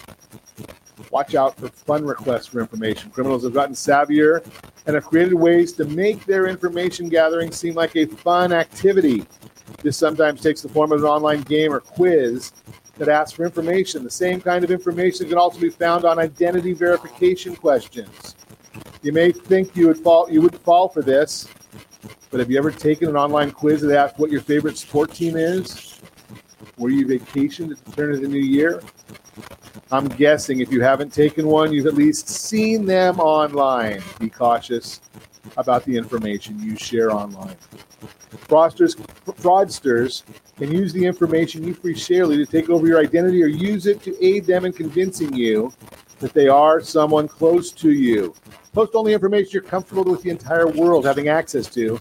Watch 1.12 1.36
out 1.36 1.58
for 1.58 1.70
fun 1.70 2.06
requests 2.06 2.48
for 2.48 2.60
information. 2.60 3.12
Criminals 3.12 3.44
have 3.44 3.54
gotten 3.54 3.76
savvier 3.76 4.46
and 4.86 4.96
have 4.96 5.06
created 5.06 5.34
ways 5.34 5.72
to 5.74 5.86
make 5.86 6.26
their 6.26 6.48
information 6.48 7.08
gathering 7.08 7.52
seem 7.52 7.76
like 7.76 7.96
a 7.96 8.06
fun 8.06 8.52
activity. 8.52 9.26
This 9.82 9.98
sometimes 9.98 10.42
takes 10.42 10.62
the 10.62 10.70
form 10.70 10.92
of 10.92 11.00
an 11.00 11.06
online 11.06 11.42
game 11.42 11.74
or 11.74 11.80
quiz 11.80 12.52
that 12.98 13.08
asks 13.08 13.34
for 13.34 13.46
information. 13.46 14.04
The 14.04 14.10
same 14.10 14.42
kind 14.42 14.64
of 14.64 14.72
information 14.72 15.30
can 15.30 15.38
also 15.38 15.60
be 15.60 15.70
found 15.70 16.04
on 16.04 16.20
identity 16.20 16.74
verification 16.74 17.56
questions. 17.56 18.36
You 19.02 19.14
may 19.14 19.32
think 19.32 19.76
you 19.76 19.88
would 19.88 20.00
fall 20.00 20.30
you 20.30 20.42
would 20.42 20.56
fall 20.56 20.90
for 20.90 21.02
this, 21.02 21.48
but 22.32 22.40
have 22.40 22.52
you 22.52 22.58
ever 22.58 22.72
taken 22.72 23.08
an 23.08 23.16
online 23.16 23.52
quiz 23.52 23.82
that 23.82 23.96
asks 23.96 24.20
what 24.20 24.32
your 24.32 24.42
favorite 24.42 24.78
sport 24.78 25.14
team 25.14 25.38
is? 25.38 26.00
Where 26.76 26.92
you 26.92 27.06
vacationed 27.06 27.72
at 27.72 27.84
the 27.86 27.92
turn 27.92 28.14
of 28.14 28.22
the 28.22 28.28
new 28.28 28.40
year? 28.40 28.82
I'm 29.92 30.08
guessing 30.08 30.60
if 30.60 30.72
you 30.72 30.82
haven't 30.82 31.14
taken 31.14 31.48
one, 31.48 31.72
you've 31.72 31.86
at 31.86 31.94
least 31.94 32.28
seen 32.28 32.86
them 32.86 33.20
online. 33.20 34.02
Be 34.20 34.30
cautious 34.30 35.02
about 35.56 35.86
the 35.86 35.96
information 35.96 36.60
you 36.62 36.76
share 36.76 37.12
online. 37.12 37.56
Fraudsters, 38.48 38.96
fraudsters 39.26 40.24
can 40.58 40.72
use 40.72 40.92
the 40.92 41.06
information 41.06 41.66
you 41.66 41.74
free 41.74 41.94
Sharely 41.94 42.36
to 42.38 42.46
take 42.46 42.70
over 42.70 42.88
your 42.88 43.00
identity 43.00 43.42
or 43.44 43.48
use 43.48 43.86
it 43.86 44.02
to 44.04 44.26
aid 44.26 44.46
them 44.46 44.66
in 44.66 44.74
convincing 44.74 45.34
you 45.34 45.72
that 46.20 46.34
they 46.34 46.48
are 46.48 46.82
someone 46.82 47.28
close 47.28 47.72
to 47.72 47.92
you. 47.92 48.34
Post 48.74 48.96
only 48.96 49.14
information 49.14 49.52
you're 49.54 49.62
comfortable 49.62 50.04
with 50.04 50.22
the 50.22 50.30
entire 50.30 50.68
world 50.68 51.06
having 51.06 51.30
access 51.30 51.68
to, 51.68 52.00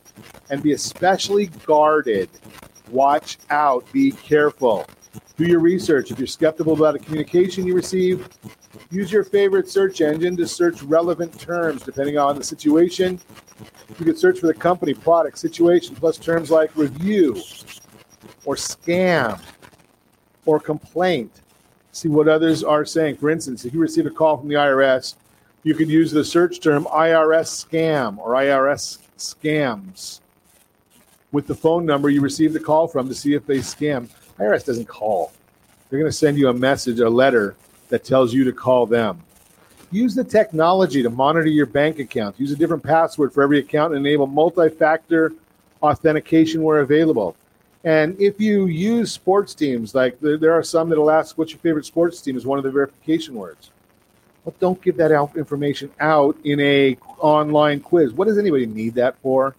and 0.51 0.63
be 0.63 0.73
especially 0.73 1.47
guarded. 1.67 2.29
Watch 2.91 3.39
out, 3.51 3.91
be 3.93 4.13
careful. 4.13 4.87
Do 5.37 5.45
your 5.45 5.61
research. 5.61 6.11
If 6.11 6.19
you're 6.19 6.27
skeptical 6.27 6.73
about 6.73 6.95
a 6.95 6.99
communication 6.99 7.67
you 7.67 7.75
receive, 7.75 8.29
use 8.91 9.13
your 9.13 9.25
favorite 9.25 9.69
search 9.69 10.01
engine 10.01 10.37
to 10.37 10.47
search 10.47 10.83
relevant 10.83 11.39
terms 11.39 11.83
depending 11.83 12.19
on 12.19 12.37
the 12.37 12.45
situation. 12.45 13.21
You 13.99 14.05
could 14.05 14.19
search 14.19 14.41
for 14.41 14.47
the 14.47 14.55
company, 14.55 14.95
product, 14.95 15.39
situation, 15.39 15.95
plus 15.95 16.19
terms 16.19 16.51
like 16.51 16.75
review 16.77 17.35
or 18.45 18.55
scam 18.55 19.41
or 20.45 20.59
complaint. 20.61 21.43
See 21.93 22.09
what 22.09 22.29
others 22.29 22.63
are 22.65 22.85
saying. 22.85 23.17
For 23.17 23.31
instance, 23.31 23.65
if 23.65 23.75
you 23.75 23.81
receive 23.81 24.07
a 24.07 24.11
call 24.11 24.37
from 24.37 24.49
the 24.49 24.55
IRS, 24.55 25.15
you 25.63 25.75
could 25.75 25.89
use 25.89 26.13
the 26.13 26.25
search 26.25 26.61
term 26.61 26.85
IRS 26.85 27.67
scam 27.67 28.19
or 28.19 28.33
IRS 28.33 28.99
scams 29.19 30.21
with 31.33 31.47
the 31.47 31.55
phone 31.55 31.85
number 31.85 32.09
you 32.09 32.21
received 32.21 32.55
the 32.55 32.61
call 32.61 32.87
from 32.87 33.09
to 33.09 33.15
see 33.15 33.35
if 33.35 33.47
they 33.47 33.59
scam. 33.59 34.09
IRS 34.39 34.65
doesn't 34.65 34.87
call. 34.87 35.33
They're 35.89 35.99
going 35.99 36.11
to 36.11 36.17
send 36.17 36.39
you 36.39 36.49
a 36.49 36.55
message, 36.55 37.01
a 37.01 37.09
letter 37.09 37.55
that 37.89 38.05
tells 38.05 38.35
you 38.35 38.45
to 38.45 38.53
call 38.53 38.87
them. 38.87 39.23
Use 39.93 40.15
the 40.15 40.25
technology 40.25 41.03
to 41.03 41.11
monitor 41.11 41.49
your 41.49 41.67
bank 41.67 41.99
account. 41.99 42.39
Use 42.41 42.51
a 42.51 42.57
different 42.57 42.83
password 42.83 43.33
for 43.33 43.43
every 43.43 43.61
account 43.61 43.95
and 43.95 44.05
enable 44.05 44.27
multi 44.27 44.69
factor 44.69 45.33
authentication 45.83 46.63
where 46.63 46.81
available. 46.81 47.37
And 47.85 48.21
if 48.21 48.41
you 48.41 48.67
use 48.67 49.13
sports 49.13 49.55
teams, 49.55 49.95
like 49.95 50.19
there, 50.19 50.37
there, 50.37 50.53
are 50.53 50.65
some 50.65 50.89
that'll 50.89 51.11
ask, 51.11 51.39
"What's 51.39 51.53
your 51.53 51.61
favorite 51.61 51.87
sports 51.87 52.21
team?" 52.21 52.37
is 52.37 52.45
one 52.45 52.59
of 52.59 52.65
the 52.65 52.71
verification 52.71 53.35
words. 53.35 53.71
Well, 54.45 54.55
don't 54.59 54.83
give 54.83 54.97
that 54.97 55.13
information 55.37 55.91
out 56.01 56.37
in 56.43 56.59
a 56.59 56.97
online 57.21 57.81
quiz. 57.81 58.13
What 58.13 58.27
does 58.27 58.39
anybody 58.39 58.67
need 58.67 58.95
that 58.95 59.17
for? 59.19 59.55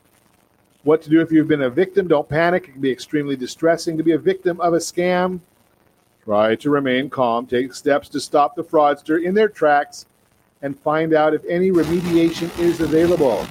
What 0.87 1.01
to 1.01 1.09
do 1.09 1.19
if 1.19 1.33
you've 1.33 1.49
been 1.49 1.63
a 1.63 1.69
victim? 1.69 2.07
Don't 2.07 2.29
panic. 2.29 2.69
It 2.69 2.71
can 2.71 2.79
be 2.79 2.89
extremely 2.89 3.35
distressing 3.35 3.97
to 3.97 4.03
be 4.03 4.13
a 4.13 4.17
victim 4.17 4.61
of 4.61 4.73
a 4.73 4.77
scam. 4.77 5.41
Try 6.23 6.55
to 6.55 6.69
remain 6.69 7.09
calm. 7.09 7.45
Take 7.45 7.73
steps 7.73 8.07
to 8.07 8.21
stop 8.21 8.55
the 8.55 8.63
fraudster 8.63 9.21
in 9.21 9.35
their 9.35 9.49
tracks 9.49 10.05
and 10.61 10.79
find 10.79 11.13
out 11.13 11.33
if 11.33 11.43
any 11.43 11.71
remediation 11.71 12.57
is 12.57 12.79
available. 12.79 13.45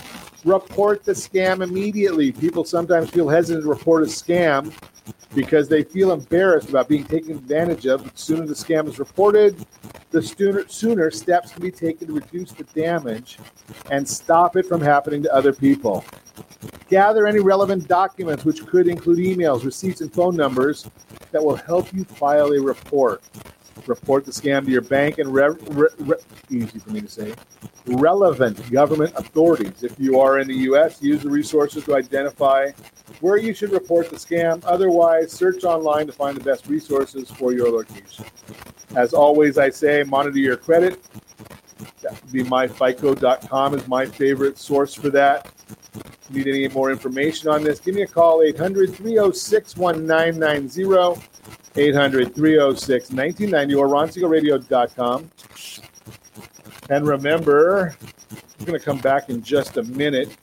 Report 0.47 1.03
the 1.03 1.13
scam 1.13 1.61
immediately. 1.61 2.31
People 2.31 2.65
sometimes 2.65 3.11
feel 3.11 3.29
hesitant 3.29 3.65
to 3.65 3.69
report 3.69 4.05
a 4.05 4.07
scam 4.07 4.73
because 5.35 5.69
they 5.69 5.83
feel 5.83 6.13
embarrassed 6.13 6.69
about 6.69 6.89
being 6.89 7.05
taken 7.05 7.33
advantage 7.33 7.85
of. 7.87 8.05
The 8.05 8.13
sooner 8.15 8.47
the 8.47 8.55
scam 8.55 8.89
is 8.89 9.01
reported, 9.01 9.67
the 10.11 10.23
sooner, 10.23 10.67
sooner 10.69 11.11
steps 11.11 11.51
can 11.51 11.63
be 11.63 11.73
taken 11.73 12.07
to 12.07 12.15
reduce 12.15 12.53
the 12.53 12.63
damage 12.63 13.39
and 13.91 14.09
stop 14.09 14.57
it 14.57 14.67
from 14.67 14.81
happening 14.81 15.21
to 15.25 15.35
other 15.35 15.53
people. 15.53 16.05
Gather 16.89 17.27
any 17.27 17.41
relevant 17.41 17.89
documents, 17.89 18.45
which 18.45 18.65
could 18.67 18.87
include 18.87 19.19
emails, 19.19 19.65
receipts, 19.65 20.01
and 20.01 20.15
phone 20.15 20.37
numbers 20.37 20.89
that 21.33 21.45
will 21.45 21.57
help 21.57 21.93
you 21.93 22.05
file 22.05 22.53
a 22.53 22.63
report. 22.63 23.21
Report 23.87 24.25
the 24.25 24.33
scam 24.33 24.65
to 24.65 24.71
your 24.71 24.83
bank 24.83 25.19
and 25.19 25.33
re- 25.33 25.55
re- 25.69 25.89
re- 26.01 26.17
easy 26.51 26.79
for 26.79 26.91
me 26.91 27.01
to 27.01 27.09
say 27.09 27.35
relevant 27.87 28.71
government 28.71 29.13
authorities. 29.17 29.83
If 29.83 29.99
you 29.99 30.19
are 30.19 30.41
in 30.41 30.49
the 30.49 30.57
U.S., 30.71 31.01
use 31.01 31.23
the 31.23 31.31
resources 31.31 31.85
to 31.85 31.95
identify 31.97 32.71
where 33.21 33.37
you 33.37 33.55
should 33.55 33.71
report 33.71 34.11
the 34.11 34.17
scam. 34.17 34.63
Otherwise, 34.65 35.33
search 35.33 35.65
online 35.65 36.07
to 36.07 36.13
find 36.13 36.37
the 36.37 36.43
best 36.43 36.67
resources 36.67 37.31
for 37.31 37.53
your 37.53 37.71
location. 37.71 38.25
As 38.97 39.15
always, 39.15 39.59
I 39.59 39.71
say 39.71 40.03
monitor 40.03 40.39
your 40.39 40.57
credit. 40.57 41.03
That 42.03 42.21
would 42.23 42.33
be 42.33 42.43
myfico.com 42.43 43.75
is 43.75 43.87
my 43.89 44.07
favorite 44.07 44.59
source 44.59 44.95
for 44.95 45.11
that. 45.11 45.53
If 46.29 46.37
you 46.37 46.45
need 46.45 46.67
any 46.67 46.69
more 46.75 46.91
information 46.91 47.49
on 47.49 47.63
this, 47.63 47.79
give 47.79 47.95
me 47.95 48.03
a 48.03 48.07
call 48.07 48.43
800 48.43 48.95
306 48.95 49.77
1990. 49.77 51.21
800 51.77 52.35
306 52.35 53.11
1990 53.11 53.75
or 53.75 53.89
ronsiegelradio.com. 53.89 55.31
And 56.89 57.07
remember, 57.07 57.97
I'm 58.59 58.65
going 58.65 58.79
to 58.79 58.85
come 58.85 58.99
back 58.99 59.29
in 59.29 59.43
just 59.43 59.77
a 59.77 59.83
minute. 59.83 60.37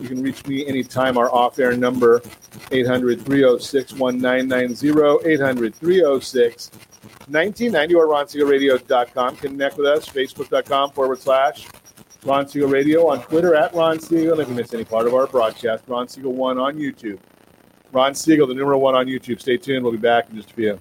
You 0.00 0.08
can 0.08 0.22
reach 0.22 0.46
me 0.46 0.66
anytime. 0.66 1.18
Our 1.18 1.30
off 1.30 1.58
air 1.58 1.76
number 1.76 2.22
800 2.72 3.24
306 3.24 3.92
1990, 3.94 5.30
800 5.30 5.74
306 5.74 6.70
1990 7.28 7.94
or 7.94 8.06
ronsiegelradio.com. 8.06 9.36
Connect 9.36 9.76
with 9.76 9.86
us, 9.86 10.08
facebook.com 10.08 10.90
forward 10.90 11.18
slash 11.20 11.68
Ron 12.24 12.48
Siegel 12.48 12.68
Radio 12.68 13.08
on 13.08 13.22
Twitter 13.22 13.54
at 13.54 13.74
Ron 13.74 14.00
Siegel. 14.00 14.32
And 14.32 14.42
if 14.42 14.48
you 14.48 14.54
miss 14.54 14.74
any 14.74 14.84
part 14.84 15.06
of 15.06 15.14
our 15.14 15.26
broadcast, 15.26 15.84
Ron 15.86 16.08
Siegel 16.08 16.32
1 16.32 16.58
on 16.58 16.76
YouTube. 16.76 17.18
Ron 17.92 18.14
Siegel, 18.14 18.46
the 18.46 18.54
number 18.54 18.76
one 18.76 18.94
on 18.94 19.06
YouTube. 19.06 19.40
Stay 19.40 19.56
tuned. 19.56 19.82
We'll 19.82 19.92
be 19.92 19.98
back 19.98 20.30
in 20.30 20.36
just 20.36 20.50
a 20.50 20.54
few. 20.54 20.78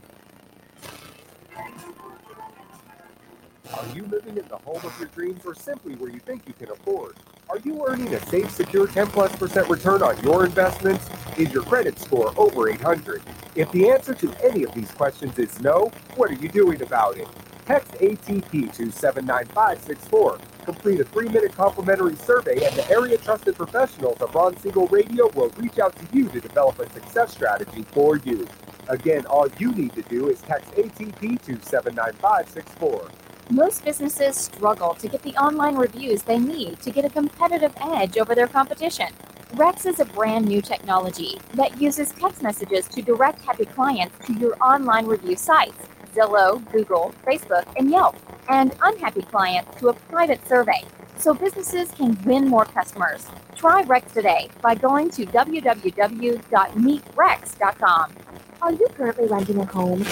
Are 3.73 3.95
you 3.95 4.03
living 4.07 4.37
in 4.37 4.47
the 4.47 4.57
home 4.57 4.81
of 4.83 4.93
your 4.99 5.07
dreams 5.09 5.41
or 5.45 5.55
simply 5.55 5.95
where 5.95 6.09
you 6.09 6.19
think 6.19 6.43
you 6.47 6.53
can 6.53 6.69
afford? 6.69 7.15
Are 7.49 7.57
you 7.59 7.83
earning 7.87 8.13
a 8.13 8.25
safe, 8.27 8.51
secure 8.51 8.85
10 8.85 9.07
plus 9.07 9.35
percent 9.35 9.67
return 9.69 10.03
on 10.03 10.21
your 10.23 10.45
investments? 10.45 11.09
Is 11.37 11.51
your 11.51 11.63
credit 11.63 11.97
score 11.97 12.31
over 12.37 12.69
800? 12.69 13.23
If 13.55 13.71
the 13.71 13.89
answer 13.89 14.13
to 14.13 14.33
any 14.43 14.63
of 14.63 14.73
these 14.73 14.91
questions 14.91 15.39
is 15.39 15.59
no, 15.61 15.91
what 16.15 16.29
are 16.29 16.35
you 16.35 16.49
doing 16.49 16.81
about 16.81 17.17
it? 17.17 17.27
Text 17.65 17.91
ATP 17.93 18.73
to 18.75 18.91
79564. 18.91 20.39
Complete 20.69 20.99
a 20.99 21.03
three 21.03 21.27
minute 21.29 21.51
complimentary 21.53 22.15
survey, 22.15 22.63
and 22.63 22.75
the 22.75 22.87
area 22.91 23.17
trusted 23.17 23.55
professionals 23.55 24.21
of 24.21 24.35
Ron 24.35 24.55
Siegel 24.57 24.85
Radio 24.89 25.27
will 25.29 25.49
reach 25.57 25.79
out 25.79 25.95
to 25.95 26.05
you 26.15 26.29
to 26.29 26.39
develop 26.39 26.77
a 26.77 26.87
success 26.91 27.31
strategy 27.31 27.83
for 27.91 28.17
you. 28.17 28.47
Again, 28.87 29.25
all 29.25 29.47
you 29.57 29.71
need 29.71 29.93
to 29.93 30.03
do 30.03 30.29
is 30.29 30.39
text 30.41 30.71
ATP 30.73 31.41
to 31.41 31.59
79564. 31.65 33.09
Most 33.49 33.83
businesses 33.83 34.37
struggle 34.37 34.93
to 34.93 35.07
get 35.07 35.23
the 35.23 35.33
online 35.37 35.75
reviews 35.75 36.21
they 36.21 36.37
need 36.37 36.79
to 36.81 36.91
get 36.91 37.03
a 37.03 37.09
competitive 37.09 37.73
edge 37.81 38.19
over 38.19 38.35
their 38.35 38.47
competition. 38.47 39.07
Rex 39.55 39.87
is 39.87 39.99
a 39.99 40.05
brand 40.05 40.45
new 40.45 40.61
technology 40.61 41.41
that 41.55 41.81
uses 41.81 42.11
text 42.11 42.43
messages 42.43 42.87
to 42.89 43.01
direct 43.01 43.41
happy 43.41 43.65
clients 43.65 44.23
to 44.27 44.33
your 44.33 44.55
online 44.61 45.07
review 45.07 45.35
sites 45.35 45.87
Zillow, 46.13 46.61
Google, 46.71 47.13
Facebook, 47.25 47.65
and 47.75 47.89
Yelp, 47.89 48.15
and 48.49 48.75
unhappy 48.81 49.21
clients 49.21 49.79
to 49.79 49.87
a 49.89 49.93
private 49.93 50.45
survey 50.47 50.83
so 51.17 51.33
businesses 51.33 51.91
can 51.91 52.17
win 52.23 52.47
more 52.47 52.63
customers. 52.65 53.27
Try 53.55 53.83
Rex 53.83 54.11
today 54.13 54.49
by 54.61 54.75
going 54.75 55.09
to 55.11 55.25
www.meetrex.com. 55.25 58.13
Are 58.61 58.73
you 58.73 58.87
currently 58.95 59.27
renting 59.27 59.59
a 59.59 59.65
home? 59.65 60.03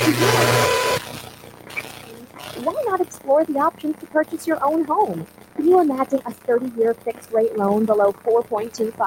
Why 2.63 2.83
not 2.85 3.01
explore 3.01 3.45
the 3.45 3.59
options 3.59 3.97
to 3.99 4.05
purchase 4.07 4.47
your 4.47 4.63
own 4.65 4.85
home? 4.85 5.27
Can 5.55 5.67
you 5.67 5.79
imagine 5.79 6.21
a 6.25 6.31
30 6.31 6.79
year 6.79 6.93
fixed 6.93 7.31
rate 7.31 7.57
loan 7.57 7.85
below 7.85 8.11
4.25% 8.13 8.97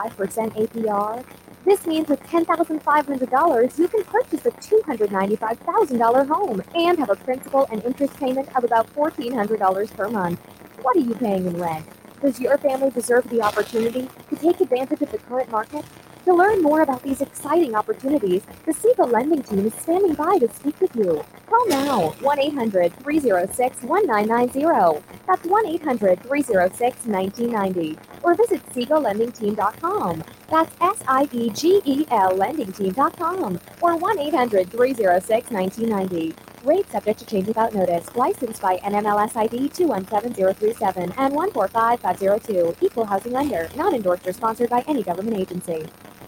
APR? 0.57 1.25
This 1.65 1.87
means 1.87 2.09
with 2.09 2.23
$10,500, 2.23 3.79
you 3.79 3.89
can 3.89 4.05
purchase 4.05 4.47
a 4.47 4.51
$295,000 4.51 6.29
home 6.29 6.63
and 6.75 6.99
have 6.99 7.11
a 7.11 7.17
principal 7.17 7.67
and 7.71 7.85
interest 7.85 8.17
payment 8.17 8.49
of 8.57 8.65
about 8.65 8.93
$1,400 8.95 9.95
per 9.95 10.09
month. 10.09 10.41
What 10.81 10.97
are 10.97 11.01
you 11.01 11.15
paying 11.15 11.47
in 11.47 11.61
rent? 11.61 11.87
Does 12.23 12.41
your 12.41 12.57
family 12.57 12.91
deserve 12.91 13.29
the 13.29 13.43
opportunity 13.43 14.09
to 14.31 14.37
take 14.37 14.61
advantage 14.61 15.03
of 15.03 15.13
the 15.13 15.19
current 15.19 15.51
market? 15.51 15.85
To 16.27 16.35
learn 16.35 16.63
more 16.63 16.83
about 16.83 17.03
these 17.03 17.23
exciting 17.23 17.75
opportunities, 17.75 18.43
the 18.67 18.75
Siegel 18.75 19.09
Lending 19.09 19.43
Team 19.43 19.67
is 19.67 19.75
standing 19.75 20.13
by 20.13 20.39
to 20.39 20.53
speak 20.53 20.79
with 20.79 20.95
you. 20.95 21.25
Call 21.47 21.67
now 21.69 22.11
1 22.21 22.39
800 22.39 22.93
306 22.93 23.83
1990. 23.83 25.03
That's 25.27 25.47
1 25.47 25.67
800 25.67 26.23
306 26.23 27.07
1990. 27.07 27.99
Or 28.23 28.35
visit 28.35 28.65
SiegelLendingTeam.com. 28.67 30.25
That's 30.51 30.77
S 30.81 31.03
I 31.09 31.29
E 31.33 31.51
G 31.51 31.81
E 31.87 32.05
L 32.11 32.37
LendingTeam.com. 32.37 33.59
Or 33.81 33.97
1 33.97 34.19
800 34.19 34.71
306 34.71 35.51
1990. 35.51 36.35
Rate 36.63 36.91
subject 36.91 37.19
to 37.21 37.25
change 37.25 37.47
without 37.47 37.75
notice. 37.75 38.15
Licensed 38.15 38.61
by 38.61 38.77
NMLS 38.79 39.35
ID 39.35 39.71
217037 39.71 41.15
and 41.17 41.35
145502. 41.35 42.77
Equal 42.85 43.07
housing 43.07 43.33
lender. 43.33 43.71
Not 43.75 43.95
endorsed 43.95 44.27
or 44.27 44.35
sponsored 44.35 44.69
by 44.69 44.85
any 44.87 45.03
government 45.03 45.39
agency. 45.39 45.87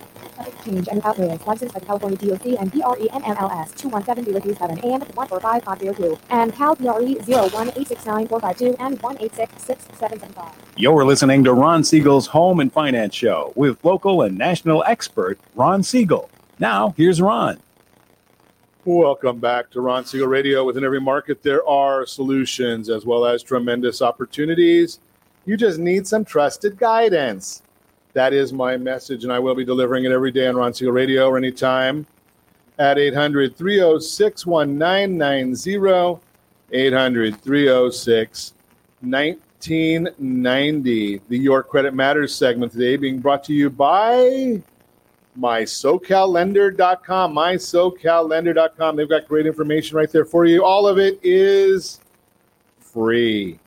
Exchange 0.47 0.89
and 0.91 1.05
Outrageous, 1.05 1.47
licensed 1.47 1.75
by 1.75 1.81
the 1.81 1.87
California 1.87 2.19
DOC 2.19 2.47
and 2.61 2.73
DRENMLS 2.73 3.77
217 3.77 4.93
and 4.93 5.03
145502, 5.15 6.19
and 6.31 6.53
Cal 6.53 6.75
DRE 6.75 7.17
01869 7.17 8.29
and 8.79 8.99
1866775. 9.01 10.53
You're 10.77 11.05
listening 11.05 11.45
to 11.45 11.53
Ron 11.53 11.85
Siegel's 11.85 12.27
Home 12.29 12.61
and 12.61 12.73
Finance 12.73 13.15
Show 13.15 13.53
with 13.57 13.85
local 13.85 14.23
and 14.23 14.39
national 14.39 14.83
expert 14.87 15.39
Ron 15.55 15.83
Siegel. 15.83 16.31
Now, 16.59 16.95
here's 16.97 17.21
Ron. 17.21 17.59
Welcome 18.85 19.39
back 19.39 19.71
to 19.71 19.81
Ron 19.81 20.05
Siegel 20.05 20.27
Radio. 20.27 20.65
Within 20.65 20.85
every 20.85 21.01
market, 21.01 21.43
there 21.43 21.65
are 21.69 22.05
solutions 22.05 22.91
as 22.91 23.07
well 23.07 23.25
as 23.25 23.43
tremendous 23.43 24.03
opportunities. 24.03 24.99
You 25.45 25.57
just 25.57 25.79
need 25.79 26.07
some 26.07 26.25
trusted 26.25 26.79
guidance. 26.79 27.63
That 28.15 28.33
is 28.33 28.53
my 28.53 28.77
message, 28.77 29.25
and 29.25 29.33
I 29.33 29.39
will 29.39 29.55
be 29.55 29.65
delivering 29.65 30.05
it 30.05 30.13
every 30.13 30.33
day 30.33 30.47
on 30.47 30.57
Ron 30.57 30.75
Siegel 30.75 30.93
Radio 30.93 31.29
or 31.29 31.39
anytime 31.39 32.07
at 32.79 32.99
800 32.99 33.57
306 33.57 34.47
1990. 34.47 36.21
800 36.73 37.41
306 37.41 38.55
1990. 39.01 41.21
The 41.29 41.39
Your 41.39 41.63
Credit 41.63 41.95
Matters 41.95 42.35
segment 42.35 42.73
today 42.73 42.97
being 42.97 43.19
brought 43.19 43.45
to 43.45 43.55
you 43.55 43.71
by 43.71 44.63
mysocallender.com. 45.39 47.35
Mysocallender.com. 47.35 48.97
They've 48.97 49.09
got 49.09 49.29
great 49.29 49.47
information 49.47 49.97
right 49.97 50.11
there 50.11 50.27
for 50.27 50.45
you. 50.45 50.65
All 50.65 50.87
of 50.87 50.99
it 50.99 51.19
is 51.23 52.01
free. 52.79 53.59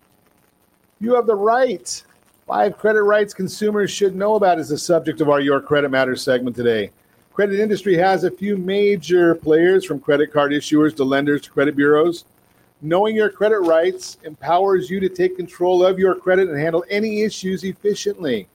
You 1.00 1.16
have 1.16 1.26
the 1.26 1.36
right. 1.36 2.05
Five 2.48 2.78
credit 2.78 3.02
rights 3.02 3.34
consumers 3.34 3.90
should 3.90 4.16
know 4.16 4.36
about 4.36 4.60
is 4.60 4.70
the 4.70 4.78
subject 4.78 5.20
of 5.20 5.30
our 5.30 5.40
Your 5.40 5.60
Credit 5.60 5.90
Matters 5.90 6.22
segment 6.22 6.56
today. 6.56 6.92
Credit 7.34 7.60
industry 7.60 7.98
has 7.98 8.24
a 8.24 8.30
few 8.30 8.56
major 8.56 9.34
players 9.34 9.84
from 9.84 10.00
credit 10.00 10.32
card 10.32 10.52
issuers 10.52 10.96
to 10.98 11.04
lenders 11.04 11.42
to 11.42 11.50
credit 11.50 11.76
bureaus. 11.76 12.24
Knowing 12.84 13.16
your 13.16 13.32
credit 13.32 13.62
rights 13.62 14.20
empowers 14.26 14.92
you 14.92 15.00
to 15.00 15.10
take 15.10 15.36
control 15.36 15.84
of 15.84 15.98
your 15.98 16.14
credit 16.14 16.48
and 16.48 16.60
handle 16.60 16.86
any 16.88 17.24
issues 17.24 17.64
efficiently. 17.64 18.48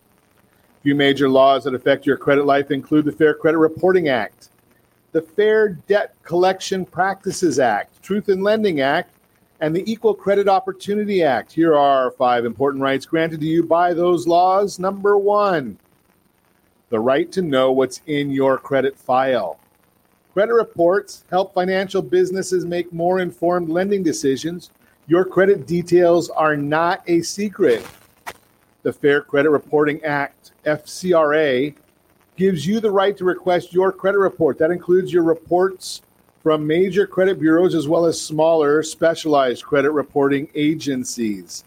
A 0.79 0.83
few 0.83 0.95
major 0.95 1.29
laws 1.29 1.65
that 1.65 1.75
affect 1.75 2.07
your 2.07 2.17
credit 2.17 2.47
life 2.47 2.71
include 2.71 3.07
the 3.07 3.13
Fair 3.13 3.35
Credit 3.35 3.59
Reporting 3.59 4.09
Act, 4.09 4.51
the 5.11 5.23
Fair 5.23 5.71
Debt 5.71 6.15
Collection 6.23 6.87
Practices 6.87 7.59
Act, 7.59 8.01
Truth 8.05 8.29
in 8.29 8.41
Lending 8.41 8.83
Act, 8.83 9.13
and 9.61 9.77
the 9.77 9.91
Equal 9.91 10.15
Credit 10.15 10.49
Opportunity 10.49 11.23
Act. 11.23 11.53
Here 11.53 11.77
are 11.77 12.11
five 12.13 12.45
important 12.45 12.83
rights 12.83 13.05
granted 13.05 13.41
to 13.41 13.47
you 13.47 13.63
by 13.63 13.93
those 13.93 14.27
laws. 14.27 14.79
Number 14.79 15.19
one, 15.19 15.79
the 16.89 16.99
right 16.99 17.31
to 17.33 17.43
know 17.43 17.71
what's 17.71 18.01
in 18.07 18.31
your 18.31 18.57
credit 18.57 18.99
file. 18.99 19.61
Credit 20.33 20.55
reports 20.55 21.25
help 21.29 21.53
financial 21.53 22.01
businesses 22.01 22.65
make 22.65 22.93
more 22.93 23.21
informed 23.21 23.69
lending 23.69 24.03
decisions. 24.03 24.71
Your 25.07 25.25
credit 25.25 25.67
details 25.67 26.31
are 26.31 26.57
not 26.57 27.03
a 27.07 27.21
secret. 27.21 27.87
The 28.83 28.93
Fair 28.93 29.21
Credit 29.21 29.51
Reporting 29.51 30.03
Act, 30.05 30.53
FCRA, 30.65 31.75
gives 32.37 32.67
you 32.67 32.81
the 32.81 32.91
right 32.91 33.17
to 33.19 33.25
request 33.25 33.75
your 33.75 33.93
credit 33.93 34.19
report. 34.19 34.57
That 34.57 34.71
includes 34.71 35.13
your 35.13 35.25
reports 35.25 36.01
from 36.43 36.67
major 36.67 37.07
credit 37.07 37.39
bureaus 37.39 37.75
as 37.75 37.87
well 37.87 38.07
as 38.07 38.21
smaller 38.21 38.83
specialized 38.83 39.65
credit 39.65 39.91
reporting 39.91 40.49
agencies. 40.55 41.65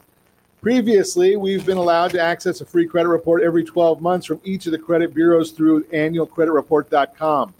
Previously, 0.61 1.35
we've 1.35 1.65
been 1.65 1.77
allowed 1.77 2.11
to 2.11 2.21
access 2.21 2.61
a 2.61 2.65
free 2.65 2.87
credit 2.87 3.09
report 3.09 3.43
every 3.43 3.63
12 3.63 4.01
months 4.01 4.25
from 4.25 4.39
each 4.43 4.65
of 4.65 4.71
the 4.71 4.77
credit 4.77 5.13
bureaus 5.13 5.51
through 5.51 5.83
annualcreditreport.com. 5.85 7.53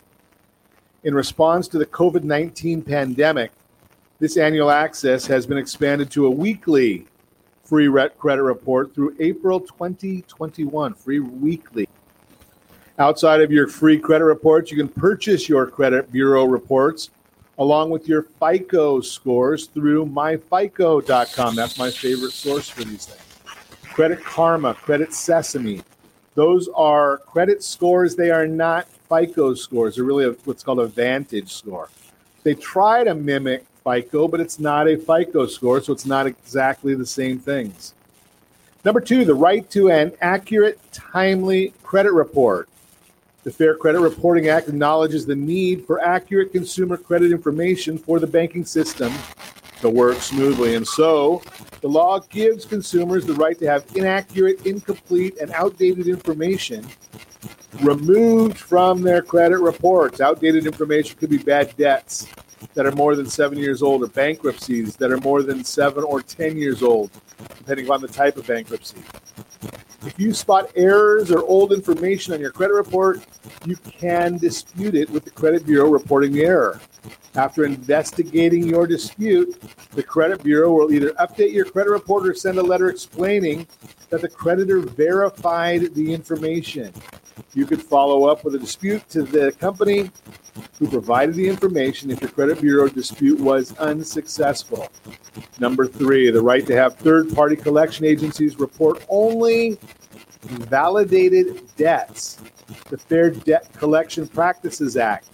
In 1.04 1.14
response 1.14 1.68
to 1.68 1.78
the 1.78 1.86
COVID 1.86 2.24
19 2.24 2.82
pandemic, 2.82 3.52
This 4.20 4.38
annual 4.38 4.72
access 4.72 5.28
has 5.28 5.46
been 5.46 5.58
expanded 5.58 6.10
to 6.12 6.28
a 6.28 6.32
weekly 6.32 7.08
free 7.66 7.90
credit 8.18 8.44
report 8.44 8.96
through 8.96 9.18
April 9.20 9.60
2021. 9.60 10.94
Free 10.94 11.20
weekly. 11.20 11.90
Outside 13.00 13.42
of 13.42 13.52
your 13.52 13.68
free 13.68 13.98
credit 13.98 14.26
reports, 14.26 14.70
you 14.70 14.78
can 14.78 14.88
purchase 14.88 15.50
your 15.50 15.66
credit 15.66 16.12
bureau 16.12 16.46
reports 16.46 17.10
along 17.58 17.90
with 17.90 18.08
your 18.08 18.24
FICO 18.40 19.02
scores 19.02 19.66
through 19.68 20.06
myfico.com. 20.06 21.56
That's 21.56 21.80
my 21.80 21.90
favorite 21.90 22.34
source 22.34 22.70
for 22.70 22.84
these 22.84 23.08
things. 23.08 23.20
Credit 23.94 24.24
Karma, 24.24 24.76
Credit 24.76 25.12
Sesame. 25.12 25.82
Those 26.36 26.68
are 26.76 27.18
credit 27.20 27.64
scores. 27.64 28.16
They 28.16 28.32
are 28.32 28.48
not 28.48 28.88
FICO 29.10 29.56
scores. 29.56 29.96
They're 29.96 30.04
really 30.04 30.26
a, 30.26 30.32
what's 30.46 30.64
called 30.64 30.80
a 30.80 30.88
Vantage 30.88 31.52
score. 31.52 31.90
They 32.44 32.54
try 32.54 33.04
to 33.04 33.16
mimic 33.16 33.66
FICO, 33.84 34.28
but 34.28 34.40
it's 34.40 34.60
not 34.60 34.88
a 34.88 34.98
FICO 34.98 35.48
score, 35.48 35.82
so 35.82 35.94
it's 35.94 36.06
not 36.06 36.28
exactly 36.28 36.94
the 36.94 37.06
same 37.06 37.40
things. 37.40 37.94
Number 38.86 39.00
two, 39.00 39.26
the 39.26 39.36
right 39.36 39.68
to 39.72 39.90
an 39.90 40.12
accurate, 40.22 40.80
timely 40.92 41.74
credit 41.84 42.14
report. 42.14 42.68
The 43.44 43.52
Fair 43.52 43.76
Credit 43.76 44.00
Reporting 44.00 44.48
Act 44.48 44.70
acknowledges 44.70 45.26
the 45.26 45.36
need 45.36 45.86
for 45.86 46.02
accurate 46.02 46.54
consumer 46.54 46.96
credit 46.96 47.34
information 47.34 47.98
for 47.98 48.18
the 48.18 48.28
banking 48.28 48.64
system 48.64 49.12
to 49.82 49.90
work 49.90 50.22
smoothly. 50.22 50.76
And 50.76 50.88
so, 50.88 51.42
the 51.82 51.90
law 51.90 52.20
gives 52.20 52.64
consumers 52.64 53.26
the 53.26 53.34
right 53.34 53.60
to 53.60 53.66
have 53.66 53.84
inaccurate, 53.96 54.66
incomplete, 54.66 55.38
and 55.42 55.52
outdated 55.52 56.08
information 56.08 56.88
removed 57.82 58.58
from 58.58 59.02
their 59.02 59.22
credit 59.22 59.60
reports. 59.60 60.22
Outdated 60.22 60.66
information 60.66 61.18
could 61.18 61.30
be 61.30 61.38
bad 61.38 61.76
debts 61.76 62.28
that 62.74 62.86
are 62.86 62.92
more 62.92 63.16
than 63.16 63.26
seven 63.26 63.58
years 63.58 63.82
old, 63.82 64.04
or 64.04 64.08
bankruptcies 64.08 64.96
that 64.98 65.12
are 65.12 65.18
more 65.18 65.44
than 65.44 65.64
seven 65.64 66.04
or 66.04 66.22
10 66.22 66.58
years 66.58 66.82
old, 66.84 67.12
depending 67.58 67.90
on 67.90 68.02
the 68.02 68.08
type 68.08 68.38
of 68.38 68.48
bankruptcy. 68.48 69.02
If 70.06 70.20
you 70.20 70.34
spot 70.34 70.70
errors 70.76 71.32
or 71.32 71.44
old 71.44 71.72
information 71.72 72.34
on 72.34 72.42
your 72.42 72.52
credit 72.52 72.74
report, 72.74 73.22
you 73.66 73.78
can 73.78 74.38
dispute 74.38 74.96
it 74.96 75.10
with 75.10 75.24
the 75.24 75.32
credit 75.32 75.66
bureau 75.66 75.90
reporting 75.90 76.34
the 76.34 76.44
error. 76.44 76.82
After 77.36 77.66
investigating 77.66 78.68
your 78.68 78.86
dispute, 78.86 79.60
the 79.92 80.04
credit 80.04 80.44
bureau 80.44 80.74
will 80.74 80.92
either 80.92 81.12
update 81.14 81.54
your 81.54 81.66
credit 81.66 81.90
report 81.90 82.28
or 82.28 82.36
send 82.36 82.60
a 82.60 82.62
letter 82.62 82.90
explaining 82.90 83.66
that 84.10 84.22
the 84.22 84.28
creditor 84.28 84.80
verified 84.80 85.96
the 85.96 86.14
information. 86.14 86.94
You 87.54 87.66
could 87.66 87.82
follow 87.82 88.26
up 88.26 88.44
with 88.44 88.56
a 88.56 88.60
dispute 88.60 89.08
to 89.10 89.24
the 89.24 89.52
company 89.54 90.12
who 90.80 90.88
provided 90.88 91.36
the 91.36 91.48
information 91.48 92.12
if 92.12 92.22
your 92.22 92.30
credit 92.30 92.62
bureau 92.62 92.88
dispute 92.88 93.40
was 93.40 93.76
unsuccessful. 93.78 94.90
Number 95.60 95.86
three, 95.88 96.30
the 96.32 96.42
right 96.42 96.66
to 96.68 96.76
have 96.76 96.96
third 96.96 97.34
party 97.34 97.56
collection 97.56 98.06
agencies 98.06 98.60
report 98.60 99.06
only 99.10 99.78
validated 100.44 101.62
debts. 101.76 102.42
The 102.90 102.98
Fair 102.98 103.30
Debt 103.30 103.72
Collection 103.74 104.28
Practices 104.28 104.98
Act 104.98 105.30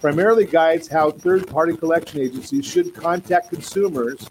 primarily 0.00 0.44
guides 0.44 0.88
how 0.88 1.10
third 1.10 1.48
party 1.48 1.76
collection 1.76 2.20
agencies 2.20 2.64
should 2.64 2.94
contact 2.94 3.50
consumers, 3.50 4.26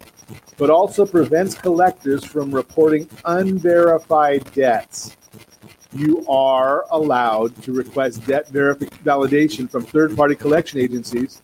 but 0.56 0.70
also 0.70 1.04
prevents 1.04 1.54
collectors 1.54 2.24
from 2.24 2.54
reporting 2.54 3.08
unverified 3.24 4.50
debts. 4.52 5.16
You 5.92 6.26
are 6.28 6.84
allowed 6.90 7.62
to 7.62 7.72
request 7.72 8.26
debt 8.26 8.50
validation 8.52 9.70
from 9.70 9.84
third 9.84 10.16
party 10.16 10.34
collection 10.34 10.80
agencies 10.80 11.40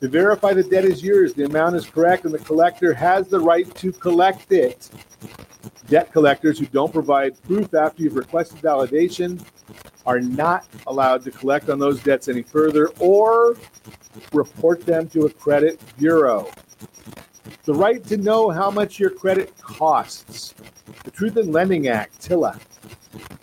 to 0.00 0.08
verify 0.08 0.52
the 0.52 0.62
debt 0.62 0.84
is 0.84 1.02
yours, 1.02 1.34
the 1.34 1.44
amount 1.44 1.76
is 1.76 1.86
correct, 1.86 2.24
and 2.24 2.34
the 2.34 2.38
collector 2.38 2.92
has 2.92 3.28
the 3.28 3.40
right 3.40 3.72
to 3.76 3.92
collect 3.92 4.52
it. 4.52 4.90
Debt 5.88 6.12
collectors 6.12 6.58
who 6.58 6.66
don't 6.66 6.92
provide 6.92 7.40
proof 7.44 7.72
after 7.74 8.02
you've 8.02 8.16
requested 8.16 8.58
validation 8.58 9.42
are 10.06 10.20
not 10.20 10.66
allowed 10.86 11.22
to 11.24 11.30
collect 11.30 11.70
on 11.70 11.78
those 11.78 12.02
debts 12.02 12.28
any 12.28 12.42
further 12.42 12.88
or 12.98 13.56
report 14.32 14.84
them 14.84 15.08
to 15.08 15.26
a 15.26 15.30
credit 15.30 15.80
bureau. 15.96 16.50
The 17.64 17.74
right 17.74 18.04
to 18.04 18.16
know 18.16 18.50
how 18.50 18.70
much 18.70 18.98
your 18.98 19.10
credit 19.10 19.56
costs. 19.58 20.54
The 21.04 21.10
Truth 21.10 21.38
in 21.38 21.50
Lending 21.50 21.88
Act, 21.88 22.20
TILA, 22.20 22.58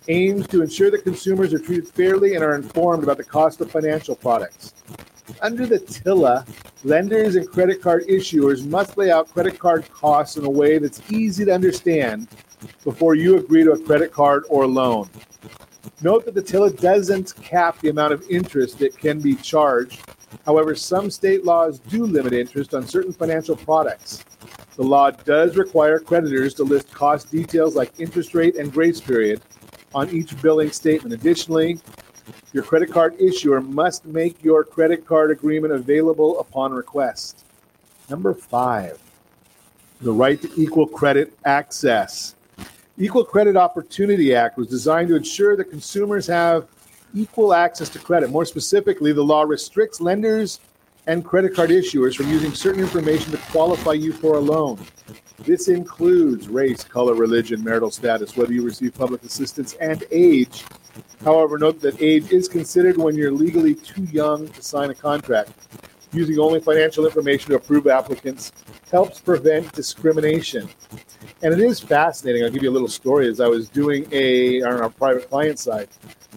aims 0.08 0.46
to 0.48 0.62
ensure 0.62 0.90
that 0.90 1.04
consumers 1.04 1.52
are 1.52 1.58
treated 1.58 1.88
fairly 1.88 2.34
and 2.34 2.44
are 2.44 2.54
informed 2.54 3.02
about 3.02 3.16
the 3.16 3.24
cost 3.24 3.60
of 3.60 3.70
financial 3.70 4.16
products. 4.16 4.74
Under 5.40 5.66
the 5.66 5.78
TILA, 5.78 6.46
lenders 6.84 7.36
and 7.36 7.48
credit 7.48 7.80
card 7.80 8.06
issuers 8.08 8.66
must 8.66 8.96
lay 8.96 9.10
out 9.10 9.32
credit 9.32 9.58
card 9.58 9.88
costs 9.90 10.36
in 10.36 10.44
a 10.44 10.50
way 10.50 10.78
that's 10.78 11.00
easy 11.10 11.44
to 11.44 11.54
understand 11.54 12.28
before 12.84 13.14
you 13.14 13.38
agree 13.38 13.64
to 13.64 13.72
a 13.72 13.78
credit 13.78 14.12
card 14.12 14.44
or 14.48 14.66
loan. 14.66 15.08
Note 16.00 16.24
that 16.24 16.34
the 16.34 16.42
TILA 16.42 16.70
doesn't 16.80 17.34
cap 17.42 17.78
the 17.80 17.88
amount 17.88 18.12
of 18.12 18.24
interest 18.28 18.78
that 18.80 18.98
can 18.98 19.20
be 19.20 19.36
charged. 19.36 20.00
However, 20.44 20.74
some 20.74 21.10
state 21.10 21.44
laws 21.44 21.78
do 21.78 22.04
limit 22.04 22.32
interest 22.32 22.74
on 22.74 22.86
certain 22.86 23.12
financial 23.12 23.56
products. 23.56 24.24
The 24.76 24.82
law 24.82 25.10
does 25.10 25.56
require 25.56 25.98
creditors 25.98 26.54
to 26.54 26.64
list 26.64 26.92
cost 26.92 27.30
details 27.30 27.76
like 27.76 27.92
interest 28.00 28.34
rate 28.34 28.56
and 28.56 28.72
grace 28.72 29.00
period 29.00 29.42
on 29.94 30.10
each 30.10 30.40
billing 30.42 30.70
statement. 30.70 31.12
Additionally, 31.14 31.78
your 32.52 32.62
credit 32.62 32.90
card 32.90 33.20
issuer 33.20 33.60
must 33.60 34.04
make 34.04 34.42
your 34.42 34.64
credit 34.64 35.06
card 35.06 35.30
agreement 35.30 35.72
available 35.72 36.38
upon 36.40 36.72
request. 36.72 37.44
Number 38.08 38.34
five, 38.34 38.98
the 40.00 40.12
right 40.12 40.40
to 40.42 40.50
equal 40.56 40.86
credit 40.86 41.32
access. 41.44 42.34
Equal 42.98 43.24
Credit 43.24 43.56
Opportunity 43.56 44.34
Act 44.34 44.58
was 44.58 44.68
designed 44.68 45.08
to 45.08 45.16
ensure 45.16 45.56
that 45.56 45.70
consumers 45.70 46.26
have 46.26 46.68
equal 47.14 47.54
access 47.54 47.88
to 47.88 47.98
credit. 47.98 48.30
More 48.30 48.44
specifically, 48.44 49.12
the 49.12 49.24
law 49.24 49.42
restricts 49.42 50.00
lenders 50.00 50.60
and 51.06 51.24
credit 51.24 51.54
card 51.54 51.70
issuers 51.70 52.14
from 52.16 52.28
using 52.28 52.52
certain 52.52 52.80
information 52.80 53.32
to 53.32 53.38
qualify 53.50 53.92
you 53.92 54.12
for 54.12 54.36
a 54.36 54.40
loan. 54.40 54.78
This 55.38 55.68
includes 55.68 56.48
race, 56.48 56.84
color, 56.84 57.14
religion, 57.14 57.64
marital 57.64 57.90
status, 57.90 58.36
whether 58.36 58.52
you 58.52 58.64
receive 58.64 58.94
public 58.94 59.24
assistance, 59.24 59.74
and 59.74 60.04
age. 60.12 60.64
However, 61.24 61.58
note 61.58 61.80
that 61.80 62.00
age 62.00 62.30
is 62.30 62.48
considered 62.48 62.96
when 62.96 63.16
you're 63.16 63.32
legally 63.32 63.74
too 63.74 64.04
young 64.04 64.48
to 64.48 64.62
sign 64.62 64.90
a 64.90 64.94
contract. 64.94 65.50
Using 66.12 66.38
only 66.38 66.60
financial 66.60 67.06
information 67.06 67.50
to 67.50 67.56
approve 67.56 67.86
applicants 67.86 68.52
helps 68.90 69.18
prevent 69.18 69.72
discrimination. 69.72 70.68
And 71.42 71.54
it 71.54 71.60
is 71.60 71.80
fascinating. 71.80 72.44
I'll 72.44 72.50
give 72.50 72.62
you 72.62 72.70
a 72.70 72.72
little 72.72 72.86
story. 72.86 73.28
As 73.28 73.40
I 73.40 73.48
was 73.48 73.68
doing 73.68 74.06
a 74.12 74.62
on 74.62 74.80
our 74.80 74.90
private 74.90 75.28
client 75.28 75.58
side, 75.58 75.88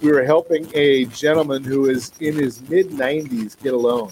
we 0.02 0.12
were 0.12 0.24
helping 0.24 0.68
a 0.74 1.06
gentleman 1.06 1.64
who 1.64 1.90
is 1.90 2.12
in 2.22 2.36
his 2.36 2.62
mid 2.70 2.90
90s 2.90 3.62
get 3.62 3.74
a 3.74 3.78
loan. 3.78 4.12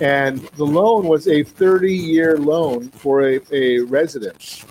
And 0.00 0.40
the 0.56 0.64
loan 0.64 1.06
was 1.06 1.26
a 1.26 1.42
30 1.42 1.94
year 1.94 2.36
loan 2.36 2.90
for 2.90 3.28
a, 3.28 3.40
a 3.50 3.80
residence. 3.80 4.66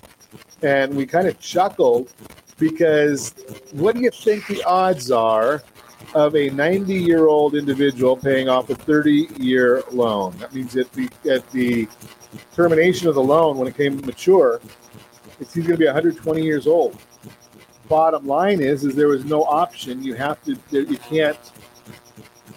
And 0.62 0.94
we 0.94 1.04
kind 1.04 1.26
of 1.26 1.38
chuckled 1.40 2.12
because 2.58 3.34
what 3.72 3.94
do 3.94 4.02
you 4.02 4.10
think 4.10 4.46
the 4.46 4.62
odds 4.64 5.10
are 5.10 5.62
of 6.14 6.36
a 6.36 6.48
90 6.50 6.94
year 6.94 7.26
old 7.26 7.54
individual 7.54 8.16
paying 8.16 8.48
off 8.48 8.70
a 8.70 8.76
30 8.76 9.28
year 9.36 9.82
loan? 9.90 10.36
That 10.38 10.54
means 10.54 10.76
at 10.76 10.92
the, 10.92 11.08
at 11.28 11.50
the 11.50 11.88
termination 12.54 13.08
of 13.08 13.16
the 13.16 13.22
loan, 13.22 13.58
when 13.58 13.66
it 13.66 13.76
came 13.76 13.96
mature, 14.06 14.60
it's, 15.40 15.52
he's 15.54 15.64
going 15.64 15.76
to 15.76 15.80
be 15.80 15.86
120 15.86 16.42
years 16.42 16.66
old. 16.66 16.98
Bottom 17.88 18.26
line 18.26 18.60
is, 18.60 18.84
is 18.84 18.94
there 18.94 19.08
was 19.08 19.24
no 19.24 19.44
option. 19.44 20.02
You 20.02 20.14
have 20.14 20.42
to, 20.44 20.56
you 20.70 20.98
can't 20.98 21.38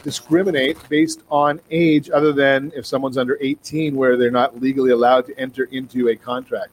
discriminate 0.04 0.78
based 0.90 1.24
on 1.30 1.60
age 1.72 2.10
other 2.10 2.32
than 2.32 2.72
if 2.76 2.86
someone's 2.86 3.18
under 3.18 3.38
18 3.42 3.96
where 3.96 4.18
they're 4.18 4.32
not 4.32 4.60
legally 4.62 4.92
allowed 4.92 5.26
to 5.28 5.40
enter 5.40 5.66
into 5.66 6.10
a 6.10 6.16
contract. 6.16 6.72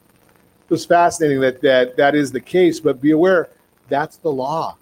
It 0.65 0.71
was 0.71 0.85
fascinating 0.85 1.41
that 1.41 1.61
that, 1.63 1.97
that 1.97 2.15
is 2.15 2.33
the 2.33 2.41
case, 2.41 2.81
but 2.81 3.01
be 3.01 3.13
aware 3.13 3.49
that's 3.89 4.17
the 4.17 4.31
law, 4.31 4.77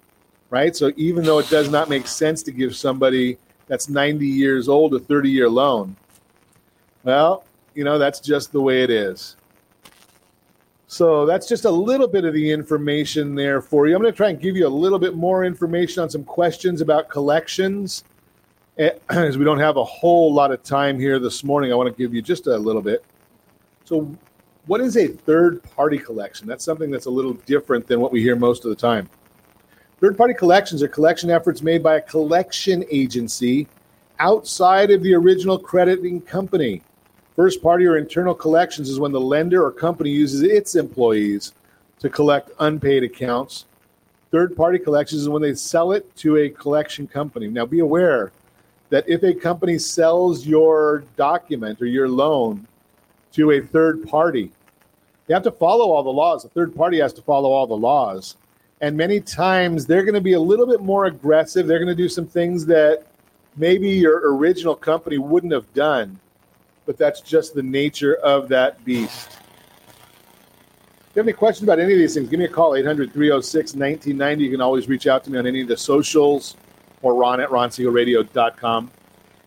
right? 0.49 0.75
So 0.75 0.91
even 0.95 1.23
though 1.23 1.39
it 1.39 1.49
does 1.49 1.69
not 1.69 1.89
make 1.89 2.07
sense 2.07 2.41
to 2.43 2.51
give 2.51 2.75
somebody 2.75 3.37
that's 3.67 3.89
90 3.89 4.25
years 4.25 4.67
old 4.67 4.93
a 4.93 4.99
30 4.99 5.29
year 5.29 5.49
loan, 5.49 5.95
well, 7.03 7.43
you 7.75 7.83
know, 7.83 7.99
that's 7.99 8.19
just 8.19 8.51
the 8.51 8.61
way 8.61 8.83
it 8.83 8.89
is. 8.89 9.35
So 10.87 11.25
that's 11.25 11.47
just 11.47 11.65
a 11.65 11.69
little 11.69 12.07
bit 12.07 12.25
of 12.25 12.33
the 12.33 12.51
information 12.51 13.35
there 13.35 13.61
for 13.61 13.87
you. 13.87 13.95
I'm 13.95 14.01
going 14.01 14.13
to 14.13 14.15
try 14.15 14.29
and 14.29 14.39
give 14.39 14.55
you 14.55 14.65
a 14.65 14.69
little 14.69 14.99
bit 14.99 15.15
more 15.15 15.43
information 15.43 16.01
on 16.01 16.09
some 16.09 16.23
questions 16.23 16.79
about 16.79 17.09
collections. 17.09 18.03
Eh, 18.77 18.91
As 19.09 19.37
we 19.37 19.45
don't 19.45 19.59
have 19.59 19.77
a 19.77 19.83
whole 19.83 20.33
lot 20.33 20.51
of 20.51 20.61
time 20.63 20.99
here 20.99 21.19
this 21.19 21.43
morning, 21.43 21.71
I 21.71 21.75
want 21.75 21.89
to 21.89 21.97
give 21.97 22.13
you 22.13 22.21
just 22.21 22.47
a 22.47 22.57
little 22.57 22.81
bit. 22.81 23.03
So, 23.85 24.09
what 24.65 24.81
is 24.81 24.97
a 24.97 25.07
third 25.07 25.63
party 25.75 25.97
collection? 25.97 26.47
That's 26.47 26.63
something 26.63 26.89
that's 26.89 27.05
a 27.05 27.11
little 27.11 27.33
different 27.33 27.87
than 27.87 27.99
what 27.99 28.11
we 28.11 28.21
hear 28.21 28.35
most 28.35 28.65
of 28.65 28.69
the 28.69 28.75
time. 28.75 29.09
Third 30.01 30.17
party 30.17 30.33
collections 30.33 30.83
are 30.83 30.87
collection 30.87 31.29
efforts 31.29 31.61
made 31.61 31.83
by 31.83 31.95
a 31.95 32.01
collection 32.01 32.83
agency 32.89 33.67
outside 34.19 34.91
of 34.91 35.03
the 35.03 35.13
original 35.13 35.57
crediting 35.57 36.19
company. 36.19 36.81
First 37.35 37.61
party 37.61 37.85
or 37.85 37.97
internal 37.97 38.33
collections 38.33 38.89
is 38.89 38.99
when 38.99 39.11
the 39.11 39.21
lender 39.21 39.63
or 39.63 39.71
company 39.71 40.09
uses 40.09 40.41
its 40.41 40.75
employees 40.75 41.53
to 41.99 42.09
collect 42.09 42.51
unpaid 42.59 43.03
accounts. 43.03 43.65
Third 44.31 44.55
party 44.55 44.79
collections 44.79 45.21
is 45.21 45.29
when 45.29 45.41
they 45.41 45.53
sell 45.53 45.91
it 45.91 46.13
to 46.17 46.37
a 46.37 46.49
collection 46.49 47.07
company. 47.07 47.47
Now, 47.47 47.65
be 47.65 47.79
aware 47.79 48.31
that 48.89 49.07
if 49.07 49.23
a 49.23 49.33
company 49.33 49.77
sells 49.77 50.45
your 50.45 51.03
document 51.17 51.81
or 51.81 51.85
your 51.85 52.07
loan 52.07 52.67
to 53.33 53.51
a 53.51 53.61
third 53.61 54.07
party, 54.07 54.51
they 55.27 55.33
have 55.33 55.43
to 55.43 55.51
follow 55.51 55.91
all 55.91 56.03
the 56.03 56.09
laws. 56.09 56.43
The 56.43 56.49
third 56.49 56.75
party 56.75 56.99
has 56.99 57.13
to 57.13 57.21
follow 57.21 57.51
all 57.51 57.67
the 57.67 57.77
laws. 57.77 58.37
And 58.81 58.95
many 58.95 59.19
times 59.19 59.85
they're 59.85 60.03
going 60.03 60.15
to 60.15 60.21
be 60.21 60.33
a 60.33 60.39
little 60.39 60.67
bit 60.67 60.81
more 60.81 61.05
aggressive. 61.05 61.65
They're 61.65 61.79
going 61.79 61.87
to 61.87 61.95
do 61.95 62.09
some 62.09 62.27
things 62.27 62.65
that 62.67 63.05
maybe 63.55 63.89
your 63.89 64.35
original 64.35 64.75
company 64.75 65.17
wouldn't 65.17 65.53
have 65.53 65.73
done, 65.73 66.19
but 66.85 66.97
that's 66.97 67.21
just 67.21 67.55
the 67.55 67.63
nature 67.63 68.15
of 68.15 68.49
that 68.49 68.83
beast. 68.85 69.29
If 71.09 71.15
you 71.15 71.19
have 71.21 71.27
any 71.27 71.33
questions 71.33 71.63
about 71.63 71.79
any 71.79 71.93
of 71.93 71.99
these 71.99 72.13
things, 72.13 72.29
give 72.29 72.39
me 72.39 72.45
a 72.45 72.49
call, 72.49 72.75
800 72.75 73.13
306 73.13 73.73
1990. 73.73 74.43
You 74.43 74.51
can 74.51 74.61
always 74.61 74.89
reach 74.89 75.07
out 75.07 75.23
to 75.23 75.31
me 75.31 75.39
on 75.39 75.47
any 75.47 75.61
of 75.61 75.69
the 75.69 75.77
socials 75.77 76.57
or 77.05 77.13
ron 77.13 77.39
at 77.39 77.49
ronsiegelradio.com. 77.49 78.91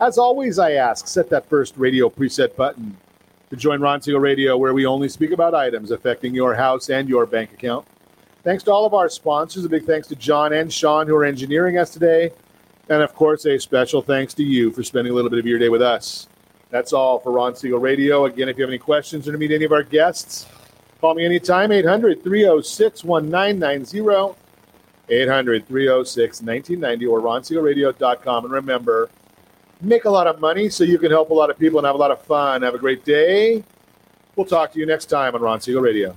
As 0.00 0.16
always, 0.16 0.60
I 0.60 0.72
ask, 0.74 1.08
set 1.08 1.28
that 1.30 1.48
first 1.48 1.76
radio 1.76 2.08
preset 2.08 2.54
button 2.54 2.96
to 3.50 3.56
join 3.56 3.80
Ron 3.80 4.00
Siegel 4.00 4.20
Radio, 4.20 4.56
where 4.56 4.72
we 4.72 4.86
only 4.86 5.08
speak 5.08 5.32
about 5.32 5.56
items 5.56 5.90
affecting 5.90 6.36
your 6.36 6.54
house 6.54 6.88
and 6.88 7.08
your 7.08 7.26
bank 7.26 7.52
account. 7.52 7.84
Thanks 8.44 8.62
to 8.64 8.72
all 8.72 8.86
of 8.86 8.94
our 8.94 9.08
sponsors. 9.08 9.64
A 9.64 9.68
big 9.68 9.84
thanks 9.84 10.06
to 10.06 10.14
John 10.14 10.52
and 10.52 10.72
Sean, 10.72 11.08
who 11.08 11.16
are 11.16 11.24
engineering 11.24 11.78
us 11.78 11.90
today. 11.90 12.30
And 12.88 13.02
of 13.02 13.12
course, 13.16 13.44
a 13.44 13.58
special 13.58 14.02
thanks 14.02 14.34
to 14.34 14.44
you 14.44 14.70
for 14.70 14.84
spending 14.84 15.12
a 15.12 15.16
little 15.16 15.30
bit 15.30 15.40
of 15.40 15.46
your 15.46 15.58
day 15.58 15.68
with 15.68 15.82
us. 15.82 16.28
That's 16.70 16.92
all 16.92 17.18
for 17.18 17.32
Ron 17.32 17.56
Siegel 17.56 17.80
Radio. 17.80 18.26
Again, 18.26 18.48
if 18.48 18.56
you 18.56 18.62
have 18.62 18.70
any 18.70 18.78
questions 18.78 19.26
or 19.26 19.32
to 19.32 19.38
meet 19.38 19.50
any 19.50 19.64
of 19.64 19.72
our 19.72 19.82
guests, 19.82 20.46
call 21.00 21.14
me 21.14 21.24
anytime, 21.24 21.72
800 21.72 22.22
306 22.22 23.02
1990, 23.02 24.47
800 25.10 25.66
306 25.66 26.42
1990, 26.42 27.06
or 27.06 27.20
ronsiegelradio.com. 27.20 28.44
And 28.44 28.52
remember, 28.52 29.10
make 29.80 30.04
a 30.04 30.10
lot 30.10 30.26
of 30.26 30.40
money 30.40 30.68
so 30.68 30.84
you 30.84 30.98
can 30.98 31.10
help 31.10 31.30
a 31.30 31.34
lot 31.34 31.50
of 31.50 31.58
people 31.58 31.78
and 31.78 31.86
have 31.86 31.94
a 31.94 31.98
lot 31.98 32.10
of 32.10 32.20
fun. 32.22 32.62
Have 32.62 32.74
a 32.74 32.78
great 32.78 33.04
day. 33.04 33.64
We'll 34.36 34.46
talk 34.46 34.72
to 34.72 34.78
you 34.78 34.86
next 34.86 35.06
time 35.06 35.34
on 35.34 35.40
Ron 35.40 35.60
Siegel 35.60 35.82
Radio. 35.82 36.14